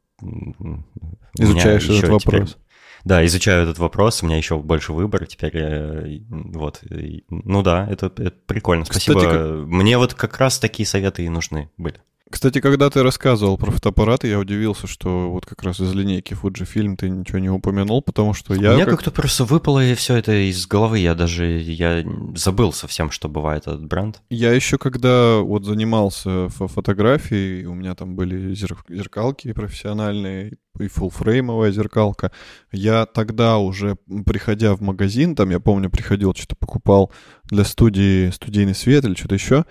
Изучаешь 1.38 1.90
этот 1.90 2.10
вопрос. 2.10 2.22
Теперь, 2.24 2.66
да, 3.04 3.26
изучаю 3.26 3.64
этот 3.64 3.78
вопрос, 3.78 4.24
у 4.24 4.26
меня 4.26 4.38
еще 4.38 4.58
больше 4.58 4.94
выбор 4.94 5.28
теперь, 5.28 5.56
э, 5.56 6.20
вот, 6.30 6.82
ну 7.30 7.62
да, 7.62 7.88
это, 7.88 8.08
это 8.08 8.32
прикольно, 8.48 8.86
спасибо. 8.86 9.20
Кстати, 9.20 9.34
как... 9.34 9.68
Мне 9.68 9.98
вот 9.98 10.16
как 10.16 10.38
раз 10.40 10.58
такие 10.58 10.88
советы 10.88 11.24
и 11.24 11.30
нужны 11.30 11.70
были. 11.78 12.02
Кстати, 12.30 12.60
когда 12.60 12.90
ты 12.90 13.04
рассказывал 13.04 13.56
про 13.58 13.70
фотоаппараты, 13.70 14.28
я 14.28 14.40
удивился, 14.40 14.88
что 14.88 15.32
вот 15.32 15.46
как 15.46 15.62
раз 15.62 15.80
из 15.80 15.94
линейки 15.94 16.34
Fujifilm 16.34 16.96
ты 16.96 17.10
ничего 17.10 17.38
не 17.38 17.50
упомянул, 17.50 18.02
потому 18.02 18.34
что 18.34 18.56
я... 18.56 18.72
У 18.72 18.76
меня 18.76 18.86
как... 18.86 18.96
как-то 18.96 19.12
просто 19.12 19.46
выпало 19.46 19.86
и 19.86 19.94
все 19.94 20.16
это 20.16 20.34
из 20.50 20.66
головы, 20.66 21.00
я 21.00 21.14
даже 21.14 21.46
я 21.46 22.04
забыл 22.36 22.74
совсем, 22.74 23.12
что 23.12 23.30
бывает 23.30 23.68
этот 23.68 23.86
бренд. 23.86 24.24
Я 24.30 24.54
еще 24.54 24.80
когда 24.80 25.38
вот 25.38 25.66
занимался 25.66 26.50
фотографией, 26.50 27.66
у 27.68 27.76
меня 27.76 27.94
там 27.94 28.16
были 28.16 28.56
зер... 28.56 28.76
зеркалки 28.90 29.54
профессиональные, 29.54 30.58
и 30.80 30.88
фуллфреймовая 30.88 31.72
зеркалка. 31.72 32.32
Я 32.72 33.06
тогда 33.06 33.60
уже, 33.60 33.98
приходя 34.26 34.76
в 34.76 34.82
магазин, 34.82 35.36
там, 35.36 35.52
я 35.52 35.60
помню, 35.60 35.90
приходил, 35.90 36.34
что-то 36.34 36.56
покупал 36.56 37.12
для 37.44 37.64
студии 37.64 38.30
студийный 38.32 38.76
свет 38.76 39.06
или 39.06 39.14
что-то 39.14 39.36
еще, 39.36 39.66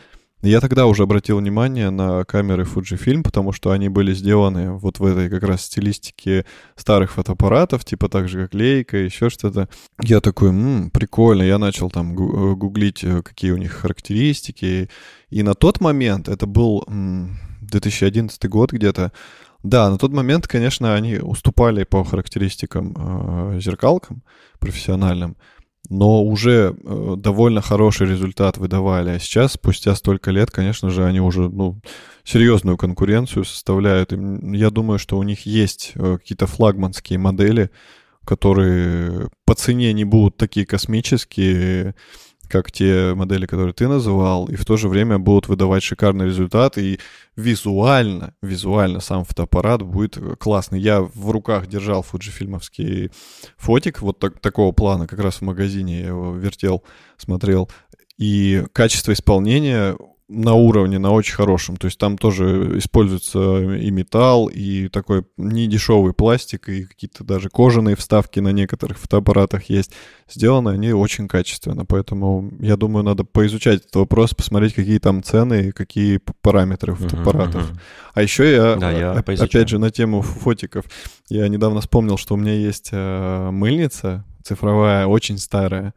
я 0.44 0.60
тогда 0.60 0.86
уже 0.86 1.02
обратил 1.04 1.38
внимание 1.38 1.90
на 1.90 2.24
камеры 2.24 2.64
Fujifilm, 2.64 3.22
потому 3.22 3.52
что 3.52 3.70
они 3.70 3.88
были 3.88 4.12
сделаны 4.14 4.72
вот 4.72 4.98
в 4.98 5.04
этой 5.04 5.28
как 5.30 5.42
раз 5.42 5.62
стилистике 5.62 6.44
старых 6.76 7.12
фотоаппаратов, 7.12 7.84
типа 7.84 8.08
так 8.08 8.28
же, 8.28 8.42
как 8.44 8.54
Лейка, 8.54 8.96
еще 8.96 9.30
что-то. 9.30 9.68
Я 10.02 10.20
такой, 10.20 10.50
м-м, 10.50 10.90
прикольно, 10.90 11.42
я 11.42 11.58
начал 11.58 11.90
там 11.90 12.12
э, 12.12 12.54
гуглить, 12.54 13.04
э, 13.04 13.22
какие 13.22 13.52
у 13.52 13.56
них 13.56 13.72
характеристики. 13.72 14.88
И 15.30 15.42
на 15.42 15.54
тот 15.54 15.80
момент, 15.80 16.28
это 16.28 16.46
был 16.46 16.84
м- 16.88 17.38
2011 17.60 18.48
год 18.48 18.72
где-то, 18.72 19.12
Да, 19.62 19.88
на 19.88 19.96
тот 19.96 20.12
момент, 20.12 20.46
конечно, 20.46 20.94
они 20.94 21.16
уступали 21.16 21.84
по 21.84 22.04
характеристикам 22.04 22.94
э, 22.96 23.60
зеркалкам 23.60 24.22
профессиональным, 24.58 25.36
но 25.90 26.24
уже 26.24 26.74
э, 26.76 27.14
довольно 27.18 27.60
хороший 27.60 28.06
результат 28.06 28.56
выдавали. 28.56 29.10
А 29.10 29.18
сейчас, 29.18 29.52
спустя 29.52 29.94
столько 29.94 30.30
лет, 30.30 30.50
конечно 30.50 30.90
же, 30.90 31.04
они 31.04 31.20
уже 31.20 31.48
ну, 31.48 31.80
серьезную 32.24 32.76
конкуренцию 32.76 33.44
составляют. 33.44 34.12
И 34.12 34.16
я 34.56 34.70
думаю, 34.70 34.98
что 34.98 35.18
у 35.18 35.22
них 35.22 35.46
есть 35.46 35.92
э, 35.94 36.18
какие-то 36.18 36.46
флагманские 36.46 37.18
модели, 37.18 37.70
которые 38.24 39.28
по 39.44 39.54
цене 39.54 39.92
не 39.92 40.04
будут 40.04 40.36
такие 40.38 40.64
космические, 40.64 41.94
как 42.54 42.70
те 42.70 43.14
модели, 43.14 43.46
которые 43.46 43.74
ты 43.74 43.88
называл, 43.88 44.46
и 44.46 44.54
в 44.54 44.64
то 44.64 44.76
же 44.76 44.88
время 44.88 45.18
будут 45.18 45.48
выдавать 45.48 45.82
шикарный 45.82 46.26
результат, 46.26 46.78
и 46.78 47.00
визуально, 47.34 48.32
визуально 48.42 49.00
сам 49.00 49.24
фотоаппарат 49.24 49.82
будет 49.82 50.16
классный. 50.38 50.78
Я 50.78 51.00
в 51.00 51.30
руках 51.32 51.66
держал 51.66 52.04
фуджифильмовский 52.04 53.10
фотик 53.56 54.02
вот 54.02 54.20
так, 54.20 54.38
такого 54.38 54.70
плана, 54.70 55.08
как 55.08 55.18
раз 55.18 55.38
в 55.38 55.40
магазине 55.42 55.98
я 55.98 56.06
его 56.06 56.36
вертел, 56.36 56.84
смотрел, 57.16 57.68
и 58.18 58.64
качество 58.72 59.10
исполнения 59.10 59.96
на 60.34 60.54
уровне, 60.54 60.98
на 60.98 61.12
очень 61.12 61.34
хорошем. 61.34 61.76
То 61.76 61.86
есть 61.86 61.98
там 61.98 62.18
тоже 62.18 62.78
используется 62.78 63.60
и 63.76 63.90
металл, 63.90 64.48
и 64.48 64.88
такой 64.88 65.24
недешевый 65.36 66.12
пластик, 66.12 66.68
и 66.68 66.84
какие-то 66.84 67.24
даже 67.24 67.48
кожаные 67.48 67.96
вставки 67.96 68.40
на 68.40 68.50
некоторых 68.52 68.98
фотоаппаратах 68.98 69.70
есть. 69.70 69.92
Сделаны 70.28 70.70
они 70.70 70.92
очень 70.92 71.28
качественно, 71.28 71.84
поэтому 71.84 72.52
я 72.60 72.76
думаю, 72.76 73.04
надо 73.04 73.24
поизучать 73.24 73.80
этот 73.80 73.94
вопрос, 73.94 74.34
посмотреть, 74.34 74.74
какие 74.74 74.98
там 74.98 75.22
цены 75.22 75.68
и 75.68 75.72
какие 75.72 76.20
параметры 76.42 76.94
фотоаппаратов. 76.94 77.62
Uh-huh, 77.62 77.74
uh-huh. 77.74 78.12
А 78.14 78.22
еще 78.22 78.52
я, 78.52 78.76
да, 78.76 78.90
я 78.90 79.12
оп- 79.12 79.28
опять 79.28 79.68
же, 79.68 79.78
на 79.78 79.90
тему 79.90 80.22
фотиков, 80.22 80.84
я 81.28 81.48
недавно 81.48 81.80
вспомнил, 81.80 82.16
что 82.16 82.34
у 82.34 82.36
меня 82.36 82.54
есть 82.54 82.88
э, 82.92 83.50
мыльница 83.50 84.24
цифровая, 84.42 85.06
очень 85.06 85.38
старая, 85.38 85.94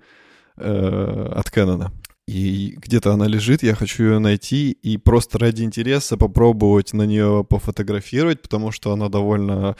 э, 0.57 1.31
от 1.35 1.47
Canon 1.47 1.91
и 2.27 2.75
где-то 2.77 3.13
она 3.13 3.25
лежит, 3.25 3.63
я 3.63 3.73
хочу 3.73 4.03
ее 4.03 4.19
найти 4.19 4.71
и 4.71 4.97
просто 4.97 5.39
ради 5.39 5.63
интереса 5.63 6.17
попробовать 6.17 6.91
на 6.93 7.03
нее 7.03 7.45
пофотографировать, 7.49 8.41
потому 8.41 8.71
что 8.73 8.91
она 8.91 9.07
довольно, 9.07 9.77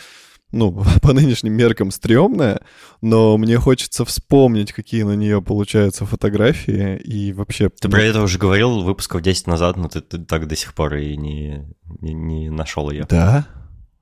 ну, 0.51 0.81
по 1.01 1.11
нынешним 1.11 1.53
меркам 1.53 1.91
стрёмная, 1.91 2.61
но 3.01 3.37
мне 3.37 3.57
хочется 3.57 4.05
вспомнить, 4.05 4.71
какие 4.71 5.03
на 5.03 5.15
нее 5.15 5.41
получаются 5.41 6.05
фотографии 6.05 6.97
и 6.97 7.33
вообще... 7.33 7.69
Ты 7.69 7.89
про 7.89 8.01
это 8.01 8.21
уже 8.21 8.39
говорил 8.39 8.81
выпусков 8.81 9.21
10 9.21 9.47
назад, 9.47 9.75
но 9.75 9.89
ты, 9.89 9.99
ты 9.99 10.17
так 10.17 10.47
до 10.47 10.55
сих 10.55 10.73
пор 10.73 10.95
и 10.95 11.17
не, 11.17 11.65
не, 11.99 12.13
не 12.13 12.49
нашел 12.49 12.89
ее. 12.89 13.05
Да? 13.09 13.45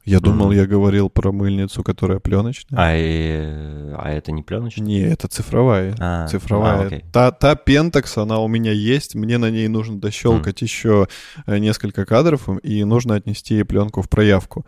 Я 0.05 0.19
думал, 0.19 0.51
я 0.51 0.67
говорил 0.67 1.09
про 1.09 1.31
мыльницу, 1.31 1.83
которая 1.83 2.19
пленочная. 2.19 2.79
А, 2.79 4.03
а 4.03 4.11
это 4.11 4.31
не 4.31 4.43
пленочная? 4.43 4.85
Не, 4.85 5.01
это 5.01 5.27
цифровая. 5.27 5.95
А, 5.99 6.27
цифровая. 6.27 7.03
А, 7.03 7.11
та, 7.11 7.31
та 7.31 7.53
Pentax, 7.55 8.21
она 8.21 8.39
у 8.39 8.47
меня 8.47 8.71
есть. 8.71 9.15
Мне 9.15 9.39
на 9.39 9.49
ней 9.49 9.67
нужно 9.67 9.99
дощелкать 9.99 10.61
mm. 10.61 10.63
еще 10.63 11.07
э, 11.47 11.57
несколько 11.57 12.05
кадров, 12.05 12.47
и 12.61 12.83
нужно 12.83 13.15
отнести 13.15 13.63
пленку 13.63 14.03
в 14.03 14.09
проявку. 14.09 14.65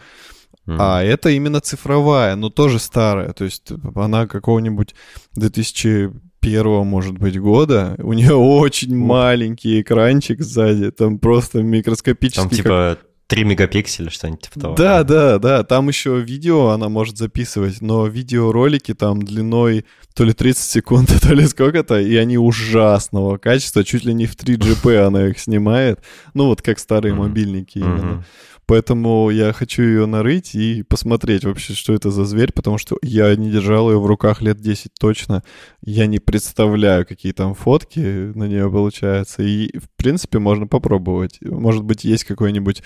Mm. 0.65 0.77
А 0.79 1.03
это 1.03 1.29
именно 1.29 1.61
цифровая, 1.61 2.35
но 2.35 2.49
тоже 2.49 2.79
старая. 2.79 3.31
То 3.33 3.45
есть 3.45 3.71
она 3.95 4.25
какого-нибудь 4.25 4.95
2000 5.35 6.11
первого, 6.39 6.83
может 6.83 7.17
быть, 7.17 7.39
года. 7.39 7.95
У 7.99 8.13
нее 8.13 8.33
очень 8.35 8.93
mm. 8.93 9.05
маленький 9.05 9.81
экранчик 9.81 10.41
сзади, 10.41 10.89
там 10.89 11.19
просто 11.19 11.61
микроскопический. 11.61 12.41
Там 12.41 12.49
типа 12.49 12.97
3 13.28 13.43
мегапикселя, 13.43 14.09
что-нибудь 14.09 14.41
типа 14.41 14.59
того. 14.59 14.75
Да, 14.75 15.03
да, 15.03 15.38
да. 15.38 15.63
Там 15.63 15.89
еще 15.89 16.19
видео 16.19 16.69
она 16.69 16.88
может 16.88 17.17
записывать, 17.17 17.82
но 17.82 18.07
видеоролики 18.07 18.93
там 18.93 19.21
длиной 19.21 19.86
то 20.15 20.23
ли 20.23 20.34
30 20.34 20.63
секунд, 20.63 21.13
то 21.21 21.34
ли 21.34 21.45
сколько-то, 21.45 21.99
и 21.99 22.15
они 22.15 22.38
ужасного 22.38 23.38
качества, 23.38 23.84
чуть 23.84 24.05
ли 24.05 24.13
не 24.13 24.25
в 24.25 24.36
3GP 24.36 24.97
она 24.99 25.28
их 25.28 25.39
снимает. 25.39 26.01
Ну 26.34 26.45
вот 26.47 26.61
как 26.61 26.80
старые 26.80 27.13
mm-hmm. 27.13 27.17
мобильники 27.17 27.78
именно. 27.80 27.99
Mm-hmm. 27.99 28.23
Поэтому 28.67 29.30
я 29.30 29.53
хочу 29.53 29.82
ее 29.82 30.05
нарыть 30.05 30.53
и 30.53 30.84
посмотреть 30.84 31.45
вообще, 31.45 31.73
что 31.73 31.93
это 31.93 32.11
за 32.11 32.25
зверь, 32.25 32.51
потому 32.51 32.78
что 32.78 32.97
я 33.01 33.34
не 33.38 33.49
держал 33.49 33.89
ее 33.89 33.97
в 33.97 34.05
руках 34.05 34.41
лет 34.41 34.59
10 34.59 34.91
точно. 34.99 35.41
Я 35.82 36.05
не 36.05 36.19
представляю, 36.19 37.05
какие 37.07 37.32
там 37.32 37.55
фотки 37.55 37.99
на 37.99 38.43
нее 38.43 38.69
получаются. 38.69 39.41
И, 39.41 39.69
в 39.78 39.89
принципе, 39.95 40.39
можно 40.39 40.67
попробовать. 40.67 41.39
Может 41.41 41.86
быть, 41.86 42.03
есть 42.03 42.25
какой-нибудь 42.25 42.84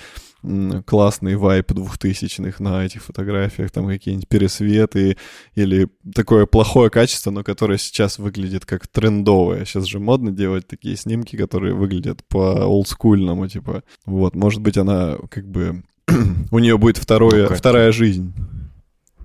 классный 0.85 1.35
вайп 1.35 1.71
двухтысячных 1.71 2.59
на 2.59 2.85
этих 2.85 3.03
фотографиях, 3.03 3.71
там 3.71 3.87
какие-нибудь 3.87 4.27
пересветы 4.27 5.17
или 5.55 5.87
такое 6.13 6.45
плохое 6.45 6.89
качество, 6.89 7.31
но 7.31 7.43
которое 7.43 7.77
сейчас 7.77 8.17
выглядит 8.17 8.65
как 8.65 8.87
трендовое. 8.87 9.65
Сейчас 9.65 9.85
же 9.85 9.99
модно 9.99 10.31
делать 10.31 10.67
такие 10.67 10.95
снимки, 10.95 11.35
которые 11.35 11.75
выглядят 11.75 12.23
по 12.27 12.65
олдскульному, 12.65 13.47
типа. 13.47 13.83
Вот, 14.05 14.35
может 14.35 14.61
быть, 14.61 14.77
она 14.77 15.17
как 15.29 15.47
бы... 15.47 15.83
у 16.51 16.59
нее 16.59 16.77
будет 16.77 16.97
второе, 16.97 17.49
ну, 17.49 17.55
вторая 17.55 17.91
жизнь 17.91 18.33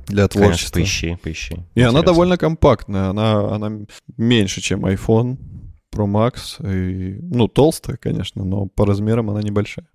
для 0.06 0.28
творчества. 0.28 0.74
Конечно, 0.74 1.00
поищи, 1.00 1.18
поищи. 1.22 1.54
И 1.54 1.58
Интересно. 1.58 1.88
она 1.88 2.02
довольно 2.02 2.38
компактная, 2.38 3.08
она, 3.08 3.54
она 3.54 3.72
меньше, 4.16 4.60
чем 4.60 4.84
iPhone 4.86 5.38
Pro 5.92 6.06
Max. 6.06 6.60
И, 6.62 7.18
ну, 7.22 7.48
толстая, 7.48 7.96
конечно, 7.96 8.44
но 8.44 8.66
по 8.66 8.86
размерам 8.86 9.30
она 9.30 9.42
небольшая. 9.42 9.86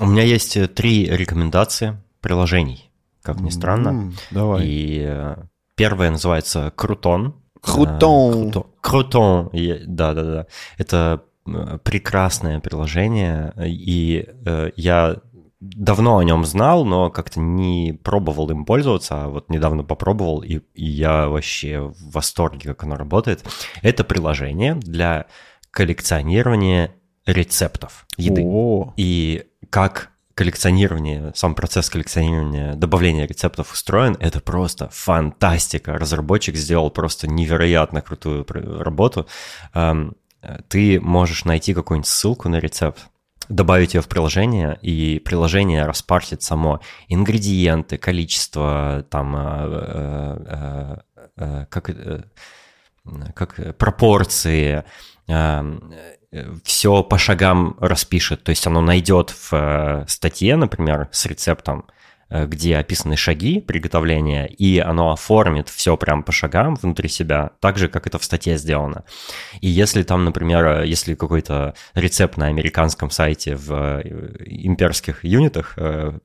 У 0.00 0.06
меня 0.06 0.22
есть 0.22 0.56
э, 0.56 0.66
три 0.66 1.06
рекомендации 1.06 1.96
приложений, 2.20 2.90
как 3.22 3.40
ни 3.40 3.50
странно. 3.50 3.88
Mm, 3.88 4.12
давай. 4.30 4.66
И 4.66 5.04
э, 5.06 5.36
первое 5.76 6.10
называется 6.10 6.72
Крутон. 6.74 7.34
Крутон. 7.60 8.52
Крутон. 8.80 9.50
Да-да-да. 9.86 10.46
Это 10.78 11.24
прекрасное 11.84 12.60
приложение, 12.60 13.52
и 13.66 14.26
э, 14.46 14.70
я 14.76 15.16
давно 15.60 16.18
о 16.18 16.24
нем 16.24 16.44
знал, 16.44 16.84
но 16.84 17.10
как-то 17.10 17.40
не 17.40 17.98
пробовал 18.02 18.50
им 18.50 18.64
пользоваться, 18.64 19.24
а 19.24 19.28
вот 19.28 19.50
недавно 19.50 19.82
попробовал, 19.82 20.42
и, 20.42 20.60
и 20.74 20.84
я 20.84 21.28
вообще 21.28 21.80
в 21.80 22.12
восторге, 22.12 22.68
как 22.68 22.84
оно 22.84 22.96
работает. 22.96 23.44
Это 23.82 24.04
приложение 24.04 24.74
для 24.74 25.26
коллекционирования 25.70 26.94
рецептов 27.26 28.06
еды. 28.16 28.42
О. 28.44 28.92
И 28.96 29.44
как 29.74 30.12
коллекционирование, 30.36 31.32
сам 31.34 31.56
процесс 31.56 31.90
коллекционирования, 31.90 32.76
добавления 32.76 33.26
рецептов 33.26 33.72
устроен, 33.72 34.16
это 34.20 34.38
просто 34.38 34.88
фантастика. 34.92 35.98
Разработчик 35.98 36.54
сделал 36.54 36.90
просто 36.90 37.26
невероятно 37.26 38.00
крутую 38.00 38.46
работу. 38.48 39.26
Эм, 39.74 40.14
ты 40.68 41.00
можешь 41.00 41.44
найти 41.44 41.74
какую-нибудь 41.74 42.06
ссылку 42.06 42.48
на 42.48 42.60
рецепт, 42.60 43.08
добавить 43.48 43.94
ее 43.94 44.00
в 44.00 44.06
приложение, 44.06 44.78
и 44.80 45.18
приложение 45.18 45.86
распарсит 45.86 46.40
само 46.40 46.80
ингредиенты, 47.08 47.98
количество, 47.98 49.04
там, 49.10 49.34
э, 49.36 51.00
э, 51.36 51.66
как, 51.68 51.90
как 53.34 53.76
пропорции, 53.76 54.84
эм, 55.26 55.92
все 56.64 57.02
по 57.02 57.18
шагам 57.18 57.76
распишет. 57.80 58.42
То 58.44 58.50
есть 58.50 58.66
оно 58.66 58.80
найдет 58.80 59.30
в 59.30 59.52
э, 59.52 60.04
статье, 60.08 60.56
например, 60.56 61.08
с 61.12 61.26
рецептом, 61.26 61.86
где 62.30 62.76
описаны 62.76 63.16
шаги 63.16 63.60
приготовления, 63.60 64.46
и 64.46 64.78
оно 64.78 65.12
оформит 65.12 65.68
все 65.68 65.96
прям 65.96 66.22
по 66.22 66.32
шагам 66.32 66.74
внутри 66.76 67.08
себя, 67.08 67.50
так 67.60 67.78
же, 67.78 67.88
как 67.88 68.06
это 68.06 68.18
в 68.18 68.24
статье 68.24 68.56
сделано. 68.56 69.04
И 69.60 69.68
если 69.68 70.02
там, 70.02 70.24
например, 70.24 70.82
если 70.82 71.14
какой-то 71.14 71.74
рецепт 71.94 72.36
на 72.36 72.46
американском 72.46 73.10
сайте 73.10 73.56
в 73.56 73.72
э, 73.72 74.02
имперских 74.46 75.24
юнитах 75.24 75.78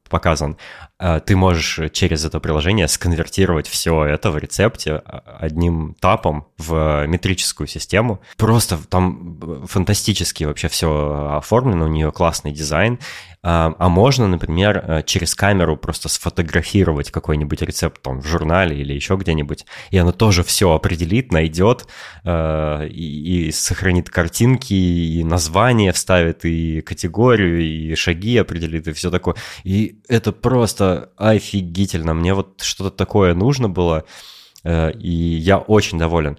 показан, 0.10 0.58
Э, 1.00 1.22
ты 1.26 1.36
можешь 1.36 1.80
через 1.94 2.26
это 2.26 2.40
приложение 2.40 2.88
сконвертировать 2.88 3.68
все 3.68 4.06
это 4.06 4.32
в 4.32 4.38
рецепте 4.38 4.96
а, 4.96 5.38
одним 5.40 5.96
тапом 6.00 6.48
в 6.58 7.06
метрическую 7.08 7.68
систему. 7.68 8.22
Просто 8.38 8.78
там 8.90 9.40
э, 9.42 9.66
фантастически 9.66 10.44
вообще 10.44 10.68
все 10.68 11.38
оформлено, 11.38 11.86
у 11.86 11.88
нее 11.88 12.12
классный 12.12 12.52
дизайн. 12.52 13.00
А, 13.42 13.74
а 13.78 13.90
можно, 13.90 14.28
например, 14.28 14.84
э, 14.86 15.04
через 15.06 15.36
камеру 15.36 15.78
просто 15.78 16.10
сфотографировать 16.10 17.12
какой-нибудь 17.12 17.62
рецепт 17.62 18.02
там 18.02 18.22
в 18.22 18.28
журнале 18.28 18.78
или 18.78 18.94
еще 18.94 19.16
где-нибудь, 19.16 19.66
и 19.92 19.98
оно 19.98 20.12
тоже 20.12 20.44
все 20.44 20.74
определит, 20.74 21.32
найдет 21.32 21.88
и, 22.26 23.48
и 23.48 23.52
сохранит 23.52 24.10
картинки, 24.10 24.74
и 24.74 25.24
название 25.24 25.92
вставит, 25.94 26.46
и 26.46 26.82
категорию, 26.82 27.62
и 27.62 27.96
шаги 27.96 28.38
определит, 28.38 28.88
и 28.88 28.94
все 28.94 29.10
такое. 29.10 29.36
И 29.64 30.02
это 30.08 30.32
просто 30.32 31.12
офигительно. 31.18 32.14
Мне 32.14 32.34
вот 32.34 32.62
что-то 32.62 32.92
такое 32.92 33.34
нужно 33.34 33.70
было, 33.70 34.06
э, 34.64 34.92
и 34.94 35.10
я 35.10 35.58
очень 35.58 35.98
доволен. 35.98 36.38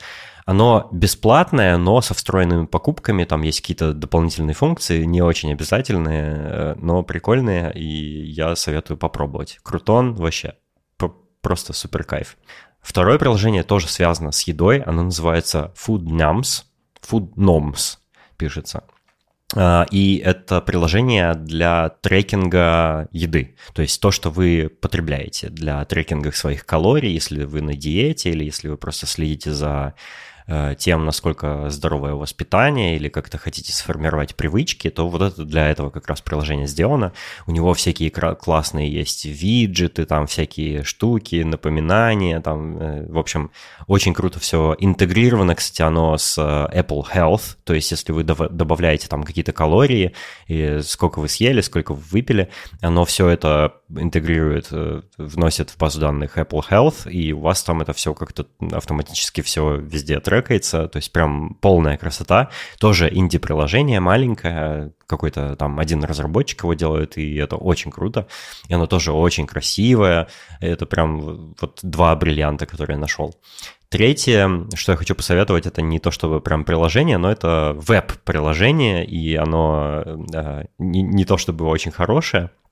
Оно 0.51 0.89
бесплатное, 0.91 1.77
но 1.77 2.01
со 2.01 2.13
встроенными 2.13 2.67
покупками. 2.67 3.23
Там 3.23 3.43
есть 3.43 3.61
какие-то 3.61 3.93
дополнительные 3.93 4.55
функции, 4.55 5.05
не 5.05 5.23
очень 5.23 5.53
обязательные, 5.53 6.35
э, 6.35 6.75
но 6.77 7.05
прикольные, 7.05 7.73
и 7.73 8.25
я 8.25 8.57
советую 8.57 8.97
попробовать. 8.97 9.61
Крутон 9.63 10.17
вообще 10.17 10.55
просто 11.41 11.73
супер 11.73 12.03
кайф. 12.03 12.37
Второе 12.81 13.17
приложение 13.17 13.63
тоже 13.63 13.87
связано 13.87 14.33
с 14.33 14.43
едой. 14.43 14.81
Оно 14.81 15.05
называется 15.05 15.73
Food 15.77 16.07
Noms. 16.07 16.65
Food 17.09 17.35
Noms 17.37 17.99
пишется. 18.37 18.83
А, 19.55 19.87
и 19.93 20.17
это 20.17 20.61
приложение 20.61 21.35
для 21.35 21.91
трекинга 21.91 23.09
еды. 23.13 23.55
То 23.73 23.83
есть 23.83 24.01
то, 24.01 24.11
что 24.11 24.31
вы 24.31 24.69
потребляете 24.69 25.49
для 25.49 25.85
трекинга 25.85 26.33
своих 26.33 26.67
калорий, 26.67 27.13
если 27.13 27.45
вы 27.45 27.61
на 27.61 27.75
диете 27.77 28.31
или 28.31 28.43
если 28.43 28.67
вы 28.67 28.77
просто 28.77 29.07
следите 29.07 29.53
за 29.53 29.95
тем, 30.79 31.05
насколько 31.05 31.71
здоровое 31.71 32.15
у 32.15 32.19
вас 32.19 32.33
питание 32.33 32.97
или 32.97 33.09
как-то 33.09 33.39
хотите 33.39 33.73
сформировать 33.73 34.35
привычки, 34.35 34.91
то 34.91 35.09
вот 35.09 35.23
это 35.23 35.45
для 35.45 35.69
этого 35.69 35.91
как 35.91 36.09
раз 36.09 36.21
приложение 36.21 36.67
сделано. 36.67 37.13
У 37.47 37.53
него 37.53 37.73
всякие 37.75 38.11
классные 38.11 38.93
есть 38.93 39.25
виджеты, 39.25 40.05
там 40.07 40.27
всякие 40.27 40.83
штуки, 40.85 41.43
напоминания, 41.43 42.41
там, 42.41 42.79
э, 42.79 43.07
в 43.09 43.19
общем, 43.19 43.51
очень 43.87 44.15
круто 44.15 44.39
все 44.41 44.77
интегрировано, 44.79 45.55
кстати, 45.55 45.83
оно 45.83 46.17
с 46.19 46.37
э, 46.39 46.81
Apple 46.81 47.05
Health, 47.15 47.57
то 47.65 47.75
есть 47.75 47.91
если 47.91 48.13
вы 48.13 48.25
добавляете 48.25 49.09
там 49.09 49.23
какие-то 49.23 49.53
калории, 49.53 50.13
и 50.49 50.81
сколько 50.83 51.21
вы 51.21 51.29
съели, 51.29 51.61
сколько 51.61 51.95
вы 51.95 52.03
выпили, 52.11 52.51
оно 52.81 53.05
все 53.05 53.29
это 53.29 53.80
интегрирует, 53.97 54.69
вносит 55.17 55.71
в 55.71 55.79
базу 55.79 56.01
данных 56.01 56.37
Apple 56.37 56.63
Health, 56.69 57.11
и 57.11 57.33
у 57.33 57.41
вас 57.41 57.63
там 57.63 57.81
это 57.81 57.93
все 57.93 58.15
как-то 58.15 58.47
автоматически 58.73 59.41
все 59.41 59.77
везде 59.77 60.21
трек 60.21 60.51
трекается, 60.51 60.89
то 60.89 60.97
есть 60.97 61.13
прям 61.13 61.55
полная 61.61 61.97
красота. 61.97 62.49
Тоже 62.79 63.09
инди-приложение 63.13 64.01
маленькое, 64.01 64.93
какой-то 65.07 65.57
там 65.57 65.79
один 65.79 66.05
разработчик 66.05 66.63
его 66.63 66.75
делает, 66.75 67.19
и 67.19 67.37
это 67.37 67.57
очень 67.57 67.91
круто. 67.91 68.27
И 68.69 68.75
оно 68.75 68.87
тоже 68.87 69.13
очень 69.13 69.47
красивое. 69.47 70.29
Это 70.61 70.87
прям 70.87 71.55
вот 71.61 71.81
два 71.83 72.17
бриллианта, 72.17 72.67
которые 72.67 72.97
я 72.97 73.01
нашел. 73.01 73.35
Третье, 73.89 74.49
что 74.75 74.93
я 74.93 74.99
хочу 74.99 75.15
посоветовать, 75.15 75.67
это 75.67 75.83
не 75.83 75.99
то 75.99 76.11
чтобы 76.11 76.41
прям 76.41 76.65
приложение, 76.65 77.19
но 77.19 77.31
это 77.31 77.73
веб-приложение, 77.77 79.05
и 79.05 79.35
оно 79.35 80.05
э, 80.33 80.65
не, 80.79 81.03
не 81.03 81.25
то 81.25 81.37
чтобы 81.37 81.67
очень 81.67 81.91
хорошее, 81.91 82.51
Э, 82.51 82.70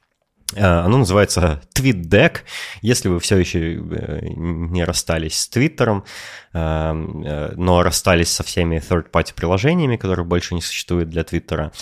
оно 0.57 0.99
называется 0.99 1.61
TweetDeck. 1.74 2.38
Если 2.80 3.09
вы 3.09 3.20
все 3.20 3.36
еще 3.36 3.74
э, 3.74 4.20
не 4.30 4.84
расстались 4.84 5.40
с 5.40 5.49
Твиттером, 5.49 6.05
э, 6.47 6.47
но 6.59 7.83
расстались 7.83 8.31
со 8.31 8.43
всеми 8.43 8.77
third-party 8.77 9.35
приложениями, 9.35 9.97
которые 9.97 10.25
больше 10.25 10.55
не 10.55 10.63
существуют 10.63 11.11
для 11.11 11.25
Твиттера, 11.25 11.73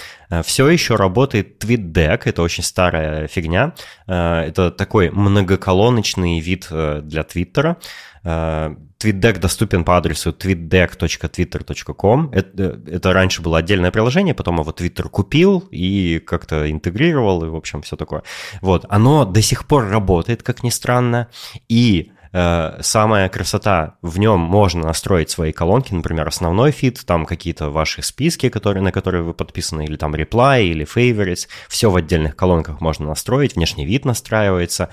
все 0.44 0.68
еще 0.68 0.96
работает 0.96 1.62
TweetDeck. 1.64 2.22
Это 2.24 2.42
очень 2.42 2.64
старая 2.64 3.28
фигня. 3.28 3.74
Это 4.06 4.70
такой 4.70 5.10
многоколоночный 5.10 6.40
вид 6.40 6.68
для 6.70 7.22
Твиттера. 7.22 7.76
TweetDeck 8.24 9.38
доступен 9.38 9.84
по 9.84 9.96
адресу 9.96 10.30
tweetdeck.twitter.com. 10.30 12.30
Это, 12.32 12.80
это 12.86 13.12
раньше 13.12 13.42
было 13.42 13.58
отдельное 13.58 13.92
приложение, 13.92 14.34
потом 14.34 14.58
его 14.58 14.72
Twitter 14.72 15.08
купил 15.08 15.68
и 15.70 16.18
как-то 16.18 16.68
интегрировал, 16.68 17.44
и, 17.44 17.48
в 17.48 17.54
общем, 17.54 17.82
все 17.82 17.96
такое. 17.96 18.24
Вот, 18.62 18.84
оно 18.88 19.24
до 19.24 19.40
сих 19.42 19.66
пор 19.66 19.88
работает, 19.88 20.42
как 20.42 20.64
ни 20.64 20.70
странно, 20.70 21.28
и 21.68 22.10
Э, 22.38 22.76
самая 22.82 23.30
красота, 23.30 23.94
в 24.02 24.18
нем 24.18 24.40
можно 24.40 24.88
настроить 24.88 25.30
свои 25.30 25.52
колонки, 25.52 25.94
например, 25.94 26.28
основной 26.28 26.70
фит, 26.70 27.00
там 27.06 27.24
какие-то 27.24 27.70
ваши 27.70 28.02
списки, 28.02 28.50
которые, 28.50 28.82
на 28.82 28.92
которые 28.92 29.22
вы 29.22 29.32
подписаны, 29.32 29.86
или 29.86 29.96
там 29.96 30.14
reply, 30.14 30.64
или 30.64 30.84
favorites, 30.84 31.48
все 31.66 31.90
в 31.90 31.96
отдельных 31.96 32.36
колонках 32.36 32.82
можно 32.82 33.06
настроить, 33.06 33.56
внешний 33.56 33.86
вид 33.86 34.04
настраивается, 34.04 34.90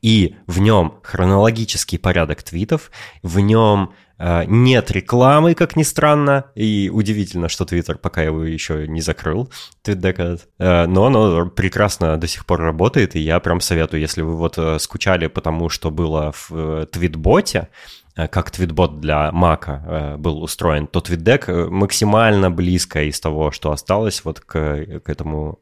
и 0.00 0.36
в 0.46 0.60
нем 0.60 0.94
хронологический 1.02 1.98
порядок 1.98 2.42
твитов, 2.42 2.90
в 3.22 3.38
нем 3.38 3.92
нет 4.18 4.90
рекламы, 4.90 5.54
как 5.54 5.76
ни 5.76 5.84
странно, 5.84 6.46
и 6.54 6.90
удивительно, 6.92 7.48
что 7.48 7.64
Twitter 7.64 7.96
пока 7.96 8.22
его 8.22 8.42
еще 8.42 8.88
не 8.88 9.00
закрыл, 9.00 9.50
TweetDeck, 9.84 10.40
э, 10.58 10.86
но 10.86 11.06
оно 11.06 11.46
прекрасно 11.48 12.16
до 12.16 12.26
сих 12.26 12.44
пор 12.44 12.60
работает, 12.60 13.14
и 13.14 13.20
я 13.20 13.38
прям 13.40 13.60
советую, 13.60 14.00
если 14.00 14.22
вы 14.22 14.34
вот 14.34 14.58
э, 14.58 14.78
скучали 14.78 15.28
потому, 15.28 15.68
что 15.68 15.90
было 15.90 16.32
в 16.32 16.86
твитботе, 16.86 17.68
как 18.14 18.50
твитбот 18.50 18.98
для 18.98 19.30
Мака 19.30 20.16
был 20.18 20.42
устроен, 20.42 20.88
то 20.88 20.98
TweetDeck 20.98 21.68
максимально 21.70 22.50
близко 22.50 23.04
из 23.04 23.20
того, 23.20 23.52
что 23.52 23.70
осталось 23.70 24.24
вот 24.24 24.40
к, 24.40 25.00
к 25.04 25.08
этому 25.08 25.60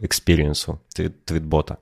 экспириенсу 0.00 0.80
Tweetbot'а. 0.94 1.76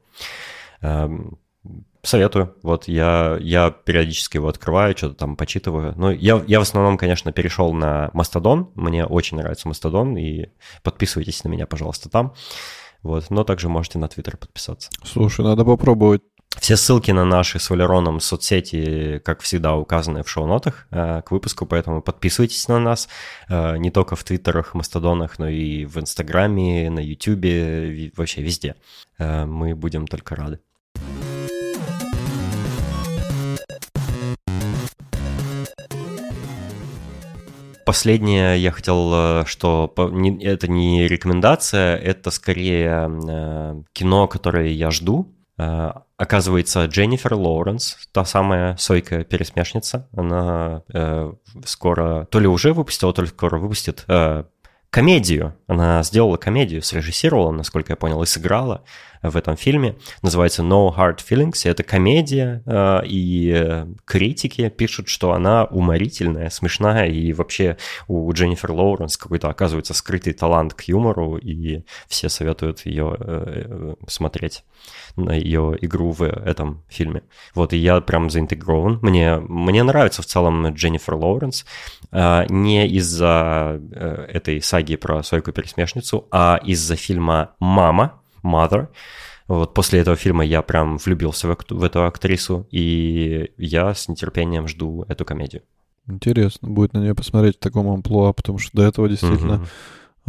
Советую. 2.07 2.55
Вот 2.63 2.87
я, 2.87 3.37
я 3.41 3.73
периодически 3.73 4.37
его 4.37 4.47
открываю, 4.47 4.97
что-то 4.97 5.15
там 5.15 5.37
почитываю. 5.37 5.93
Но 5.97 6.13
я, 6.13 6.41
я 6.47 6.61
в 6.61 6.63
основном, 6.63 6.99
конечно, 6.99 7.33
перешел 7.33 7.73
на 7.73 8.11
Mastodon. 8.13 8.71
Мне 8.77 9.05
очень 9.05 9.39
нравится 9.39 9.67
Mastodon, 9.67 10.17
и 10.17 10.51
подписывайтесь 10.85 11.43
на 11.43 11.49
меня, 11.49 11.67
пожалуйста, 11.67 12.09
там. 12.09 12.35
Вот, 13.03 13.29
но 13.31 13.43
также 13.43 13.69
можете 13.69 13.99
на 13.99 14.07
Twitter 14.07 14.37
подписаться. 14.37 14.89
Слушай, 15.03 15.45
надо 15.45 15.65
попробовать. 15.65 16.23
Все 16.61 16.77
ссылки 16.77 17.11
на 17.11 17.25
наши 17.25 17.59
с 17.59 17.69
Валероном 17.71 18.21
соцсети, 18.21 19.21
как 19.25 19.41
всегда, 19.41 19.75
указаны 19.75 20.23
в 20.23 20.31
шоу-нотах 20.31 20.87
э, 20.93 21.23
к 21.23 21.33
выпуску, 21.33 21.67
поэтому 21.67 22.03
подписывайтесь 22.03 22.69
на 22.69 22.79
нас 22.79 23.09
э, 23.49 23.77
не 23.79 23.91
только 23.91 24.15
в 24.15 24.23
Твиттерах, 24.23 24.75
Мастодонах, 24.75 25.41
но 25.41 25.49
и 25.49 25.85
в 25.85 25.99
Инстаграме, 25.99 26.89
на 26.89 27.01
Ютубе, 27.01 28.13
вообще 28.17 28.43
везде. 28.43 28.77
Э, 29.19 29.45
мы 29.45 29.75
будем 29.75 30.07
только 30.07 30.37
рады. 30.37 30.61
Последнее 37.87 38.59
я 38.59 38.73
хотел, 38.73 39.13
э, 39.15 39.45
что 39.47 39.95
это 40.41 40.67
не 40.69 41.07
рекомендация, 41.07 41.97
это 41.97 42.33
скорее 42.33 43.09
э, 43.09 43.83
кино, 43.93 44.27
которое 44.27 44.73
я 44.73 44.91
жду. 44.91 45.33
Э, 45.57 45.93
оказывается, 46.17 46.87
Дженнифер 46.87 47.35
Лоуренс, 47.35 47.97
та 48.11 48.25
самая 48.25 48.77
сойкая 48.77 49.23
пересмешница, 49.23 50.09
она 50.17 50.83
скоро, 51.65 52.27
то 52.29 52.41
ли 52.41 52.49
уже 52.49 52.73
выпустила, 52.73 53.13
то 53.13 53.23
ли 53.23 53.29
скоро 53.29 53.57
выпустит 53.59 54.05
комедию. 54.91 55.55
Она 55.69 56.03
сделала 56.03 56.39
комедию, 56.39 56.83
срежиссировала, 56.83 57.53
насколько 57.53 57.93
я 57.93 57.97
понял, 57.97 58.21
и 58.21 58.27
сыграла 58.27 58.83
в 59.31 59.37
этом 59.37 59.57
фильме. 59.57 59.97
Называется 60.23 60.63
No 60.63 60.95
Hard 60.95 61.19
Feelings. 61.29 61.69
Это 61.69 61.83
комедия, 61.83 62.63
э, 62.67 63.01
и 63.07 63.85
критики 64.05 64.69
пишут, 64.69 65.09
что 65.09 65.33
она 65.33 65.65
уморительная, 65.65 66.51
смешная, 66.51 67.07
и 67.07 67.33
вообще 67.33 67.77
у 68.09 68.33
Дженнифер 68.33 68.73
Лоуренс 68.73 69.17
какой-то 69.17 69.49
оказывается 69.49 69.95
скрытый 69.95 70.33
талант 70.33 70.75
к 70.75 70.83
юмору, 70.83 71.37
и 71.37 71.83
все 72.09 72.29
советуют 72.29 72.87
ее 72.87 73.17
э, 73.19 73.95
смотреть 74.07 74.65
на 75.17 75.33
ее 75.33 75.77
игру 75.81 76.13
в 76.13 76.23
этом 76.23 76.83
фильме. 76.89 77.23
Вот, 77.55 77.73
и 77.73 77.77
я 77.77 78.01
прям 78.01 78.31
заинтегрован. 78.31 78.99
Мне, 79.03 79.37
мне 79.37 79.83
нравится 79.83 80.23
в 80.23 80.27
целом 80.27 80.67
Дженнифер 80.69 81.15
Лоуренс. 81.15 81.65
Э, 82.13 82.45
не 82.49 82.87
из-за 82.89 83.81
этой 84.29 84.61
саги 84.63 84.97
про 84.97 85.23
Сойку-пересмешницу, 85.23 86.29
а 86.31 86.61
из-за 86.65 86.97
фильма 86.97 87.53
«Мама», 87.59 88.21
Mother. 88.47 88.89
Вот 89.49 89.75
после 89.75 90.01
этого 90.01 90.17
фильма 90.17 90.45
я 90.45 90.63
прям 90.63 90.99
влюбился 90.99 91.49
в, 91.49 91.57
в 91.71 91.83
эту 91.85 92.05
актрису, 92.05 92.67
и 92.71 93.53
я 93.57 93.95
с 93.95 94.09
нетерпением 94.09 94.67
жду 94.67 95.05
эту 95.09 95.25
комедию. 95.25 95.63
Интересно 96.09 96.69
будет 96.69 96.93
на 96.93 96.99
нее 96.99 97.15
посмотреть 97.15 97.57
в 97.57 97.61
таком 97.61 97.89
амплуа, 97.89 98.33
потому 98.33 98.59
что 98.59 98.77
до 98.77 98.85
этого 98.85 99.09
действительно 99.09 99.55
uh-huh. 99.55 99.69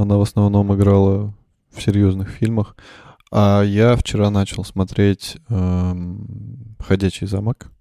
она 0.03 0.17
в 0.17 0.21
основном 0.21 0.73
играла 0.75 1.33
в 1.71 1.81
серьезных 1.81 2.29
фильмах. 2.29 2.75
А 3.31 3.61
я 3.61 3.95
вчера 3.95 4.29
начал 4.29 4.63
смотреть 4.63 5.37
эм, 5.49 6.75
«Ходячий 6.79 7.27
замок» 7.27 7.71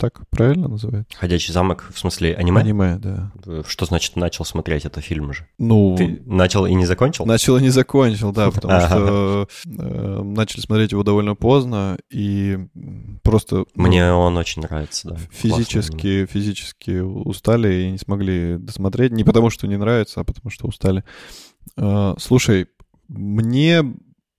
так 0.00 0.26
правильно 0.30 0.66
называется? 0.66 1.14
«Ходячий 1.18 1.52
замок» 1.52 1.90
в 1.92 1.98
смысле 1.98 2.34
аниме? 2.34 2.60
Аниме, 2.62 2.96
да. 2.96 3.30
Что 3.66 3.84
значит 3.84 4.16
начал 4.16 4.46
смотреть 4.46 4.86
это 4.86 5.02
фильм 5.02 5.32
же? 5.34 5.46
Ну... 5.58 5.94
Ты 5.98 6.22
начал 6.24 6.64
и 6.64 6.72
не 6.72 6.86
закончил? 6.86 7.26
Начал 7.26 7.58
и 7.58 7.62
не 7.62 7.68
закончил, 7.68 8.32
да, 8.32 8.50
потому 8.50 8.80
что 8.80 9.48
э, 9.66 10.22
начали 10.24 10.62
смотреть 10.62 10.92
его 10.92 11.02
довольно 11.02 11.34
поздно, 11.34 11.98
и 12.10 12.58
просто... 13.22 13.56
Ну, 13.56 13.66
Мне 13.74 14.10
он 14.10 14.38
очень 14.38 14.62
нравится, 14.62 15.10
да. 15.10 15.16
Физически, 15.30 16.24
физически 16.24 17.00
устали 17.00 17.82
и 17.82 17.90
не 17.90 17.98
смогли 17.98 18.56
досмотреть. 18.56 19.12
Не 19.12 19.24
потому, 19.24 19.50
что 19.50 19.66
не 19.66 19.76
нравится, 19.76 20.22
а 20.22 20.24
потому, 20.24 20.50
что 20.50 20.66
устали. 20.66 21.04
Э, 21.76 22.14
слушай, 22.18 22.68
мне 23.08 23.84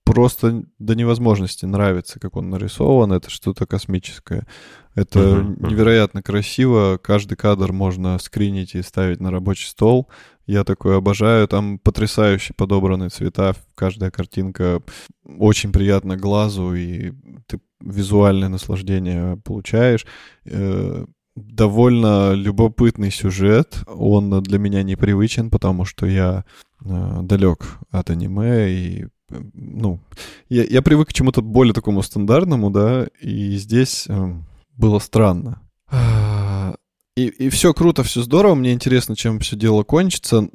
просто 0.04 0.64
до 0.78 0.94
невозможности 0.94 1.64
нравится, 1.64 2.18
как 2.20 2.36
он 2.36 2.50
нарисован. 2.50 3.12
Это 3.12 3.30
что-то 3.30 3.66
космическое. 3.66 4.46
Это 4.94 5.20
uh-huh. 5.20 5.70
невероятно 5.70 6.22
красиво. 6.22 6.98
Каждый 7.02 7.36
кадр 7.36 7.72
можно 7.72 8.18
скринить 8.18 8.74
и 8.74 8.82
ставить 8.82 9.20
на 9.20 9.30
рабочий 9.30 9.68
стол. 9.68 10.08
Я 10.46 10.64
такое 10.64 10.98
обожаю. 10.98 11.48
Там 11.48 11.78
потрясающе 11.78 12.52
подобраны 12.54 13.08
цвета. 13.08 13.54
Каждая 13.74 14.10
картинка 14.10 14.82
очень 15.24 15.72
приятна 15.72 16.16
глазу, 16.16 16.74
и 16.74 17.12
ты 17.46 17.60
визуальное 17.80 18.48
наслаждение 18.48 19.36
получаешь. 19.38 20.04
Э, 20.44 21.06
довольно 21.36 22.34
любопытный 22.34 23.10
сюжет. 23.10 23.82
Он 23.86 24.42
для 24.42 24.58
меня 24.58 24.82
непривычен, 24.82 25.50
потому 25.50 25.84
что 25.84 26.06
я 26.06 26.44
э, 26.84 27.20
далек 27.22 27.78
от 27.90 28.10
аниме 28.10 28.70
и 28.70 29.06
ну, 29.54 30.00
я, 30.48 30.64
я 30.64 30.82
привык 30.82 31.08
к 31.08 31.12
чему-то 31.12 31.42
более 31.42 31.74
такому 31.74 32.02
стандартному, 32.02 32.70
да, 32.70 33.06
и 33.20 33.56
здесь 33.56 34.06
э, 34.08 34.34
было 34.76 34.98
странно. 34.98 35.62
И, 37.14 37.26
и 37.26 37.50
все 37.50 37.74
круто, 37.74 38.02
все 38.04 38.22
здорово, 38.22 38.54
мне 38.54 38.72
интересно, 38.72 39.14
чем 39.14 39.38
все 39.38 39.54
дело 39.54 39.82
кончится, 39.82 40.48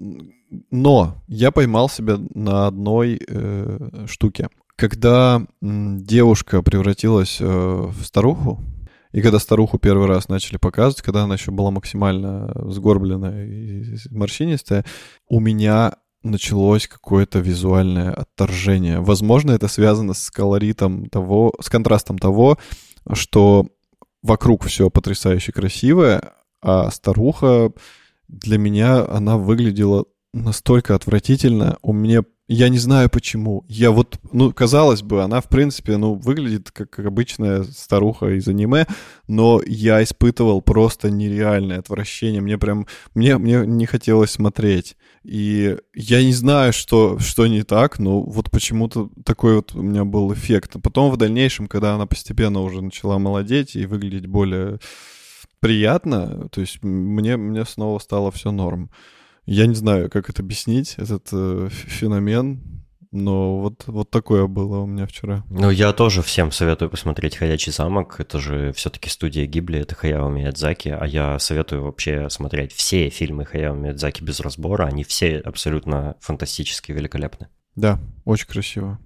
но 0.71 1.23
я 1.27 1.51
поймал 1.51 1.87
себя 1.87 2.17
на 2.33 2.65
одной 2.65 3.21
э, 3.27 4.05
штуке. 4.07 4.49
Когда 4.75 5.45
м, 5.61 6.03
девушка 6.03 6.63
превратилась 6.63 7.37
э, 7.39 7.45
в 7.45 8.03
старуху, 8.03 8.63
и 9.11 9.21
когда 9.21 9.39
старуху 9.39 9.79
первый 9.79 10.07
раз 10.07 10.29
начали 10.29 10.57
показывать, 10.57 11.01
когда 11.01 11.23
она 11.23 11.35
еще 11.35 11.51
была 11.51 11.71
максимально 11.71 12.51
сгорбленная 12.71 13.45
и 13.45 13.83
морщинистая, 14.11 14.85
у 15.27 15.39
меня 15.39 15.95
началось 16.23 16.87
какое-то 16.87 17.39
визуальное 17.39 18.11
отторжение. 18.11 18.99
Возможно, 18.99 19.51
это 19.51 19.67
связано 19.67 20.13
с 20.13 20.29
колоритом 20.31 21.07
того, 21.09 21.53
с 21.61 21.69
контрастом 21.69 22.17
того, 22.17 22.57
что 23.13 23.67
вокруг 24.21 24.65
все 24.65 24.89
потрясающе 24.89 25.51
красивое, 25.51 26.33
а 26.61 26.91
старуха 26.91 27.71
для 28.27 28.57
меня 28.57 29.05
она 29.05 29.37
выглядела 29.37 30.05
настолько 30.33 30.95
отвратительно. 30.95 31.77
У 31.81 31.93
меня 31.93 32.23
я 32.47 32.69
не 32.69 32.77
знаю 32.77 33.09
почему. 33.09 33.65
Я 33.67 33.91
вот, 33.91 34.19
ну, 34.31 34.53
казалось 34.53 35.01
бы, 35.01 35.21
она, 35.21 35.41
в 35.41 35.49
принципе, 35.49 35.97
ну, 35.97 36.13
выглядит 36.13 36.71
как 36.71 36.97
обычная 36.99 37.63
старуха 37.63 38.27
из 38.37 38.47
аниме, 38.47 38.85
но 39.27 39.61
я 39.65 40.01
испытывал 40.01 40.61
просто 40.61 41.11
нереальное 41.11 41.79
отвращение. 41.79 42.39
Мне 42.39 42.57
прям, 42.57 42.87
мне, 43.13 43.37
мне 43.37 43.65
не 43.65 43.85
хотелось 43.85 44.31
смотреть. 44.31 44.95
И 45.23 45.77
я 45.93 46.23
не 46.23 46.31
знаю, 46.31 46.71
что, 46.71 47.19
что 47.19 47.47
не 47.47 47.63
так, 47.63 47.99
но 47.99 48.21
вот 48.21 48.49
почему-то 48.49 49.09
такой 49.25 49.57
вот 49.57 49.75
у 49.75 49.81
меня 49.81 50.05
был 50.05 50.33
эффект. 50.33 50.77
А 50.77 50.79
потом 50.79 51.11
в 51.11 51.17
дальнейшем, 51.17 51.67
когда 51.67 51.95
она 51.95 52.05
постепенно 52.05 52.61
уже 52.61 52.81
начала 52.81 53.19
молодеть 53.19 53.75
и 53.75 53.85
выглядеть 53.85 54.27
более 54.27 54.79
приятно, 55.59 56.47
то 56.49 56.61
есть 56.61 56.81
мне, 56.81 57.35
мне 57.35 57.65
снова 57.65 57.99
стало 57.99 58.31
все 58.31 58.51
норм. 58.51 58.89
Я 59.47 59.65
не 59.65 59.75
знаю, 59.75 60.09
как 60.09 60.29
это 60.29 60.43
объяснить, 60.43 60.95
этот 60.97 61.29
э, 61.31 61.69
феномен, 61.71 62.61
но 63.11 63.59
вот, 63.61 63.85
вот 63.87 64.11
такое 64.11 64.47
было 64.47 64.79
у 64.79 64.85
меня 64.85 65.07
вчера. 65.07 65.45
Ну, 65.49 65.69
я 65.69 65.93
тоже 65.93 66.21
всем 66.21 66.51
советую 66.51 66.89
посмотреть 66.89 67.37
«Ходячий 67.37 67.71
замок». 67.71 68.19
Это 68.19 68.39
же 68.39 68.73
все-таки 68.73 69.09
студия 69.09 69.45
Гибли, 69.45 69.79
это 69.79 69.95
Хаяо 69.95 70.29
Миядзаки. 70.29 70.89
А 70.89 71.05
я 71.05 71.39
советую 71.39 71.83
вообще 71.83 72.29
смотреть 72.29 72.73
все 72.73 73.09
фильмы 73.09 73.45
Хаяо 73.45 73.73
Миядзаки 73.73 74.23
без 74.23 74.41
разбора. 74.41 74.85
Они 74.85 75.03
все 75.03 75.37
абсолютно 75.37 76.17
фантастически 76.19 76.91
великолепны. 76.91 77.47
Да, 77.75 77.99
очень 78.25 78.47
красиво. 78.47 78.99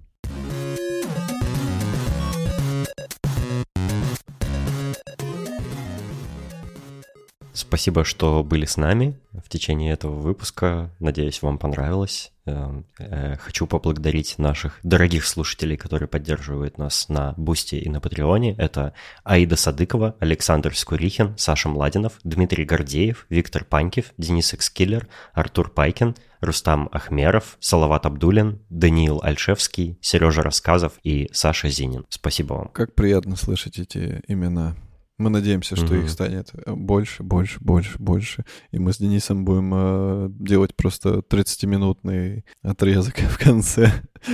Спасибо, 7.54 8.04
что 8.04 8.42
были 8.42 8.64
с 8.64 8.76
нами 8.76 9.18
в 9.32 9.48
течение 9.48 9.92
этого 9.92 10.14
выпуска. 10.14 10.90
Надеюсь, 10.98 11.42
вам 11.42 11.58
понравилось. 11.58 12.32
Эм, 12.44 12.86
э, 12.98 13.36
хочу 13.36 13.66
поблагодарить 13.66 14.38
наших 14.38 14.80
дорогих 14.82 15.26
слушателей, 15.26 15.76
которые 15.76 16.08
поддерживают 16.08 16.78
нас 16.78 17.08
на 17.08 17.34
Boosty 17.36 17.76
и 17.76 17.88
на 17.88 18.00
Patreon'е. 18.00 18.56
Это 18.56 18.94
Аида 19.22 19.56
Садыкова, 19.56 20.16
Александр 20.18 20.74
Скурихин, 20.74 21.34
Саша 21.36 21.68
Младинов, 21.68 22.14
Дмитрий 22.24 22.64
Гордеев, 22.64 23.26
Виктор 23.28 23.64
Панькев, 23.64 24.06
Денис 24.18 24.54
Экскиллер, 24.54 25.06
Артур 25.34 25.70
Пайкин, 25.70 26.16
Рустам 26.40 26.88
Ахмеров, 26.90 27.58
Салават 27.60 28.06
Абдулин, 28.06 28.60
Даниил 28.70 29.20
Альшевский, 29.22 29.98
Сережа 30.00 30.42
Рассказов 30.42 30.94
и 31.04 31.28
Саша 31.32 31.68
Зинин. 31.68 32.06
Спасибо 32.08 32.54
вам. 32.54 32.68
Как 32.68 32.94
приятно 32.94 33.36
слышать 33.36 33.78
эти 33.78 34.22
имена. 34.26 34.74
Мы 35.22 35.30
надеемся, 35.30 35.76
что 35.76 35.94
mm-hmm. 35.94 36.02
их 36.02 36.10
станет 36.10 36.50
э, 36.52 36.72
больше, 36.72 37.22
больше, 37.22 37.60
больше, 37.60 37.96
больше. 38.00 38.44
И 38.72 38.80
мы 38.80 38.92
с 38.92 38.98
Денисом 38.98 39.44
будем 39.44 39.70
э, 39.72 40.28
делать 40.30 40.74
просто 40.74 41.20
30-минутный 41.20 42.44
отрезок 42.62 43.14
в 43.30 43.38
конце 43.38 43.92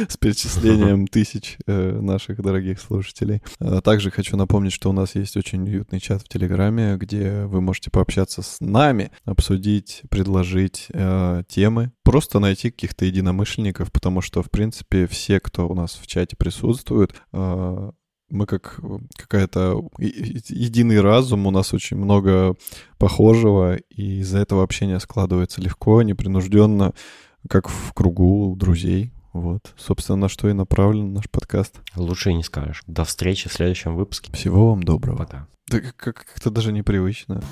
с 0.08 0.16
перечислением 0.16 1.06
тысяч 1.08 1.58
э, 1.66 2.00
наших 2.00 2.40
дорогих 2.40 2.80
слушателей. 2.80 3.42
А 3.58 3.82
также 3.82 4.10
хочу 4.10 4.38
напомнить, 4.38 4.72
что 4.72 4.88
у 4.88 4.94
нас 4.94 5.14
есть 5.14 5.36
очень 5.36 5.62
уютный 5.64 6.00
чат 6.00 6.22
в 6.22 6.28
Телеграме, 6.28 6.96
где 6.96 7.44
вы 7.44 7.60
можете 7.60 7.90
пообщаться 7.90 8.40
с 8.40 8.56
нами, 8.60 9.10
обсудить, 9.26 10.00
предложить 10.08 10.86
э, 10.88 11.42
темы, 11.48 11.92
просто 12.02 12.38
найти 12.38 12.70
каких-то 12.70 13.04
единомышленников, 13.04 13.92
потому 13.92 14.22
что, 14.22 14.42
в 14.42 14.50
принципе, 14.50 15.06
все, 15.06 15.38
кто 15.38 15.68
у 15.68 15.74
нас 15.74 15.98
в 16.00 16.06
чате 16.06 16.34
присутствует, 16.34 17.14
э, 17.34 17.90
мы 18.30 18.46
как 18.46 18.80
какая-то 19.16 19.82
единый 19.98 21.00
разум, 21.00 21.46
у 21.46 21.50
нас 21.50 21.72
очень 21.72 21.96
много 21.96 22.56
похожего, 22.98 23.76
и 23.76 24.20
из-за 24.20 24.38
этого 24.38 24.62
общение 24.62 25.00
складывается 25.00 25.60
легко, 25.60 26.02
непринужденно, 26.02 26.94
как 27.48 27.68
в 27.68 27.92
кругу 27.92 28.54
друзей. 28.56 29.12
Вот, 29.32 29.72
собственно, 29.76 30.16
на 30.16 30.28
что 30.28 30.48
и 30.48 30.52
направлен 30.52 31.12
наш 31.12 31.28
подкаст. 31.30 31.80
Лучше 31.94 32.30
и 32.30 32.34
не 32.34 32.42
скажешь. 32.42 32.82
До 32.86 33.04
встречи 33.04 33.48
в 33.48 33.52
следующем 33.52 33.94
выпуске. 33.94 34.32
Всего 34.32 34.70
вам 34.70 34.82
доброго. 34.82 35.18
Пока. 35.18 35.46
Да 35.68 35.80
как-то 35.80 36.50
даже 36.50 36.72
непривычно. 36.72 37.42